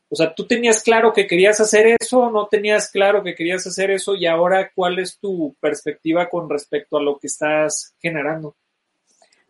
O 0.10 0.16
sea, 0.16 0.34
¿tú 0.34 0.48
tenías 0.48 0.82
claro 0.82 1.14
que 1.14 1.28
querías 1.28 1.60
hacer 1.60 1.96
eso? 2.00 2.32
¿No 2.32 2.48
tenías 2.48 2.90
claro 2.90 3.22
que 3.24 3.36
querías 3.36 3.68
hacer 3.68 3.92
eso? 3.92 4.16
Y 4.16 4.26
ahora, 4.26 4.72
¿cuál 4.74 4.98
es 4.98 5.20
tu 5.20 5.56
perspectiva 5.60 6.28
con 6.28 6.50
respecto 6.50 6.98
a 6.98 7.04
lo 7.04 7.20
que 7.20 7.28
estás 7.28 7.94
generando? 8.00 8.56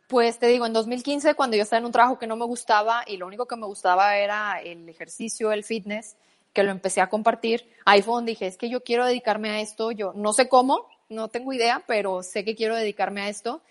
Pues 0.08 0.40
te 0.40 0.48
digo, 0.48 0.66
en 0.66 0.74
2015, 0.74 1.36
cuando 1.36 1.58
yo 1.58 1.64
estaba 1.64 1.80
en 1.80 1.86
un 1.86 1.92
trabajo 1.92 2.18
que 2.18 2.28
no 2.28 2.38
me 2.38 2.46
gustaba 2.46 3.04
y 3.06 3.18
lo 3.18 3.28
único 3.28 3.46
que 3.46 3.58
me 3.58 3.66
gustaba 3.66 4.18
era 4.18 4.62
el 4.62 4.88
ejercicio, 4.88 5.52
el 5.52 5.66
fitness, 5.66 6.16
que 6.54 6.64
lo 6.64 6.72
empecé 6.72 7.02
a 7.02 7.10
compartir, 7.10 7.70
ahí 7.86 8.02
fue 8.02 8.16
donde 8.16 8.32
dije, 8.32 8.48
es 8.48 8.58
que 8.58 8.70
yo 8.70 8.84
quiero 8.84 9.06
dedicarme 9.06 9.50
a 9.50 9.60
esto, 9.60 9.92
yo 9.92 10.14
no 10.16 10.32
sé 10.32 10.48
cómo, 10.48 10.88
no 11.10 11.28
tengo 11.28 11.52
idea, 11.52 11.84
pero 11.86 12.24
sé 12.24 12.46
que 12.46 12.56
quiero 12.56 12.76
dedicarme 12.76 13.22
a 13.22 13.30
esto. 13.30 13.62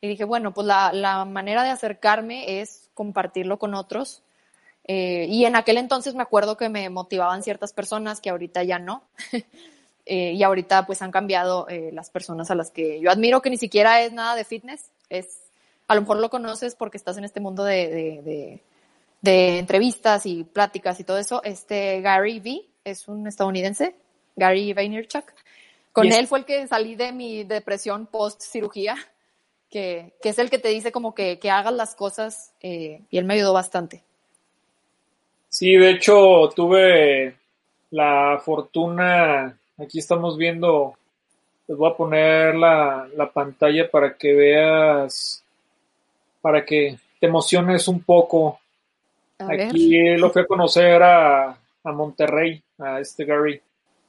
Y 0.00 0.08
dije, 0.08 0.24
bueno, 0.24 0.52
pues 0.52 0.66
la, 0.66 0.92
la 0.92 1.24
manera 1.24 1.64
de 1.64 1.70
acercarme 1.70 2.60
es 2.60 2.90
compartirlo 2.94 3.58
con 3.58 3.74
otros. 3.74 4.22
Eh, 4.84 5.26
y 5.28 5.44
en 5.46 5.56
aquel 5.56 5.78
entonces 5.78 6.14
me 6.14 6.22
acuerdo 6.22 6.56
que 6.56 6.68
me 6.68 6.88
motivaban 6.90 7.42
ciertas 7.42 7.72
personas 7.72 8.20
que 8.20 8.30
ahorita 8.30 8.62
ya 8.62 8.78
no. 8.78 9.02
eh, 10.06 10.32
y 10.32 10.42
ahorita 10.42 10.86
pues 10.86 11.02
han 11.02 11.10
cambiado 11.10 11.66
eh, 11.68 11.90
las 11.92 12.10
personas 12.10 12.50
a 12.50 12.54
las 12.54 12.70
que 12.70 13.00
yo 13.00 13.10
admiro, 13.10 13.42
que 13.42 13.50
ni 13.50 13.58
siquiera 13.58 14.02
es 14.02 14.12
nada 14.12 14.36
de 14.36 14.44
fitness, 14.44 14.90
es 15.08 15.45
a 15.88 15.94
lo 15.94 16.00
mejor 16.00 16.18
lo 16.18 16.30
conoces 16.30 16.74
porque 16.74 16.96
estás 16.96 17.16
en 17.18 17.24
este 17.24 17.40
mundo 17.40 17.64
de, 17.64 18.60
de, 19.22 19.58
entrevistas 19.58 20.26
y 20.26 20.44
pláticas 20.44 21.00
y 21.00 21.04
todo 21.04 21.18
eso. 21.18 21.42
Este 21.44 22.00
Gary 22.00 22.38
V 22.38 22.64
es 22.84 23.08
un 23.08 23.26
estadounidense, 23.26 23.94
Gary 24.36 24.72
Vaynerchuk. 24.72 25.24
Con 25.92 26.12
él 26.12 26.26
fue 26.26 26.40
el 26.40 26.44
que 26.44 26.66
salí 26.66 26.94
de 26.94 27.12
mi 27.12 27.44
depresión 27.44 28.06
post 28.06 28.42
cirugía, 28.42 28.96
que, 29.70 30.12
que, 30.22 30.28
es 30.28 30.38
el 30.38 30.50
que 30.50 30.58
te 30.58 30.68
dice 30.68 30.92
como 30.92 31.14
que, 31.14 31.38
que 31.38 31.50
hagas 31.50 31.72
las 31.72 31.94
cosas 31.94 32.52
eh, 32.60 33.00
y 33.10 33.18
él 33.18 33.24
me 33.24 33.34
ayudó 33.34 33.52
bastante. 33.52 34.04
Sí, 35.48 35.74
de 35.74 35.92
hecho 35.92 36.50
tuve 36.54 37.36
la 37.90 38.40
fortuna, 38.44 39.58
aquí 39.78 39.98
estamos 39.98 40.36
viendo, 40.36 40.98
les 41.66 41.78
voy 41.78 41.90
a 41.90 41.96
poner 41.96 42.54
la, 42.56 43.08
la 43.16 43.32
pantalla 43.32 43.90
para 43.90 44.16
que 44.16 44.34
veas 44.34 45.45
para 46.46 46.64
que 46.64 46.96
te 47.18 47.26
emociones 47.26 47.88
un 47.88 48.04
poco. 48.04 48.60
Aquí 49.36 49.98
lo 50.16 50.30
fui 50.30 50.42
a 50.42 50.46
conocer 50.46 51.02
a, 51.02 51.58
a, 51.82 51.92
Monterrey, 51.92 52.62
a 52.78 53.00
este 53.00 53.24
Gary. 53.24 53.60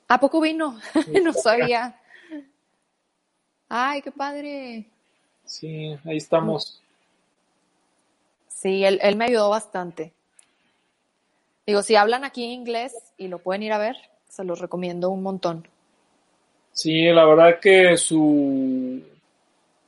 ¿A 0.08 0.20
poco 0.20 0.40
vino? 0.40 0.80
no 1.24 1.34
sabía. 1.34 2.00
Ay, 3.68 4.04
qué 4.04 4.12
padre. 4.12 4.86
Sí, 5.46 5.98
ahí 6.06 6.18
estamos. 6.18 6.80
Sí, 8.50 8.86
él, 8.86 9.00
él 9.02 9.16
me 9.16 9.26
ayudó 9.26 9.50
bastante. 9.50 10.14
Digo, 11.66 11.82
si 11.82 11.96
hablan 11.96 12.24
aquí 12.24 12.44
inglés 12.44 12.94
y 13.18 13.30
lo 13.30 13.40
pueden 13.40 13.64
ir 13.64 13.74
a 13.74 13.80
ver, 13.80 13.96
se 14.30 14.44
los 14.44 14.60
recomiendo 14.60 15.10
un 15.10 15.24
montón. 15.24 15.68
Sí, 16.72 17.06
la 17.08 17.26
verdad 17.26 17.60
que 17.60 17.98
su, 17.98 19.02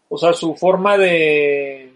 o 0.09 0.17
sea, 0.17 0.33
su 0.33 0.55
forma 0.55 0.97
de, 0.97 1.88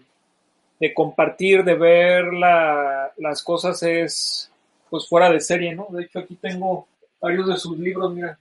de 0.84 0.92
compartir, 0.92 1.64
de 1.64 1.74
ver 1.74 2.26
la, 2.34 3.10
las 3.16 3.42
cosas 3.42 3.82
es 3.82 4.50
pues 4.90 5.08
fuera 5.08 5.30
de 5.30 5.40
serie, 5.40 5.74
¿no? 5.74 5.86
De 5.90 6.02
hecho 6.02 6.18
aquí 6.18 6.34
tengo 6.34 6.86
varios 7.18 7.48
de 7.48 7.56
sus 7.56 7.78
libros, 7.78 8.12
mira. 8.12 8.38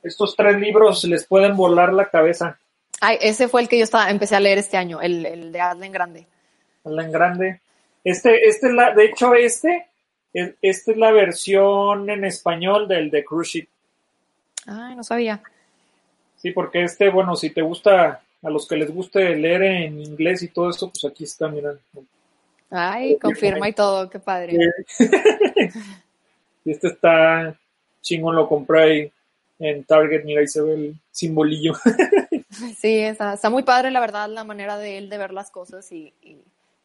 Estos 0.00 0.36
tres 0.36 0.58
libros 0.60 1.02
les 1.04 1.24
pueden 1.24 1.56
volar 1.56 1.92
la 1.92 2.08
cabeza. 2.08 2.56
Ay, 3.00 3.18
ese 3.20 3.48
fue 3.48 3.62
el 3.62 3.68
que 3.68 3.78
yo 3.78 3.84
estaba, 3.84 4.10
empecé 4.10 4.36
a 4.36 4.40
leer 4.40 4.58
este 4.58 4.76
año, 4.76 5.00
el, 5.00 5.26
el 5.26 5.50
de 5.50 5.60
Hazla 5.60 5.86
en 5.86 5.92
Grande. 5.92 6.26
Hazla 6.84 7.04
en 7.04 7.12
Grande. 7.12 7.60
Este, 8.04 8.48
este 8.48 8.68
es 8.68 8.72
la, 8.72 8.94
de 8.94 9.04
hecho 9.04 9.34
este, 9.34 9.88
esta 10.32 10.92
es 10.92 10.96
la 10.96 11.10
versión 11.10 12.08
en 12.10 12.24
español 12.24 12.86
del 12.86 13.10
de 13.10 13.24
Cruise 13.24 13.66
Ay, 14.66 14.94
no 14.94 15.02
sabía. 15.02 15.42
Sí, 16.36 16.52
porque 16.52 16.84
este, 16.84 17.10
bueno, 17.10 17.34
si 17.34 17.50
te 17.50 17.62
gusta 17.62 18.22
a 18.42 18.50
los 18.50 18.66
que 18.66 18.76
les 18.76 18.92
guste 18.92 19.36
leer 19.36 19.62
en 19.62 20.00
inglés 20.00 20.42
y 20.42 20.48
todo 20.48 20.70
eso, 20.70 20.90
pues 20.90 21.04
aquí 21.04 21.24
está, 21.24 21.48
miren. 21.48 21.78
Ay, 22.70 23.18
confirma 23.18 23.68
y 23.68 23.72
todo, 23.72 24.08
qué 24.10 24.18
padre. 24.18 24.56
y 26.64 26.70
este 26.70 26.88
está 26.88 27.56
chingón, 28.00 28.34
lo 28.34 28.48
compré 28.48 28.82
ahí 28.82 29.12
en 29.58 29.84
Target, 29.84 30.24
mira, 30.24 30.40
ahí 30.40 30.48
se 30.48 30.60
ve 30.60 30.74
el 30.74 30.96
simbolillo. 31.10 31.74
sí, 32.76 32.98
está, 32.98 33.34
está, 33.34 33.48
muy 33.48 33.62
padre, 33.62 33.90
la 33.90 34.00
verdad, 34.00 34.28
la 34.28 34.42
manera 34.42 34.76
de 34.76 34.98
él 34.98 35.08
de 35.08 35.18
ver 35.18 35.32
las 35.32 35.50
cosas 35.50 35.92
y, 35.92 36.12
y, 36.20 36.38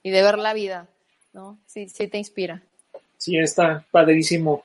y 0.03 0.12
de 0.12 0.22
ver 0.22 0.38
la 0.38 0.53
vida, 0.53 0.88
¿no? 1.34 1.58
Sí, 1.66 1.89
sí 1.89 2.08
te 2.08 2.20
inspira. 2.20 2.62
Sí, 3.18 3.38
está 3.38 3.84
padrísimo. 3.89 4.64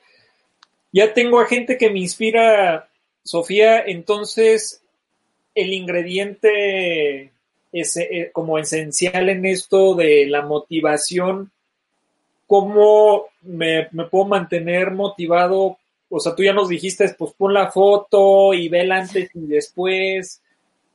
Ya 0.91 1.11
tengo 1.13 1.39
a 1.39 1.47
gente 1.47 1.77
que 1.77 1.89
me 1.89 1.99
inspira, 1.99 2.87
Sofía, 3.23 3.79
entonces 3.79 4.82
el 5.55 5.73
ingrediente 5.73 7.31
es, 7.71 7.97
eh, 7.97 8.29
como 8.31 8.57
esencial 8.57 9.29
en 9.29 9.45
esto 9.45 9.95
de 9.95 10.27
la 10.27 10.43
motivación, 10.43 11.51
cómo 12.47 13.25
me, 13.41 13.89
puedo 14.09 14.25
mantener 14.25 14.91
motivado. 14.91 15.77
O 16.09 16.19
sea, 16.19 16.35
tú 16.35 16.43
ya 16.43 16.53
nos 16.53 16.69
dijiste, 16.69 17.09
pues 17.17 17.33
pon 17.33 17.53
la 17.53 17.71
foto 17.71 18.53
y 18.53 18.69
ve 18.69 18.81
el 18.81 18.91
antes 18.91 19.29
y 19.33 19.47
después. 19.47 20.41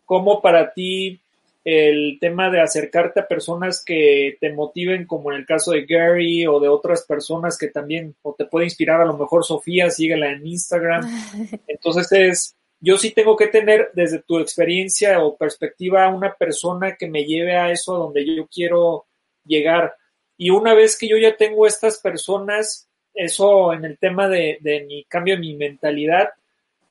¿Cómo 0.05 0.41
para 0.41 0.73
ti 0.73 1.21
el 1.65 2.19
tema 2.19 2.49
de 2.49 2.63
acercarte 2.63 3.21
a 3.21 3.29
personas 3.29 3.85
que 3.85 4.39
te 4.41 4.53
motiven, 4.53 5.05
como 5.05 5.33
en 5.33 5.39
el 5.39 5.47
caso 5.47 5.73
de 5.73 5.85
Gary 5.85 6.47
o 6.47 6.61
de 6.61 6.69
otras 6.69 7.03
personas 7.03 7.59
que 7.59 7.69
también, 7.69 8.15
o 8.23 8.33
te 8.33 8.47
puede 8.47 8.65
inspirar, 8.67 9.03
a 9.03 9.05
lo 9.05 9.19
mejor 9.19 9.45
Sofía, 9.45 9.91
síguela 9.91 10.31
en 10.31 10.47
Instagram. 10.47 11.03
Entonces 11.67 12.13
es 12.13 12.57
yo 12.81 12.97
sí 12.99 13.11
tengo 13.11 13.37
que 13.37 13.49
tener 13.49 13.91
desde 13.95 14.21
tu 14.21 14.39
experiencia 14.39 15.23
o 15.23 15.37
perspectiva 15.37 16.09
una 16.09 16.35
persona 16.35 16.97
que 16.97 17.09
me 17.09 17.25
lleve 17.25 17.57
a 17.57 17.71
eso 17.71 17.95
a 17.95 17.99
donde 17.99 18.25
yo 18.25 18.47
quiero 18.47 19.07
llegar. 19.45 19.95
Y 20.37 20.51
una 20.51 20.75
vez 20.75 20.97
que 20.97 21.09
yo 21.09 21.17
ya 21.17 21.37
tengo 21.37 21.67
estas 21.67 21.99
personas, 21.99 22.89
eso 23.15 23.73
en 23.73 23.85
el 23.85 23.99
tema 23.99 24.29
de, 24.29 24.59
de 24.61 24.85
mi 24.85 25.05
cambio 25.05 25.35
de 25.35 25.41
mi 25.41 25.57
mentalidad, 25.57 26.29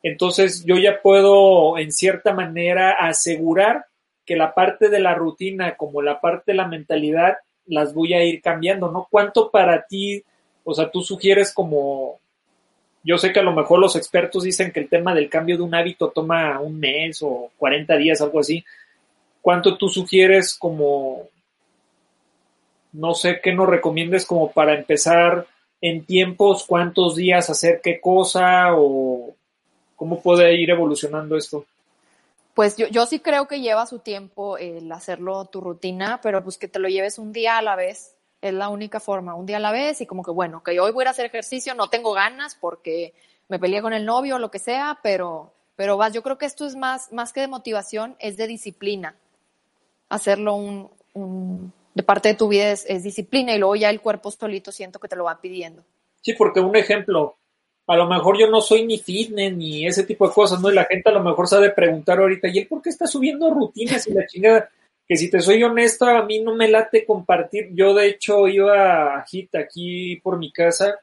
entonces 0.04 0.64
yo 0.66 0.78
ya 0.78 1.02
puedo 1.02 1.78
en 1.78 1.92
cierta 1.92 2.34
manera 2.34 2.92
asegurar 2.92 3.86
que 4.26 4.36
la 4.36 4.54
parte 4.54 4.90
de 4.90 5.00
la 5.00 5.16
rutina 5.16 5.78
como 5.78 6.02
la 6.02 6.20
parte 6.20 6.52
de 6.52 6.58
la 6.58 6.68
mentalidad 6.68 7.38
las 7.66 7.94
voy 7.94 8.14
a 8.14 8.24
ir 8.24 8.42
cambiando, 8.42 8.92
¿no? 8.92 9.08
¿Cuánto 9.10 9.50
para 9.50 9.86
ti, 9.86 10.24
o 10.64 10.74
sea, 10.74 10.90
tú 10.92 11.02
sugieres 11.02 11.54
como, 11.54 12.20
yo 13.08 13.18
sé 13.18 13.32
que 13.32 13.40
a 13.40 13.44
lo 13.44 13.54
mejor 13.54 13.80
los 13.80 13.96
expertos 13.96 14.44
dicen 14.44 14.74
que 14.74 14.82
el 14.82 14.90
tema 14.90 15.16
del 15.16 15.30
cambio 15.30 15.56
de 15.56 15.64
un 15.64 15.74
hábito 15.74 16.10
toma 16.10 16.60
un 16.60 16.78
mes 16.78 17.22
o 17.22 17.52
40 17.58 17.96
días, 17.96 18.20
algo 18.20 18.42
así. 18.42 18.66
¿Cuánto 19.42 19.78
tú 19.78 19.88
sugieres 19.88 20.54
como, 20.54 21.30
no 22.92 23.14
sé 23.14 23.40
qué 23.42 23.54
nos 23.54 23.70
recomiendes 23.70 24.26
como 24.26 24.52
para 24.52 24.76
empezar 24.76 25.48
en 25.80 26.04
tiempos, 26.04 26.66
cuántos 26.68 27.16
días 27.16 27.50
hacer 27.50 27.80
qué 27.82 28.02
cosa 28.02 28.76
o 28.76 29.34
cómo 29.96 30.22
puede 30.22 30.54
ir 30.56 30.70
evolucionando 30.70 31.38
esto? 31.38 31.66
Pues 32.56 32.76
yo, 32.76 32.88
yo 32.88 33.06
sí 33.06 33.20
creo 33.20 33.48
que 33.48 33.62
lleva 33.62 33.86
su 33.86 34.00
tiempo 34.00 34.58
el 34.58 34.92
hacerlo 34.92 35.46
tu 35.46 35.62
rutina, 35.62 36.20
pero 36.22 36.44
pues 36.44 36.58
que 36.58 36.68
te 36.68 36.80
lo 36.80 36.90
lleves 36.90 37.20
un 37.20 37.32
día 37.32 37.58
a 37.58 37.62
la 37.62 37.78
vez 37.78 38.17
es 38.42 38.54
la 38.54 38.70
única 38.70 39.00
forma, 39.00 39.36
un 39.36 39.46
día 39.46 39.58
a 39.58 39.62
la 39.62 39.72
vez 39.72 40.02
y 40.02 40.06
como 40.06 40.24
que 40.24 40.32
bueno, 40.32 40.64
que 40.64 40.80
hoy 40.80 40.92
voy 40.92 41.06
a 41.06 41.10
hacer 41.10 41.26
ejercicio, 41.26 41.74
no 41.74 41.90
tengo 41.90 42.14
ganas 42.14 42.56
porque 42.56 43.14
me 43.48 43.60
peleé 43.60 43.82
con 43.82 43.94
el 43.94 44.06
novio 44.06 44.36
o 44.36 44.40
lo 44.40 44.52
que 44.52 44.60
sea, 44.60 45.00
pero, 45.02 45.54
pero 45.76 45.98
vas, 45.98 46.14
yo 46.14 46.24
creo 46.24 46.38
que 46.38 46.46
esto 46.46 46.66
es 46.66 46.76
más, 46.76 47.12
más 47.12 47.34
que 47.34 47.42
de 47.42 47.48
motivación, 47.48 48.16
es 48.20 48.38
de 48.38 48.48
disciplina. 48.48 49.16
Hacerlo 50.10 50.56
un, 50.56 50.90
un 51.14 51.74
de 51.98 52.04
parte 52.04 52.30
de 52.30 52.36
tu 52.36 52.48
vida 52.48 52.72
es, 52.72 53.04
disciplina 53.04 53.56
y 53.56 53.58
luego 53.58 53.76
ya 53.76 53.90
el 53.90 54.02
cuerpo 54.02 54.30
solito 54.30 54.72
siento 54.72 55.00
que 55.00 55.08
te 55.08 55.16
lo 55.16 55.24
va 55.24 55.42
pidiendo. 55.42 55.84
Sí, 56.22 56.34
porque 56.34 56.60
un 56.60 56.76
ejemplo, 56.76 57.38
a 57.88 57.96
lo 57.96 58.08
mejor 58.08 58.38
yo 58.40 58.48
no 58.48 58.62
soy 58.62 58.86
ni 58.86 59.00
fitness 59.00 59.58
ni 59.58 59.88
ese 59.88 60.04
tipo 60.04 60.28
de 60.28 60.34
cosas, 60.34 60.62
¿no? 60.62 60.70
Y 60.70 60.76
la 60.76 60.86
gente 60.86 61.10
a 61.10 61.14
lo 61.14 61.24
mejor 61.24 61.48
sabe 61.48 61.72
preguntar 61.72 62.20
ahorita, 62.20 62.50
¿y 62.50 62.60
él 62.60 62.68
por 62.68 62.84
qué 62.84 62.92
está 62.92 63.08
subiendo 63.08 63.50
rutinas 63.50 64.06
y 64.08 64.14
la 64.14 64.28
chingada? 64.28 64.70
Que 65.08 65.16
si 65.16 65.30
te 65.30 65.40
soy 65.40 65.64
honesto, 65.64 66.06
a 66.06 66.26
mí 66.26 66.42
no 66.42 66.56
me 66.56 66.68
late 66.68 67.06
compartir. 67.06 67.70
Yo, 67.74 67.94
de 67.94 68.08
hecho, 68.08 68.48
iba 68.48 69.18
a 69.18 69.26
HIT 69.30 69.56
aquí 69.56 70.16
por 70.18 70.38
mi 70.38 70.52
casa 70.52 71.00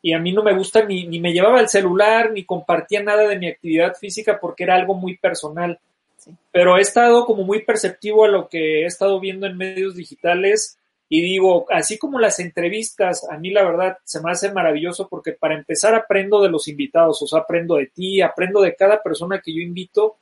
y 0.00 0.14
a 0.14 0.18
mí 0.18 0.32
no 0.32 0.42
me 0.42 0.54
gusta 0.54 0.84
ni, 0.84 1.06
ni 1.06 1.20
me 1.20 1.32
llevaba 1.32 1.60
el 1.60 1.68
celular 1.68 2.32
ni 2.32 2.44
compartía 2.44 3.02
nada 3.02 3.28
de 3.28 3.38
mi 3.38 3.48
actividad 3.48 3.94
física 3.94 4.38
porque 4.40 4.64
era 4.64 4.74
algo 4.74 4.94
muy 4.94 5.16
personal. 5.16 5.78
Sí. 6.16 6.32
Pero 6.50 6.78
he 6.78 6.80
estado 6.80 7.24
como 7.26 7.44
muy 7.44 7.62
perceptivo 7.62 8.24
a 8.24 8.28
lo 8.28 8.48
que 8.48 8.82
he 8.82 8.86
estado 8.86 9.20
viendo 9.20 9.46
en 9.46 9.56
medios 9.56 9.94
digitales 9.94 10.78
y 11.14 11.20
digo, 11.20 11.66
así 11.68 11.98
como 11.98 12.18
las 12.18 12.38
entrevistas, 12.38 13.28
a 13.30 13.36
mí 13.36 13.50
la 13.50 13.62
verdad 13.62 13.98
se 14.02 14.22
me 14.22 14.30
hace 14.30 14.50
maravilloso 14.50 15.08
porque 15.10 15.32
para 15.32 15.54
empezar 15.54 15.94
aprendo 15.94 16.40
de 16.40 16.48
los 16.48 16.68
invitados, 16.68 17.20
o 17.20 17.26
sea, 17.26 17.40
aprendo 17.40 17.76
de 17.76 17.88
ti, 17.88 18.22
aprendo 18.22 18.62
de 18.62 18.74
cada 18.74 19.02
persona 19.02 19.42
que 19.44 19.54
yo 19.54 19.60
invito, 19.60 20.16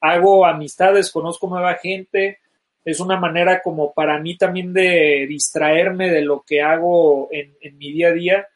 hago 0.00 0.46
amistades, 0.46 1.10
conozco 1.10 1.48
nueva 1.48 1.74
gente, 1.74 2.38
es 2.86 3.00
una 3.00 3.18
manera 3.18 3.60
como 3.62 3.92
para 3.92 4.18
mí 4.20 4.38
también 4.38 4.72
de 4.72 5.26
distraerme 5.28 6.08
de 6.08 6.22
lo 6.22 6.44
que 6.46 6.62
hago 6.62 7.28
en, 7.32 7.52
en 7.60 7.76
mi 7.76 7.90
día 7.90 8.08
a 8.08 8.12
día. 8.12 8.48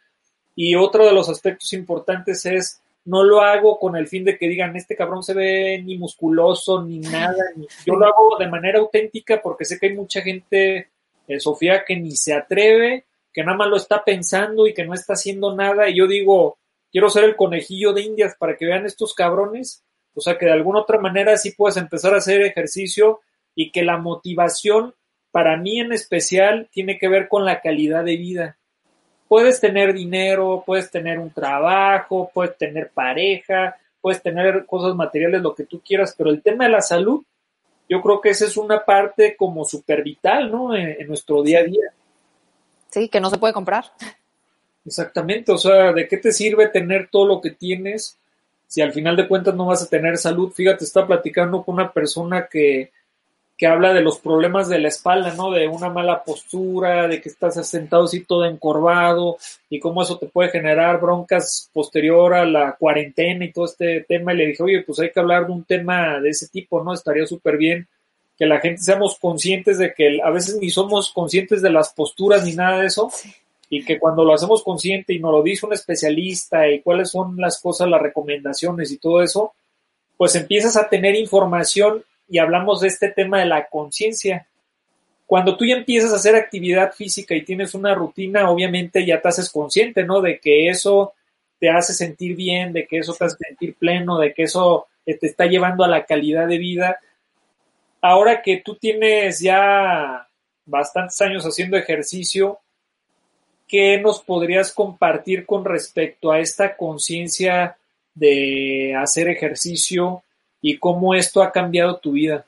Y 0.55 0.77
otro 0.77 1.05
de 1.05 1.13
los 1.13 1.29
aspectos 1.29 1.73
importantes 1.73 2.47
es, 2.47 2.81
no 3.07 3.25
lo 3.25 3.41
hago 3.41 3.77
con 3.81 3.97
el 3.97 4.07
fin 4.07 4.25
de 4.25 4.39
que 4.39 4.49
digan, 4.49 4.77
este 4.77 4.95
cabrón 4.95 5.25
se 5.25 5.35
ve 5.35 5.83
ni 5.85 5.99
musculoso, 5.99 6.81
ni 6.85 7.01
nada, 7.01 7.43
ni... 7.57 7.67
yo 7.87 7.97
lo 7.97 8.07
hago 8.07 8.37
de 8.39 8.47
manera 8.47 8.79
auténtica 8.79 9.41
porque 9.43 9.65
sé 9.65 9.81
que 9.81 9.87
hay 9.87 9.97
mucha 9.97 10.21
gente 10.23 10.89
eh, 11.27 11.41
Sofía 11.41 11.85
que 11.85 11.97
ni 11.97 12.13
se 12.13 12.33
atreve, 12.33 13.07
que 13.33 13.43
nada 13.43 13.57
más 13.57 13.69
lo 13.69 13.79
está 13.79 14.05
pensando 14.05 14.69
y 14.69 14.75
que 14.75 14.85
no 14.85 14.95
está 14.95 15.15
haciendo 15.15 15.57
nada. 15.57 15.89
Y 15.89 15.97
yo 15.97 16.07
digo, 16.07 16.59
quiero 16.93 17.11
ser 17.11 17.25
el 17.25 17.35
conejillo 17.35 17.93
de 17.93 18.03
indias 18.03 18.37
para 18.39 18.57
que 18.57 18.67
vean 18.67 18.87
estos 18.87 19.13
cabrones. 19.13 19.83
O 20.15 20.21
sea, 20.21 20.39
que 20.39 20.47
de 20.47 20.53
alguna 20.53 20.81
otra 20.81 21.01
manera 21.01 21.37
sí 21.37 21.51
puedes 21.51 21.77
empezar 21.77 22.15
a 22.15 22.19
hacer 22.19 22.43
ejercicio 22.43 23.21
y 23.61 23.71
que 23.73 23.83
la 23.83 23.99
motivación, 23.99 24.95
para 25.33 25.59
mí 25.59 25.81
en 25.81 25.93
especial, 25.93 26.71
tiene 26.73 26.97
que 26.99 27.09
ver 27.09 27.29
con 27.29 27.45
la 27.45 27.61
calidad 27.61 28.03
de 28.05 28.17
vida. 28.17 28.57
Puedes 29.29 29.61
tener 29.61 29.93
dinero, 29.93 30.63
puedes 30.65 30.91
tener 30.91 31.19
un 31.19 31.31
trabajo, 31.31 32.31
puedes 32.33 32.57
tener 32.57 32.89
pareja, 32.89 33.77
puedes 34.01 34.23
tener 34.23 34.65
cosas 34.65 34.95
materiales, 34.97 35.43
lo 35.43 35.55
que 35.55 35.65
tú 35.65 35.83
quieras, 35.85 36.15
pero 36.17 36.31
el 36.31 36.41
tema 36.41 36.65
de 36.65 36.71
la 36.71 36.81
salud 36.81 37.23
yo 37.87 38.01
creo 38.01 38.19
que 38.23 38.31
esa 38.31 38.47
es 38.47 38.57
una 38.57 38.83
parte 38.83 39.37
como 39.37 39.67
súper 39.67 40.03
vital, 40.03 40.51
¿no? 40.51 40.75
En, 40.75 40.97
en, 40.99 41.07
nuestro 41.07 41.43
día 41.43 41.59
a 41.59 41.65
día. 41.65 41.93
Sí, 42.89 43.11
que 43.11 43.21
no 43.21 43.29
se 43.29 43.37
puede 43.37 43.53
comprar. 43.53 43.93
Exactamente, 44.87 45.53
o 45.53 45.59
sea, 45.59 45.93
¿de 45.93 46.09
qué 46.09 46.17
te 46.17 46.33
sirve 46.33 46.69
tener 46.69 47.11
todo 47.11 47.27
lo 47.27 47.41
que 47.43 47.51
tienes 47.51 48.17
si 48.67 48.81
al 48.81 48.95
final 48.95 49.17
de 49.17 49.29
cuentas 49.29 49.55
no 49.55 49.67
vas 49.67 49.83
a 49.83 49.89
tener 49.89 50.17
salud? 50.17 50.51
Fíjate, 50.51 50.85
está 50.85 51.07
platicando 51.07 51.63
con 51.63 51.75
una 51.75 51.93
persona 51.93 52.47
que, 52.51 52.91
que 53.61 53.67
habla 53.67 53.93
de 53.93 54.01
los 54.01 54.19
problemas 54.19 54.71
de 54.71 54.79
la 54.79 54.89
espalda, 54.89 55.35
¿no? 55.35 55.51
De 55.51 55.69
una 55.69 55.91
mala 55.91 56.25
postura, 56.25 57.07
de 57.07 57.21
que 57.21 57.29
estás 57.29 57.69
sentado 57.69 58.05
así 58.05 58.25
todo 58.25 58.47
encorvado 58.47 59.37
y 59.69 59.79
cómo 59.79 60.03
eso 60.03 60.17
te 60.17 60.29
puede 60.29 60.49
generar 60.49 60.99
broncas 60.99 61.69
posterior 61.71 62.33
a 62.33 62.47
la 62.47 62.75
cuarentena 62.79 63.45
y 63.45 63.53
todo 63.53 63.67
este 63.67 64.01
tema. 64.09 64.33
Y 64.33 64.39
le 64.39 64.47
dije, 64.47 64.63
oye, 64.63 64.83
pues 64.83 64.99
hay 65.01 65.11
que 65.11 65.21
hablar 65.21 65.45
de 65.47 65.53
un 65.53 65.65
tema 65.65 66.19
de 66.21 66.31
ese 66.31 66.49
tipo, 66.49 66.83
¿no? 66.83 66.95
Estaría 66.95 67.27
súper 67.27 67.59
bien 67.59 67.87
que 68.39 68.47
la 68.47 68.61
gente 68.61 68.81
seamos 68.81 69.19
conscientes 69.19 69.77
de 69.77 69.93
que 69.93 70.23
a 70.25 70.31
veces 70.31 70.57
ni 70.57 70.71
somos 70.71 71.13
conscientes 71.13 71.61
de 71.61 71.69
las 71.69 71.93
posturas 71.93 72.47
ni 72.47 72.55
nada 72.55 72.81
de 72.81 72.87
eso. 72.87 73.11
Y 73.69 73.85
que 73.85 73.99
cuando 73.99 74.25
lo 74.25 74.33
hacemos 74.33 74.65
consciente 74.65 75.13
y 75.13 75.19
nos 75.19 75.33
lo 75.33 75.43
dice 75.43 75.67
un 75.67 75.75
especialista 75.75 76.67
y 76.67 76.81
cuáles 76.81 77.11
son 77.11 77.37
las 77.37 77.61
cosas, 77.61 77.91
las 77.91 78.01
recomendaciones 78.01 78.91
y 78.91 78.97
todo 78.97 79.23
eso, 79.23 79.53
pues 80.17 80.35
empiezas 80.35 80.79
a 80.79 80.89
tener 80.89 81.15
información 81.15 82.03
y 82.31 82.39
hablamos 82.39 82.81
de 82.81 82.89
este 82.89 83.11
tema 83.11 83.41
de 83.41 83.47
la 83.47 83.67
conciencia. 83.67 84.47
Cuando 85.27 85.57
tú 85.57 85.65
ya 85.65 85.75
empiezas 85.75 86.13
a 86.13 86.17
hacer 86.17 86.37
actividad 86.37 86.93
física 86.93 87.35
y 87.35 87.45
tienes 87.45 87.75
una 87.75 87.95
rutina, 87.95 88.49
obviamente 88.51 89.05
ya 89.05 89.21
te 89.21 89.29
haces 89.29 89.51
consciente, 89.51 90.05
¿no? 90.05 90.21
De 90.21 90.39
que 90.39 90.69
eso 90.69 91.13
te 91.59 91.69
hace 91.69 91.93
sentir 91.93 92.37
bien, 92.37 92.73
de 92.73 92.87
que 92.87 92.99
eso 92.99 93.15
te 93.15 93.25
hace 93.25 93.37
sentir 93.37 93.75
pleno, 93.75 94.19
de 94.19 94.33
que 94.33 94.45
eso 94.45 94.87
te 95.05 95.27
está 95.27 95.47
llevando 95.47 95.85
a 95.85 95.89
la 95.89 96.05
calidad 96.05 96.47
de 96.47 96.59
vida. 96.59 97.01
Ahora 98.01 98.43
que 98.43 98.59
tú 98.59 98.77
tienes 98.77 99.41
ya 99.41 100.29
bastantes 100.67 101.21
años 101.21 101.45
haciendo 101.45 101.77
ejercicio, 101.77 102.61
¿qué 103.67 104.01
nos 104.01 104.23
podrías 104.23 104.73
compartir 104.73 105.47
con 105.47 105.65
respecto 105.65 106.31
a 106.31 106.39
esta 106.39 106.77
conciencia 106.77 107.77
de 108.15 108.95
hacer 108.97 109.29
ejercicio 109.29 110.23
y 110.61 110.79
cómo 110.79 111.15
esto 111.15 111.43
ha 111.43 111.53
cambiado 111.53 111.99
tu 111.99 112.13
vida. 112.13 112.47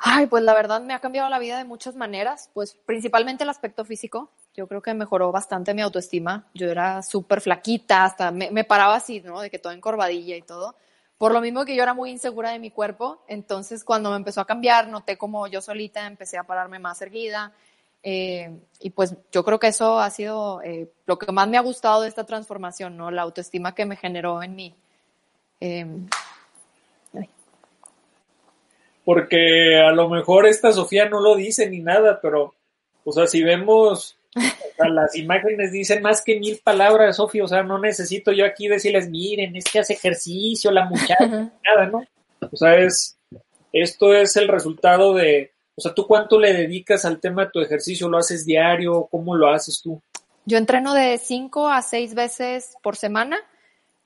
Ay, 0.00 0.26
pues 0.26 0.44
la 0.44 0.54
verdad 0.54 0.80
me 0.80 0.94
ha 0.94 1.00
cambiado 1.00 1.28
la 1.28 1.40
vida 1.40 1.58
de 1.58 1.64
muchas 1.64 1.96
maneras, 1.96 2.50
pues 2.54 2.76
principalmente 2.86 3.42
el 3.42 3.50
aspecto 3.50 3.84
físico. 3.84 4.30
Yo 4.54 4.68
creo 4.68 4.80
que 4.80 4.94
mejoró 4.94 5.32
bastante 5.32 5.74
mi 5.74 5.82
autoestima. 5.82 6.46
Yo 6.54 6.70
era 6.70 7.02
súper 7.02 7.40
flaquita, 7.40 8.04
hasta 8.04 8.30
me, 8.30 8.64
paraba 8.64 8.94
así, 8.94 9.20
¿no? 9.20 9.40
De 9.40 9.50
que 9.50 9.58
todo 9.58 9.72
encorvadilla 9.72 10.36
y 10.36 10.42
todo. 10.42 10.76
Por 11.16 11.32
lo 11.32 11.40
mismo 11.40 11.64
que 11.64 11.74
yo 11.74 11.82
era 11.82 11.94
muy 11.94 12.10
insegura 12.10 12.50
de 12.50 12.60
mi 12.60 12.70
cuerpo, 12.70 13.24
entonces 13.26 13.82
cuando 13.82 14.10
me 14.10 14.16
empezó 14.16 14.40
a 14.40 14.46
cambiar, 14.46 14.88
noté 14.88 15.18
como 15.18 15.48
yo 15.48 15.60
solita 15.60 16.06
empecé 16.06 16.38
a 16.38 16.44
pararme 16.44 16.78
más 16.78 17.02
erguida. 17.02 17.52
Eh, 18.04 18.56
y 18.78 18.90
pues 18.90 19.16
yo 19.32 19.44
creo 19.44 19.58
que 19.58 19.66
eso 19.66 19.98
ha 19.98 20.10
sido 20.10 20.62
eh, 20.62 20.92
lo 21.06 21.18
que 21.18 21.32
más 21.32 21.48
me 21.48 21.58
ha 21.58 21.60
gustado 21.60 22.02
de 22.02 22.08
esta 22.08 22.24
transformación, 22.24 22.96
¿no? 22.96 23.10
La 23.10 23.22
autoestima 23.22 23.74
que 23.74 23.84
me 23.84 23.96
generó 23.96 24.44
en 24.44 24.54
mí. 24.54 24.76
Eh, 25.60 25.86
porque 29.08 29.80
a 29.80 29.90
lo 29.92 30.10
mejor 30.10 30.46
esta 30.46 30.70
Sofía 30.70 31.08
no 31.08 31.22
lo 31.22 31.34
dice 31.34 31.66
ni 31.70 31.80
nada, 31.80 32.20
pero, 32.20 32.54
o 33.04 33.12
sea, 33.12 33.26
si 33.26 33.42
vemos, 33.42 34.18
o 34.36 34.40
sea, 34.76 34.90
las 34.90 35.16
imágenes 35.16 35.72
dicen 35.72 36.02
más 36.02 36.22
que 36.22 36.38
mil 36.38 36.60
palabras, 36.62 37.16
Sofía, 37.16 37.44
o 37.44 37.48
sea, 37.48 37.62
no 37.62 37.78
necesito 37.78 38.32
yo 38.32 38.44
aquí 38.44 38.68
decirles, 38.68 39.08
miren, 39.08 39.56
es 39.56 39.64
que 39.64 39.78
hace 39.78 39.94
ejercicio 39.94 40.70
la 40.70 40.84
muchacha, 40.84 41.26
nada, 41.26 41.86
¿no? 41.90 42.04
O 42.52 42.54
sea, 42.54 42.76
es, 42.76 43.16
esto 43.72 44.12
es 44.12 44.36
el 44.36 44.46
resultado 44.46 45.14
de, 45.14 45.52
o 45.74 45.80
sea, 45.80 45.94
¿tú 45.94 46.06
cuánto 46.06 46.38
le 46.38 46.52
dedicas 46.52 47.06
al 47.06 47.18
tema 47.18 47.46
de 47.46 47.50
tu 47.50 47.60
ejercicio? 47.60 48.10
¿Lo 48.10 48.18
haces 48.18 48.44
diario? 48.44 49.08
¿Cómo 49.10 49.34
lo 49.34 49.48
haces 49.48 49.80
tú? 49.82 50.02
Yo 50.44 50.58
entreno 50.58 50.92
de 50.92 51.16
cinco 51.16 51.68
a 51.68 51.80
seis 51.80 52.14
veces 52.14 52.74
por 52.82 52.96
semana, 52.96 53.38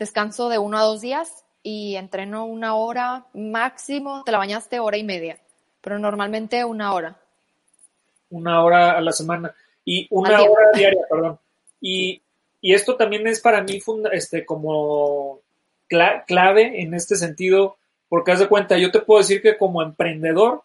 descanso 0.03 0.48
de 0.48 0.59
uno 0.59 0.78
a 0.78 0.82
dos 0.82 1.00
días 1.00 1.44
y 1.62 1.94
entreno 1.94 2.44
una 2.44 2.74
hora 2.74 3.26
máximo, 3.34 4.24
te 4.24 4.32
la 4.32 4.38
bañaste 4.38 4.80
hora 4.80 4.96
y 4.96 5.05
media, 5.05 5.38
pero 5.80 5.98
normalmente 5.98 6.64
una 6.64 6.92
hora. 6.92 7.16
Una 8.30 8.64
hora 8.64 8.92
a 8.92 9.00
la 9.00 9.12
semana 9.12 9.55
y 9.84 10.09
una 10.11 10.42
hora 10.42 10.70
diaria, 10.74 11.03
perdón. 11.09 11.38
Y, 11.80 12.20
y, 12.61 12.74
esto 12.74 12.96
también 12.96 13.26
es 13.26 13.40
para 13.40 13.62
mí 13.62 13.80
este, 14.12 14.44
como 14.44 15.40
clave 15.88 16.82
en 16.82 16.94
este 16.94 17.16
sentido, 17.16 17.76
porque 18.09 18.32
haz 18.32 18.40
de 18.40 18.48
cuenta, 18.48 18.78
yo 18.78 18.90
te 18.90 19.00
puedo 19.00 19.20
decir 19.20 19.40
que 19.40 19.57
como 19.57 19.82
emprendedor, 19.82 20.62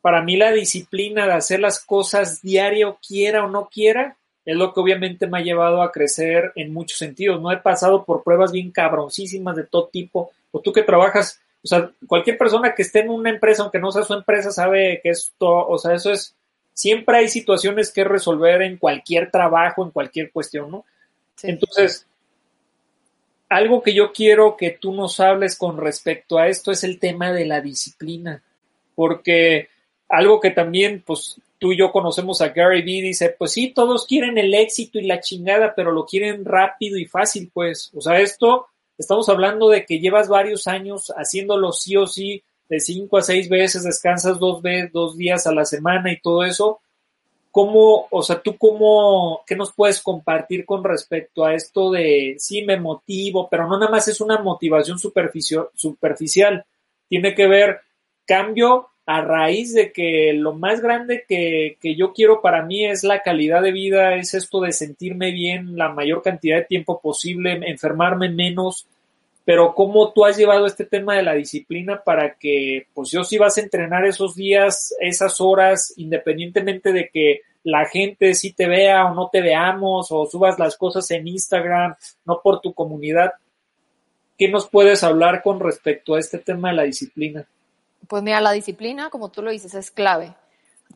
para 0.00 0.22
mí 0.22 0.36
la 0.36 0.52
disciplina 0.52 1.26
de 1.26 1.32
hacer 1.32 1.60
las 1.60 1.84
cosas 1.84 2.42
diario, 2.42 2.98
quiera 3.06 3.44
o 3.44 3.48
no 3.48 3.68
quiera, 3.68 4.16
es 4.46 4.56
lo 4.56 4.72
que 4.72 4.80
obviamente 4.80 5.26
me 5.26 5.38
ha 5.38 5.42
llevado 5.42 5.82
a 5.82 5.90
crecer 5.90 6.52
en 6.54 6.72
muchos 6.72 6.98
sentidos. 6.98 7.42
No 7.42 7.50
he 7.50 7.56
pasado 7.56 8.04
por 8.04 8.22
pruebas 8.22 8.52
bien 8.52 8.70
cabroncísimas 8.70 9.56
de 9.56 9.64
todo 9.64 9.88
tipo. 9.88 10.30
O 10.52 10.60
tú 10.60 10.72
que 10.72 10.84
trabajas, 10.84 11.40
o 11.64 11.66
sea, 11.66 11.90
cualquier 12.06 12.38
persona 12.38 12.72
que 12.72 12.82
esté 12.82 13.00
en 13.00 13.10
una 13.10 13.30
empresa, 13.30 13.64
aunque 13.64 13.80
no 13.80 13.90
sea 13.90 14.04
su 14.04 14.14
empresa, 14.14 14.52
sabe 14.52 15.00
que 15.02 15.10
esto, 15.10 15.48
o 15.48 15.76
sea, 15.78 15.94
eso 15.94 16.12
es, 16.12 16.32
siempre 16.72 17.18
hay 17.18 17.28
situaciones 17.28 17.90
que 17.90 18.04
resolver 18.04 18.62
en 18.62 18.76
cualquier 18.76 19.32
trabajo, 19.32 19.84
en 19.84 19.90
cualquier 19.90 20.30
cuestión, 20.30 20.70
¿no? 20.70 20.84
Entonces, 21.42 22.06
algo 23.48 23.82
que 23.82 23.94
yo 23.94 24.12
quiero 24.12 24.56
que 24.56 24.70
tú 24.70 24.92
nos 24.92 25.18
hables 25.18 25.58
con 25.58 25.76
respecto 25.76 26.38
a 26.38 26.46
esto 26.46 26.70
es 26.70 26.84
el 26.84 27.00
tema 27.00 27.32
de 27.32 27.46
la 27.46 27.60
disciplina, 27.60 28.42
porque 28.94 29.68
algo 30.08 30.38
que 30.38 30.52
también, 30.52 31.02
pues, 31.04 31.40
tú 31.58 31.72
y 31.72 31.78
yo 31.78 31.92
conocemos 31.92 32.40
a 32.40 32.48
Gary 32.48 32.82
Vee, 32.82 33.02
dice, 33.02 33.34
pues 33.38 33.52
sí, 33.52 33.72
todos 33.72 34.06
quieren 34.06 34.38
el 34.38 34.54
éxito 34.54 34.98
y 34.98 35.06
la 35.06 35.20
chingada, 35.20 35.74
pero 35.74 35.92
lo 35.92 36.06
quieren 36.06 36.44
rápido 36.44 36.98
y 36.98 37.06
fácil, 37.06 37.50
pues, 37.52 37.90
o 37.94 38.00
sea, 38.00 38.20
esto, 38.20 38.66
estamos 38.98 39.28
hablando 39.28 39.68
de 39.68 39.84
que 39.84 39.98
llevas 39.98 40.28
varios 40.28 40.66
años 40.66 41.12
haciéndolo 41.16 41.72
sí 41.72 41.96
o 41.96 42.06
sí, 42.06 42.42
de 42.68 42.80
cinco 42.80 43.18
a 43.18 43.22
seis 43.22 43.48
veces, 43.48 43.84
descansas 43.84 44.38
dos 44.38 44.60
veces, 44.62 44.92
dos 44.92 45.16
días 45.16 45.46
a 45.46 45.54
la 45.54 45.64
semana 45.64 46.12
y 46.12 46.20
todo 46.20 46.44
eso. 46.44 46.80
¿Cómo, 47.50 48.06
o 48.10 48.22
sea, 48.22 48.42
tú 48.42 48.58
cómo, 48.58 49.42
qué 49.46 49.56
nos 49.56 49.72
puedes 49.72 50.02
compartir 50.02 50.66
con 50.66 50.84
respecto 50.84 51.44
a 51.44 51.54
esto 51.54 51.90
de, 51.90 52.36
sí, 52.38 52.62
me 52.62 52.78
motivo, 52.78 53.48
pero 53.48 53.66
no 53.66 53.78
nada 53.78 53.90
más 53.90 54.08
es 54.08 54.20
una 54.20 54.38
motivación 54.38 54.98
superficial, 54.98 56.66
tiene 57.08 57.34
que 57.34 57.46
ver 57.46 57.80
cambio 58.26 58.90
a 59.06 59.20
raíz 59.20 59.72
de 59.72 59.92
que 59.92 60.32
lo 60.32 60.52
más 60.52 60.80
grande 60.80 61.24
que, 61.28 61.78
que, 61.80 61.94
yo 61.94 62.12
quiero 62.12 62.42
para 62.42 62.64
mí 62.64 62.84
es 62.84 63.04
la 63.04 63.22
calidad 63.22 63.62
de 63.62 63.70
vida, 63.70 64.16
es 64.16 64.34
esto 64.34 64.60
de 64.60 64.72
sentirme 64.72 65.30
bien 65.30 65.76
la 65.76 65.90
mayor 65.90 66.22
cantidad 66.22 66.56
de 66.56 66.64
tiempo 66.64 67.00
posible, 67.00 67.60
enfermarme 67.66 68.28
menos, 68.28 68.88
pero 69.44 69.74
cómo 69.76 70.12
tú 70.12 70.24
has 70.24 70.36
llevado 70.36 70.66
este 70.66 70.84
tema 70.84 71.14
de 71.14 71.22
la 71.22 71.34
disciplina 71.34 72.02
para 72.02 72.34
que, 72.34 72.88
pues 72.92 73.12
yo 73.12 73.22
si 73.22 73.38
vas 73.38 73.56
a 73.56 73.60
entrenar 73.60 74.04
esos 74.04 74.34
días, 74.34 74.92
esas 75.00 75.40
horas, 75.40 75.94
independientemente 75.96 76.92
de 76.92 77.08
que 77.08 77.42
la 77.62 77.86
gente 77.86 78.34
sí 78.34 78.52
te 78.52 78.66
vea 78.66 79.06
o 79.06 79.14
no 79.14 79.28
te 79.32 79.40
veamos, 79.40 80.08
o 80.10 80.26
subas 80.26 80.58
las 80.58 80.76
cosas 80.76 81.08
en 81.12 81.28
Instagram, 81.28 81.94
no 82.24 82.40
por 82.42 82.60
tu 82.60 82.74
comunidad, 82.74 83.34
¿qué 84.36 84.48
nos 84.48 84.68
puedes 84.68 85.04
hablar 85.04 85.42
con 85.44 85.60
respecto 85.60 86.16
a 86.16 86.18
este 86.18 86.38
tema 86.38 86.70
de 86.70 86.76
la 86.76 86.82
disciplina? 86.82 87.46
Pues 88.08 88.22
mira, 88.22 88.40
la 88.40 88.52
disciplina, 88.52 89.10
como 89.10 89.30
tú 89.30 89.42
lo 89.42 89.50
dices, 89.50 89.74
es 89.74 89.90
clave. 89.90 90.34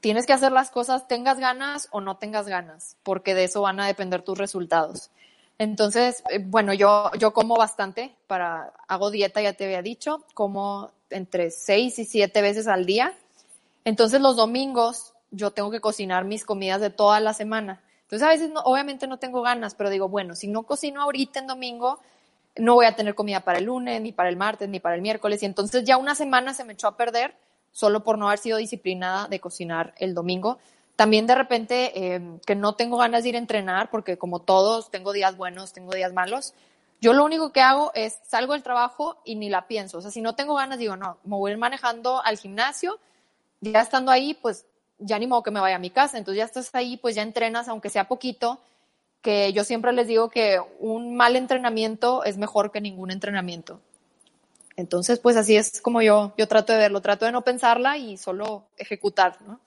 Tienes 0.00 0.26
que 0.26 0.32
hacer 0.32 0.52
las 0.52 0.70
cosas, 0.70 1.08
tengas 1.08 1.38
ganas 1.38 1.88
o 1.90 2.00
no 2.00 2.16
tengas 2.16 2.46
ganas, 2.46 2.96
porque 3.02 3.34
de 3.34 3.44
eso 3.44 3.62
van 3.62 3.80
a 3.80 3.86
depender 3.86 4.22
tus 4.22 4.38
resultados. 4.38 5.10
Entonces, 5.58 6.22
eh, 6.30 6.38
bueno, 6.42 6.72
yo, 6.72 7.10
yo 7.18 7.32
como 7.32 7.56
bastante 7.56 8.14
para, 8.26 8.72
hago 8.88 9.10
dieta, 9.10 9.42
ya 9.42 9.52
te 9.52 9.64
había 9.64 9.82
dicho, 9.82 10.24
como 10.32 10.90
entre 11.10 11.50
seis 11.50 11.98
y 11.98 12.06
siete 12.06 12.40
veces 12.40 12.66
al 12.66 12.86
día. 12.86 13.12
Entonces, 13.84 14.20
los 14.20 14.36
domingos 14.36 15.12
yo 15.30 15.50
tengo 15.50 15.70
que 15.70 15.80
cocinar 15.80 16.24
mis 16.24 16.44
comidas 16.44 16.80
de 16.80 16.90
toda 16.90 17.20
la 17.20 17.34
semana. 17.34 17.82
Entonces, 18.02 18.26
a 18.26 18.30
veces, 18.30 18.50
obviamente 18.64 19.06
no 19.06 19.18
tengo 19.18 19.42
ganas, 19.42 19.74
pero 19.74 19.90
digo, 19.90 20.08
bueno, 20.08 20.34
si 20.34 20.48
no 20.48 20.62
cocino 20.62 21.02
ahorita 21.02 21.40
en 21.40 21.46
domingo, 21.46 22.00
no 22.60 22.74
voy 22.74 22.86
a 22.86 22.94
tener 22.94 23.14
comida 23.14 23.40
para 23.40 23.58
el 23.58 23.64
lunes, 23.64 24.00
ni 24.00 24.12
para 24.12 24.28
el 24.28 24.36
martes, 24.36 24.68
ni 24.68 24.80
para 24.80 24.94
el 24.94 25.02
miércoles. 25.02 25.42
Y 25.42 25.46
entonces 25.46 25.84
ya 25.84 25.96
una 25.96 26.14
semana 26.14 26.54
se 26.54 26.64
me 26.64 26.74
echó 26.74 26.88
a 26.88 26.96
perder 26.96 27.34
solo 27.72 28.02
por 28.02 28.18
no 28.18 28.28
haber 28.28 28.38
sido 28.38 28.58
disciplinada 28.58 29.28
de 29.28 29.40
cocinar 29.40 29.94
el 29.98 30.14
domingo. 30.14 30.58
También 30.96 31.26
de 31.26 31.34
repente 31.34 32.14
em, 32.14 32.38
que 32.40 32.54
no 32.54 32.74
tengo 32.74 32.98
ganas 32.98 33.22
de 33.22 33.30
ir 33.30 33.36
a 33.36 33.38
entrenar 33.38 33.90
porque 33.90 34.18
como 34.18 34.40
todos 34.40 34.90
tengo 34.90 35.12
días 35.12 35.36
buenos, 35.36 35.72
tengo 35.72 35.92
días 35.92 36.12
malos. 36.12 36.54
Yo 37.00 37.14
lo 37.14 37.24
único 37.24 37.52
que 37.52 37.62
hago 37.62 37.92
es 37.94 38.18
salgo 38.26 38.52
del 38.52 38.62
trabajo 38.62 39.16
y 39.24 39.36
ni 39.36 39.48
la 39.48 39.66
pienso. 39.66 39.98
O 39.98 40.02
sea, 40.02 40.10
si 40.10 40.20
no 40.20 40.34
tengo 40.34 40.54
ganas, 40.54 40.78
digo, 40.78 40.96
no, 40.96 41.16
me 41.24 41.36
voy 41.36 41.50
a 41.50 41.54
ir 41.54 41.58
manejando 41.58 42.22
al 42.22 42.36
gimnasio. 42.36 42.98
Ya 43.62 43.80
estando 43.80 44.10
ahí, 44.10 44.34
pues 44.34 44.66
ya 44.98 45.18
ni 45.18 45.26
modo 45.26 45.42
que 45.42 45.50
me 45.50 45.60
vaya 45.60 45.76
a 45.76 45.78
mi 45.78 45.88
casa. 45.88 46.18
Entonces 46.18 46.38
ya 46.38 46.44
estás 46.44 46.74
ahí, 46.74 46.98
pues 46.98 47.14
ya 47.14 47.22
entrenas, 47.22 47.68
aunque 47.68 47.88
sea 47.88 48.06
poquito 48.06 48.58
que 49.22 49.52
yo 49.52 49.64
siempre 49.64 49.92
les 49.92 50.06
digo 50.06 50.30
que 50.30 50.58
un 50.78 51.16
mal 51.16 51.36
entrenamiento 51.36 52.24
es 52.24 52.38
mejor 52.38 52.70
que 52.70 52.80
ningún 52.80 53.10
entrenamiento. 53.10 53.80
Entonces, 54.76 55.18
pues 55.18 55.36
así 55.36 55.56
es 55.56 55.80
como 55.80 56.00
yo, 56.00 56.32
yo 56.38 56.48
trato 56.48 56.72
de 56.72 56.78
verlo, 56.78 57.00
trato 57.00 57.26
de 57.26 57.32
no 57.32 57.42
pensarla 57.42 57.98
y 57.98 58.16
solo 58.16 58.64
ejecutar, 58.78 59.36
¿no? 59.46 59.60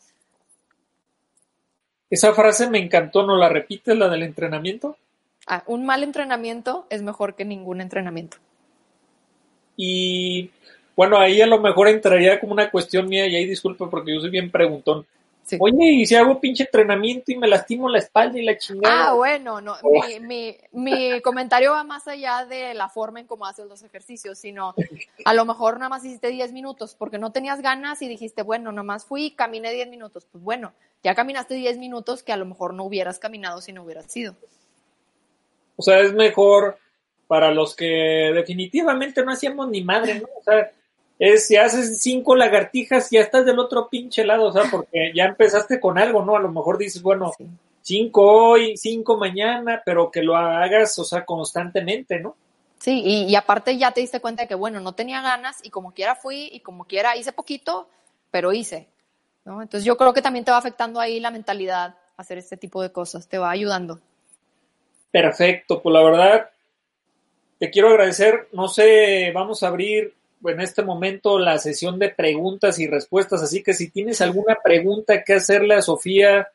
Esa 2.09 2.33
frase 2.33 2.69
me 2.69 2.79
encantó, 2.79 3.23
¿no 3.23 3.37
la 3.37 3.49
repites, 3.49 3.97
la 3.97 4.07
del 4.07 4.23
entrenamiento? 4.23 4.97
Ah, 5.47 5.63
un 5.67 5.85
mal 5.85 6.03
entrenamiento 6.03 6.85
es 6.89 7.01
mejor 7.01 7.35
que 7.35 7.45
ningún 7.45 7.81
entrenamiento. 7.81 8.37
Y 9.75 10.51
bueno, 10.95 11.17
ahí 11.17 11.41
a 11.41 11.47
lo 11.47 11.59
mejor 11.59 11.87
entraría 11.87 12.39
como 12.39 12.53
una 12.53 12.69
cuestión 12.69 13.07
mía, 13.07 13.27
y 13.27 13.35
ahí 13.35 13.45
disculpe 13.45 13.85
porque 13.87 14.13
yo 14.13 14.21
soy 14.21 14.29
bien 14.29 14.51
preguntón. 14.51 15.05
Oye, 15.59 15.91
y 15.91 16.05
si 16.05 16.15
hago 16.15 16.39
pinche 16.39 16.63
entrenamiento 16.63 17.31
y 17.31 17.37
me 17.37 17.47
lastimo 17.47 17.89
la 17.89 17.97
espalda 17.97 18.39
y 18.39 18.45
la 18.45 18.57
chingada. 18.57 19.09
Ah, 19.09 19.13
bueno, 19.13 19.59
no. 19.59 19.75
Mi, 19.83 20.19
mi, 20.19 20.57
mi, 20.71 21.21
comentario 21.21 21.71
va 21.71 21.83
más 21.83 22.07
allá 22.07 22.45
de 22.45 22.73
la 22.73 22.87
forma 22.87 23.19
en 23.19 23.27
cómo 23.27 23.45
haces 23.45 23.67
los 23.67 23.83
ejercicios, 23.83 24.37
sino 24.37 24.73
a 25.25 25.33
lo 25.33 25.45
mejor 25.45 25.75
nada 25.75 25.89
más 25.89 26.05
hiciste 26.05 26.29
10 26.29 26.53
minutos 26.53 26.95
porque 26.97 27.17
no 27.17 27.31
tenías 27.31 27.61
ganas 27.61 28.01
y 28.01 28.07
dijiste, 28.07 28.41
bueno, 28.41 28.71
nada 28.71 28.83
más 28.83 29.05
fui 29.05 29.25
y 29.25 29.31
caminé 29.31 29.73
10 29.73 29.89
minutos. 29.89 30.27
Pues 30.31 30.43
bueno, 30.43 30.73
ya 31.03 31.13
caminaste 31.13 31.55
10 31.55 31.77
minutos 31.77 32.23
que 32.23 32.31
a 32.31 32.37
lo 32.37 32.45
mejor 32.45 32.73
no 32.73 32.85
hubieras 32.85 33.19
caminado 33.19 33.59
si 33.61 33.73
no 33.73 33.83
hubieras 33.83 34.11
sido. 34.11 34.35
O 35.75 35.81
sea, 35.81 35.99
es 35.99 36.13
mejor 36.13 36.77
para 37.27 37.51
los 37.51 37.75
que 37.75 38.31
definitivamente 38.33 39.23
no 39.25 39.31
hacíamos 39.31 39.69
ni 39.69 39.83
madre, 39.83 40.19
¿no? 40.19 40.27
O 40.39 40.43
sea, 40.43 40.71
es 41.25 41.47
si 41.47 41.55
haces 41.55 42.01
cinco 42.01 42.35
lagartijas, 42.35 43.09
ya 43.09 43.21
estás 43.21 43.45
del 43.45 43.57
otro 43.57 43.87
pinche 43.87 44.25
lado, 44.25 44.47
o 44.47 44.51
sea, 44.51 44.63
porque 44.69 45.11
ya 45.15 45.23
empezaste 45.23 45.79
con 45.79 45.97
algo, 45.97 46.25
¿no? 46.25 46.35
A 46.35 46.41
lo 46.41 46.51
mejor 46.51 46.77
dices, 46.77 47.01
bueno, 47.01 47.31
cinco 47.81 48.49
hoy, 48.49 48.75
cinco 48.75 49.17
mañana, 49.17 49.81
pero 49.85 50.11
que 50.11 50.21
lo 50.21 50.35
hagas, 50.35 50.99
o 50.99 51.05
sea, 51.05 51.23
constantemente, 51.23 52.19
¿no? 52.19 52.35
Sí, 52.79 53.01
y, 53.05 53.23
y, 53.31 53.35
aparte 53.37 53.77
ya 53.77 53.91
te 53.91 54.01
diste 54.01 54.19
cuenta 54.19 54.41
de 54.41 54.49
que, 54.49 54.55
bueno, 54.55 54.81
no 54.81 54.95
tenía 54.95 55.21
ganas 55.21 55.59
y 55.63 55.69
como 55.69 55.93
quiera 55.93 56.15
fui 56.15 56.49
y 56.51 56.59
como 56.59 56.83
quiera 56.83 57.15
hice 57.15 57.31
poquito, 57.31 57.87
pero 58.29 58.51
hice, 58.51 58.89
¿no? 59.45 59.61
Entonces 59.61 59.85
yo 59.85 59.95
creo 59.95 60.13
que 60.13 60.21
también 60.21 60.43
te 60.43 60.51
va 60.51 60.57
afectando 60.57 60.99
ahí 60.99 61.21
la 61.21 61.31
mentalidad 61.31 61.95
hacer 62.17 62.37
este 62.37 62.57
tipo 62.57 62.81
de 62.81 62.91
cosas, 62.91 63.29
te 63.29 63.37
va 63.37 63.49
ayudando. 63.49 64.01
Perfecto, 65.09 65.81
pues 65.81 65.93
la 65.93 66.03
verdad, 66.03 66.49
te 67.59 67.69
quiero 67.69 67.87
agradecer, 67.87 68.49
no 68.51 68.67
sé, 68.67 69.31
vamos 69.33 69.63
a 69.63 69.69
abrir 69.69 70.13
en 70.47 70.61
este 70.61 70.83
momento 70.83 71.39
la 71.39 71.57
sesión 71.57 71.99
de 71.99 72.09
preguntas 72.09 72.79
y 72.79 72.87
respuestas, 72.87 73.41
así 73.41 73.63
que 73.63 73.73
si 73.73 73.89
tienes 73.89 74.21
alguna 74.21 74.57
pregunta 74.63 75.23
que 75.23 75.33
hacerle 75.33 75.75
a 75.75 75.81
Sofía, 75.81 76.47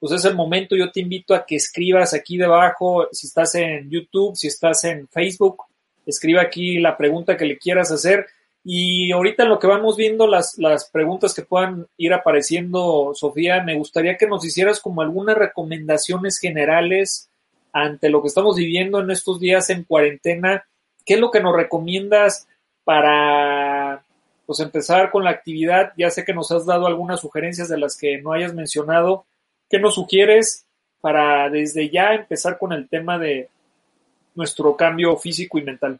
pues 0.00 0.12
es 0.12 0.24
el 0.24 0.34
momento, 0.34 0.76
yo 0.76 0.90
te 0.90 1.00
invito 1.00 1.34
a 1.34 1.46
que 1.46 1.56
escribas 1.56 2.14
aquí 2.14 2.36
debajo, 2.36 3.08
si 3.12 3.26
estás 3.26 3.54
en 3.54 3.90
YouTube, 3.90 4.36
si 4.36 4.48
estás 4.48 4.84
en 4.84 5.08
Facebook, 5.08 5.62
escriba 6.06 6.42
aquí 6.42 6.78
la 6.78 6.96
pregunta 6.96 7.36
que 7.36 7.46
le 7.46 7.58
quieras 7.58 7.90
hacer. 7.90 8.26
Y 8.62 9.12
ahorita 9.12 9.44
lo 9.44 9.58
que 9.58 9.66
vamos 9.66 9.96
viendo 9.96 10.26
las, 10.26 10.58
las 10.58 10.88
preguntas 10.90 11.34
que 11.34 11.42
puedan 11.42 11.86
ir 11.98 12.14
apareciendo, 12.14 13.12
Sofía, 13.14 13.62
me 13.62 13.76
gustaría 13.76 14.16
que 14.16 14.26
nos 14.26 14.44
hicieras 14.44 14.80
como 14.80 15.02
algunas 15.02 15.36
recomendaciones 15.36 16.38
generales 16.38 17.28
ante 17.72 18.08
lo 18.08 18.22
que 18.22 18.28
estamos 18.28 18.56
viviendo 18.56 19.00
en 19.00 19.10
estos 19.10 19.40
días 19.40 19.68
en 19.68 19.84
cuarentena. 19.84 20.66
¿Qué 21.04 21.14
es 21.14 21.20
lo 21.20 21.30
que 21.30 21.40
nos 21.40 21.54
recomiendas 21.54 22.46
para 22.84 24.04
pues 24.46 24.60
empezar 24.60 25.10
con 25.10 25.24
la 25.24 25.30
actividad. 25.30 25.92
Ya 25.96 26.10
sé 26.10 26.24
que 26.24 26.34
nos 26.34 26.50
has 26.52 26.66
dado 26.66 26.86
algunas 26.86 27.20
sugerencias 27.20 27.68
de 27.68 27.78
las 27.78 27.96
que 27.96 28.20
no 28.20 28.32
hayas 28.32 28.54
mencionado. 28.54 29.24
¿Qué 29.68 29.78
nos 29.78 29.94
sugieres 29.94 30.66
para 31.00 31.50
desde 31.50 31.90
ya 31.90 32.14
empezar 32.14 32.58
con 32.58 32.72
el 32.72 32.88
tema 32.88 33.18
de 33.18 33.48
nuestro 34.34 34.76
cambio 34.76 35.16
físico 35.16 35.58
y 35.58 35.62
mental? 35.62 35.98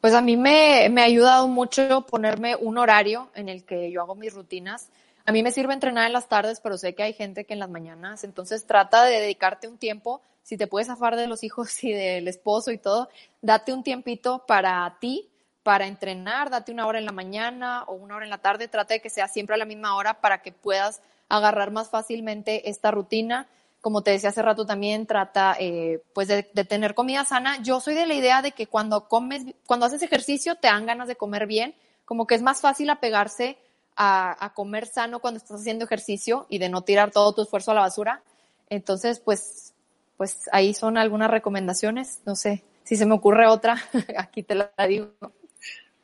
Pues 0.00 0.12
a 0.12 0.20
mí 0.20 0.36
me, 0.36 0.88
me 0.90 1.00
ha 1.00 1.04
ayudado 1.04 1.48
mucho 1.48 2.02
ponerme 2.02 2.56
un 2.56 2.76
horario 2.76 3.30
en 3.34 3.48
el 3.48 3.64
que 3.64 3.90
yo 3.90 4.02
hago 4.02 4.14
mis 4.14 4.34
rutinas. 4.34 4.90
A 5.24 5.32
mí 5.32 5.42
me 5.42 5.50
sirve 5.50 5.72
entrenar 5.72 6.06
en 6.06 6.12
las 6.12 6.28
tardes, 6.28 6.60
pero 6.60 6.76
sé 6.76 6.94
que 6.94 7.02
hay 7.02 7.14
gente 7.14 7.46
que 7.46 7.54
en 7.54 7.60
las 7.60 7.70
mañanas, 7.70 8.24
entonces 8.24 8.66
trata 8.66 9.04
de 9.04 9.20
dedicarte 9.20 9.66
un 9.66 9.78
tiempo, 9.78 10.20
si 10.42 10.58
te 10.58 10.66
puedes 10.66 10.88
zafar 10.88 11.16
de 11.16 11.26
los 11.26 11.42
hijos 11.42 11.82
y 11.84 11.92
del 11.92 12.28
esposo 12.28 12.70
y 12.70 12.78
todo, 12.78 13.08
date 13.40 13.72
un 13.72 13.82
tiempito 13.82 14.44
para 14.46 14.98
ti, 15.00 15.30
para 15.64 15.86
entrenar, 15.86 16.50
date 16.50 16.70
una 16.70 16.86
hora 16.86 16.98
en 16.98 17.06
la 17.06 17.12
mañana 17.12 17.84
o 17.84 17.94
una 17.94 18.14
hora 18.14 18.26
en 18.26 18.30
la 18.30 18.38
tarde, 18.38 18.68
trata 18.68 18.94
de 18.94 19.00
que 19.00 19.08
sea 19.08 19.26
siempre 19.26 19.54
a 19.54 19.58
la 19.58 19.64
misma 19.64 19.96
hora 19.96 20.20
para 20.20 20.42
que 20.42 20.52
puedas 20.52 21.00
agarrar 21.28 21.70
más 21.72 21.88
fácilmente 21.88 22.68
esta 22.68 22.90
rutina. 22.90 23.48
Como 23.80 24.02
te 24.02 24.10
decía 24.10 24.28
hace 24.28 24.42
rato 24.42 24.66
también, 24.66 25.06
trata 25.06 25.56
eh, 25.58 26.02
pues 26.12 26.28
de, 26.28 26.42
tener 26.42 26.94
comida 26.94 27.24
sana. 27.24 27.62
Yo 27.62 27.80
soy 27.80 27.94
de 27.94 28.06
la 28.06 28.12
idea 28.12 28.42
de 28.42 28.52
que 28.52 28.66
cuando 28.66 29.08
comes, 29.08 29.42
cuando 29.66 29.86
haces 29.86 30.02
ejercicio 30.02 30.54
te 30.56 30.68
dan 30.68 30.84
ganas 30.84 31.08
de 31.08 31.16
comer 31.16 31.46
bien, 31.46 31.74
como 32.04 32.26
que 32.26 32.34
es 32.34 32.42
más 32.42 32.60
fácil 32.60 32.90
apegarse 32.90 33.56
a, 33.96 34.52
comer 34.54 34.86
sano 34.86 35.20
cuando 35.20 35.38
estás 35.38 35.60
haciendo 35.60 35.86
ejercicio 35.86 36.46
y 36.50 36.58
de 36.58 36.68
no 36.68 36.82
tirar 36.82 37.10
todo 37.10 37.32
tu 37.32 37.42
esfuerzo 37.42 37.70
a 37.70 37.74
la 37.74 37.80
basura. 37.80 38.22
Entonces, 38.68 39.18
pues, 39.18 39.72
pues 40.18 40.48
ahí 40.52 40.74
son 40.74 40.98
algunas 40.98 41.30
recomendaciones. 41.30 42.20
No 42.26 42.36
sé, 42.36 42.64
si 42.82 42.96
se 42.96 43.06
me 43.06 43.14
ocurre 43.14 43.46
otra, 43.46 43.78
aquí 44.18 44.42
te 44.42 44.56
la 44.56 44.70
digo. 44.86 45.08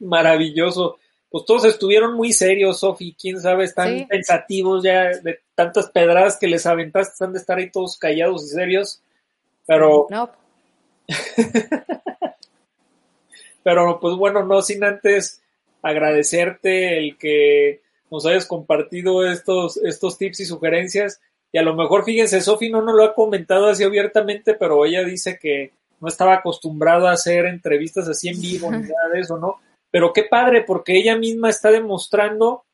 Maravilloso. 0.01 0.98
Pues 1.30 1.44
todos 1.44 1.64
estuvieron 1.64 2.14
muy 2.14 2.32
serios, 2.32 2.80
Sofi. 2.80 3.14
Quién 3.18 3.40
sabe, 3.40 3.64
están 3.64 4.09
pensativos 4.09 4.82
ya 4.82 5.11
de 5.11 5.38
tantas 5.55 5.88
pedradas 5.90 6.36
que 6.38 6.48
les 6.48 6.66
aventaste, 6.66 7.12
están 7.12 7.32
de 7.32 7.38
estar 7.38 7.59
ahí 7.59 7.70
todos 7.70 7.96
callados 7.96 8.44
y 8.44 8.48
serios. 8.48 9.01
Pero. 9.66 10.09
No. 10.11 10.30
Pero 13.62 14.01
pues 14.01 14.16
bueno, 14.16 14.44
no 14.44 14.62
sin 14.62 14.82
antes 14.82 15.42
agradecerte 15.82 16.98
el 16.98 17.16
que 17.18 17.82
nos 18.11 18.26
hayas 18.26 18.46
compartido 18.46 19.24
estos, 19.24 19.76
estos 19.76 20.18
tips 20.18 20.40
y 20.40 20.46
sugerencias. 20.46 21.20
Y 21.53 21.59
a 21.59 21.62
lo 21.62 21.74
mejor, 21.74 22.05
fíjense, 22.05 22.40
Sofi 22.40 22.70
no 22.70 22.82
nos 22.82 22.94
lo 22.94 23.05
ha 23.05 23.14
comentado 23.14 23.66
así 23.66 23.84
abiertamente, 23.84 24.55
pero 24.55 24.84
ella 24.84 25.05
dice 25.05 25.38
que 25.40 25.72
no 26.01 26.09
estaba 26.09 26.34
acostumbrada 26.34 27.11
a 27.11 27.14
hacer 27.14 27.46
entrevistas 27.46 28.09
así 28.09 28.28
en 28.28 28.40
vivo 28.40 28.70
ni 28.70 28.78
nada 28.88 29.09
de 29.12 29.20
eso, 29.20 29.36
¿no? 29.36 29.61
Pero 29.91 30.12
qué 30.12 30.24
padre, 30.24 30.62
porque 30.62 30.97
ella 30.97 31.16
misma 31.16 31.51
está 31.51 31.70
demostrando 31.70 32.64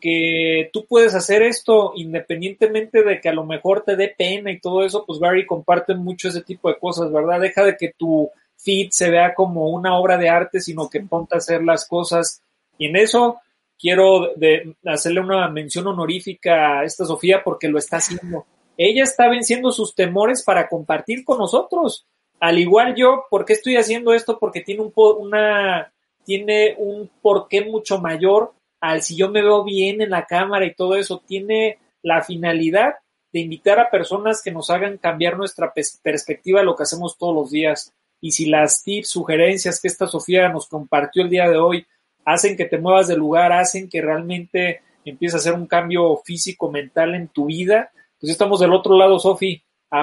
que 0.00 0.70
tú 0.72 0.86
puedes 0.86 1.14
hacer 1.14 1.42
esto 1.42 1.92
independientemente 1.96 3.02
de 3.02 3.20
que 3.20 3.28
a 3.28 3.32
lo 3.32 3.44
mejor 3.44 3.82
te 3.82 3.96
dé 3.96 4.14
pena 4.16 4.52
y 4.52 4.60
todo 4.60 4.84
eso, 4.84 5.04
pues 5.06 5.18
Barry 5.18 5.46
comparte 5.46 5.94
mucho 5.94 6.28
ese 6.28 6.42
tipo 6.42 6.68
de 6.68 6.78
cosas, 6.78 7.12
¿verdad? 7.12 7.40
Deja 7.40 7.64
de 7.64 7.76
que 7.76 7.92
tu 7.96 8.30
feed 8.56 8.88
se 8.90 9.10
vea 9.10 9.34
como 9.34 9.70
una 9.70 9.98
obra 9.98 10.16
de 10.16 10.28
arte, 10.28 10.60
sino 10.60 10.88
que 10.88 11.00
ponte 11.00 11.34
a 11.34 11.38
hacer 11.38 11.62
las 11.62 11.86
cosas. 11.86 12.42
Y 12.76 12.86
en 12.86 12.96
eso 12.96 13.40
quiero 13.78 14.34
de, 14.36 14.76
hacerle 14.84 15.20
una 15.20 15.48
mención 15.48 15.86
honorífica 15.86 16.80
a 16.80 16.84
esta 16.84 17.04
Sofía 17.04 17.42
porque 17.44 17.68
lo 17.68 17.78
está 17.78 17.98
haciendo. 17.98 18.46
Ella 18.76 19.02
está 19.02 19.28
venciendo 19.28 19.72
sus 19.72 19.94
temores 19.94 20.44
para 20.44 20.68
compartir 20.68 21.24
con 21.24 21.38
nosotros. 21.38 22.06
Al 22.40 22.58
igual 22.58 22.94
yo, 22.94 23.24
¿por 23.30 23.44
qué 23.44 23.54
estoy 23.54 23.76
haciendo 23.76 24.12
esto? 24.12 24.38
Porque 24.38 24.60
tiene 24.60 24.82
un, 24.82 24.92
una, 24.94 25.92
tiene 26.28 26.74
un 26.76 27.10
porqué 27.22 27.64
mucho 27.64 28.02
mayor 28.02 28.52
al 28.82 29.00
si 29.00 29.16
yo 29.16 29.30
me 29.30 29.40
veo 29.40 29.64
bien 29.64 30.02
en 30.02 30.10
la 30.10 30.26
cámara 30.26 30.66
y 30.66 30.74
todo 30.74 30.94
eso. 30.94 31.22
Tiene 31.26 31.78
la 32.02 32.22
finalidad 32.22 32.96
de 33.32 33.40
invitar 33.40 33.80
a 33.80 33.88
personas 33.88 34.42
que 34.42 34.50
nos 34.50 34.68
hagan 34.68 34.98
cambiar 34.98 35.38
nuestra 35.38 35.72
perspectiva 36.02 36.60
de 36.60 36.66
lo 36.66 36.76
que 36.76 36.82
hacemos 36.82 37.16
todos 37.16 37.34
los 37.34 37.50
días. 37.50 37.94
Y 38.20 38.32
si 38.32 38.44
las 38.44 38.82
tips, 38.82 39.08
sugerencias 39.08 39.80
que 39.80 39.88
esta 39.88 40.06
Sofía 40.06 40.50
nos 40.50 40.68
compartió 40.68 41.22
el 41.22 41.30
día 41.30 41.48
de 41.48 41.56
hoy 41.56 41.86
hacen 42.26 42.58
que 42.58 42.66
te 42.66 42.76
muevas 42.76 43.08
de 43.08 43.16
lugar, 43.16 43.50
hacen 43.50 43.88
que 43.88 44.02
realmente 44.02 44.82
empieces 45.06 45.36
a 45.36 45.38
hacer 45.38 45.54
un 45.54 45.66
cambio 45.66 46.18
físico, 46.26 46.70
mental 46.70 47.14
en 47.14 47.28
tu 47.28 47.46
vida, 47.46 47.90
pues 48.20 48.30
estamos 48.30 48.60
del 48.60 48.74
otro 48.74 48.98
lado, 48.98 49.18
Sofi. 49.18 49.62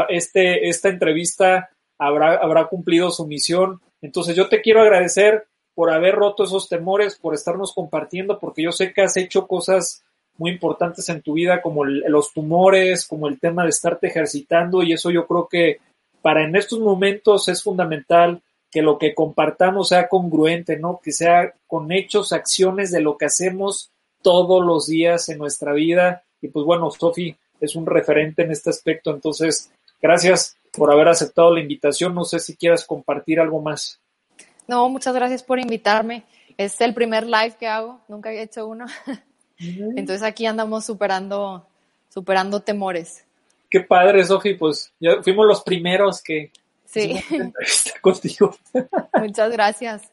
Este, 0.09 0.69
esta 0.69 0.89
entrevista 0.89 1.69
habrá, 1.99 2.38
habrá 2.38 2.65
cumplido 2.65 3.11
su 3.11 3.28
misión. 3.28 3.80
Entonces 4.01 4.36
yo 4.36 4.49
te 4.49 4.61
quiero 4.61 4.82
agradecer 4.82 5.45
por 5.76 5.91
haber 5.91 6.15
roto 6.15 6.45
esos 6.45 6.67
temores, 6.69 7.17
por 7.17 7.34
estarnos 7.34 7.73
compartiendo, 7.73 8.39
porque 8.39 8.63
yo 8.63 8.71
sé 8.71 8.93
que 8.93 9.01
has 9.01 9.17
hecho 9.17 9.45
cosas 9.45 10.03
muy 10.38 10.51
importantes 10.51 11.07
en 11.09 11.21
tu 11.21 11.34
vida, 11.34 11.61
como 11.61 11.86
los 11.86 12.34
tumores, 12.34 13.05
como 13.05 13.28
el 13.28 13.39
tema 13.39 13.63
de 13.63 13.69
estarte 13.69 14.07
ejercitando, 14.07 14.82
y 14.82 14.93
eso 14.93 15.11
yo 15.11 15.28
creo 15.28 15.47
que 15.47 15.80
para 16.21 16.43
en 16.43 16.55
estos 16.55 16.80
momentos 16.80 17.47
es 17.49 17.61
fundamental 17.61 18.41
que 18.71 18.82
lo 18.82 18.97
que 18.97 19.13
compartamos 19.13 19.89
sea 19.89 20.09
congruente, 20.09 20.78
¿no? 20.78 20.99
Que 21.01 21.11
sea 21.11 21.53
con 21.67 21.91
hechos, 21.91 22.34
acciones 22.34 22.91
de 22.91 22.99
lo 22.99 23.17
que 23.17 23.26
hacemos 23.26 23.91
todos 24.21 24.65
los 24.65 24.88
días 24.88 25.30
en 25.30 25.38
nuestra 25.38 25.71
vida. 25.71 26.23
Y 26.41 26.49
pues 26.49 26.65
bueno, 26.65 26.91
Sofi 26.91 27.38
es 27.61 27.76
un 27.76 27.86
referente 27.86 28.41
en 28.41 28.51
este 28.51 28.71
aspecto. 28.71 29.11
Entonces, 29.11 29.71
gracias 30.01 30.57
por 30.73 30.91
haber 30.91 31.07
aceptado 31.07 31.53
la 31.53 31.61
invitación. 31.61 32.13
No 32.13 32.26
sé 32.26 32.39
si 32.39 32.57
quieras 32.57 32.86
compartir 32.86 33.39
algo 33.39 33.61
más. 33.61 34.01
No, 34.68 34.89
muchas 34.89 35.13
gracias 35.13 35.43
por 35.43 35.59
invitarme. 35.59 36.24
Es 36.57 36.80
el 36.82 36.93
primer 36.93 37.26
live 37.26 37.55
que 37.59 37.68
hago, 37.68 37.99
nunca 38.07 38.30
había 38.30 38.43
hecho 38.43 38.68
uno. 38.68 38.86
Entonces 39.59 40.24
aquí 40.24 40.45
andamos 40.45 40.86
superando, 40.86 41.68
superando 42.09 42.61
temores. 42.61 43.26
Qué 43.70 43.82
padre, 43.82 44.24
Sofi, 44.24 44.53
pues 44.53 44.93
ya 44.99 45.22
fuimos 45.22 45.45
los 45.45 45.63
primeros 45.63 46.22
que 46.22 46.51
sí. 46.86 47.20
contigo. 48.01 48.55
Muchas 49.20 49.51
gracias. 49.51 50.03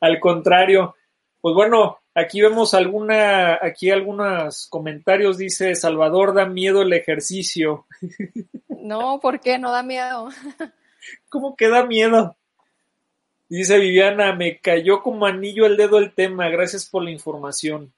Al 0.00 0.20
contrario, 0.20 0.94
pues 1.40 1.54
bueno, 1.54 1.98
aquí 2.14 2.40
vemos 2.40 2.72
alguna, 2.72 3.58
aquí 3.60 3.90
algunos 3.90 4.68
comentarios, 4.68 5.38
dice 5.38 5.74
Salvador, 5.74 6.34
da 6.34 6.46
miedo 6.46 6.82
el 6.82 6.92
ejercicio. 6.92 7.86
No, 8.68 9.20
¿por 9.20 9.40
qué? 9.40 9.58
No 9.58 9.70
da 9.70 9.82
miedo. 9.82 10.30
¿Cómo 11.28 11.56
que 11.56 11.68
da 11.68 11.84
miedo? 11.84 12.37
Dice 13.48 13.78
Viviana, 13.78 14.34
me 14.34 14.58
cayó 14.58 15.02
como 15.02 15.24
anillo 15.24 15.64
el 15.64 15.76
dedo 15.76 15.98
el 15.98 16.12
tema, 16.12 16.48
gracias 16.50 16.86
por 16.86 17.02
la 17.02 17.10
información. 17.10 17.92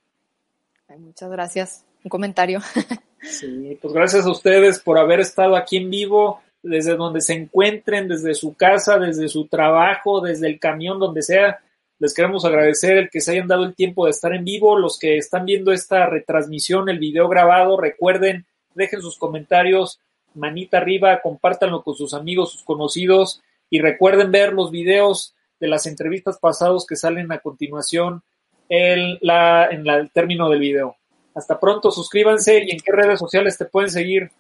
muchas 0.99 1.31
gracias. 1.31 1.85
Un 2.05 2.09
comentario. 2.09 2.61
Sí, 3.23 3.79
pues 3.83 3.93
gracias 3.93 4.25
a 4.25 4.31
ustedes 4.31 4.79
por 4.79 4.99
haber 4.99 5.21
estado 5.21 5.55
aquí 5.55 5.77
en 5.77 5.91
vivo, 5.91 6.41
desde 6.63 6.97
donde 6.97 7.21
se 7.21 7.35
encuentren, 7.35 8.09
desde 8.09 8.33
su 8.35 8.55
casa, 8.55 8.99
desde 8.99 9.29
su 9.29 9.47
trabajo, 9.47 10.23
desde 10.23 10.47
el 10.47 10.59
camión, 10.59 10.99
donde 10.99 11.21
sea. 11.21 11.61
Les 11.99 12.15
queremos 12.15 12.47
agradecer 12.47 12.97
el 12.97 13.11
que 13.11 13.21
se 13.21 13.33
hayan 13.33 13.47
dado 13.47 13.65
el 13.65 13.75
tiempo 13.75 14.07
de 14.07 14.13
estar 14.13 14.33
en 14.33 14.43
vivo. 14.43 14.79
Los 14.79 14.99
que 14.99 15.19
están 15.19 15.45
viendo 15.45 15.71
esta 15.71 16.07
retransmisión, 16.07 16.89
el 16.89 16.99
video 16.99 17.29
grabado, 17.29 17.79
recuerden, 17.79 18.47
dejen 18.75 19.03
sus 19.03 19.19
comentarios, 19.19 20.01
manita 20.35 20.79
arriba, 20.79 21.21
compártanlo 21.21 21.83
con 21.83 21.97
sus 21.97 22.15
amigos, 22.15 22.53
sus 22.53 22.65
conocidos 22.65 23.43
y 23.69 23.81
recuerden 23.81 24.31
ver 24.31 24.55
los 24.55 24.71
videos 24.71 25.35
de 25.61 25.69
las 25.69 25.87
entrevistas 25.87 26.39
pasados 26.39 26.87
que 26.87 26.97
salen 26.97 27.31
a 27.31 27.39
continuación 27.39 28.23
en, 28.69 29.19
la, 29.21 29.67
en 29.67 29.87
el 29.87 30.11
término 30.11 30.49
del 30.49 30.61
video. 30.61 30.97
Hasta 31.35 31.61
pronto, 31.61 31.91
suscríbanse 31.91 32.65
y 32.65 32.71
en 32.71 32.81
qué 32.81 32.93
redes 32.93 33.19
sociales 33.19 33.57
te 33.59 33.67
pueden 33.67 33.91
seguir. 33.91 34.31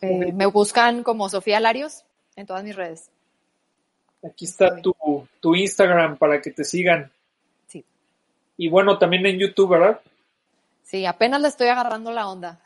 Eh, 0.00 0.32
me 0.32 0.46
buscan 0.46 1.02
como 1.02 1.28
Sofía 1.28 1.60
Larios 1.60 2.04
en 2.36 2.46
todas 2.46 2.64
mis 2.64 2.76
redes. 2.76 3.10
Aquí 4.24 4.44
está 4.44 4.80
tu, 4.80 4.94
tu 5.40 5.54
Instagram 5.54 6.16
para 6.16 6.40
que 6.40 6.52
te 6.52 6.64
sigan. 6.64 7.10
Sí. 7.66 7.84
Y 8.56 8.68
bueno, 8.68 8.98
también 8.98 9.26
en 9.26 9.38
YouTube, 9.38 9.70
¿verdad? 9.70 10.00
Sí, 10.84 11.06
apenas 11.06 11.40
le 11.40 11.48
estoy 11.48 11.68
agarrando 11.68 12.12
la 12.12 12.28
onda. 12.28 12.60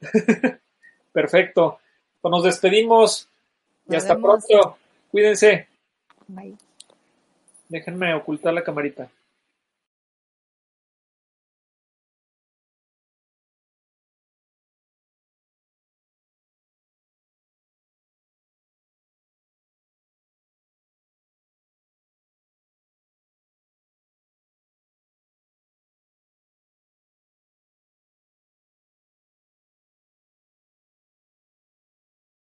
Perfecto. 1.12 1.78
Pues 2.20 2.30
nos 2.30 2.44
despedimos 2.44 3.28
y 3.88 3.96
hasta 3.96 4.16
pronto. 4.16 4.78
Cuídense. 5.10 5.68
Bye. 6.26 6.56
Déjenme 7.68 8.14
ocultar 8.14 8.52
la 8.54 8.64
camarita. 8.64 9.10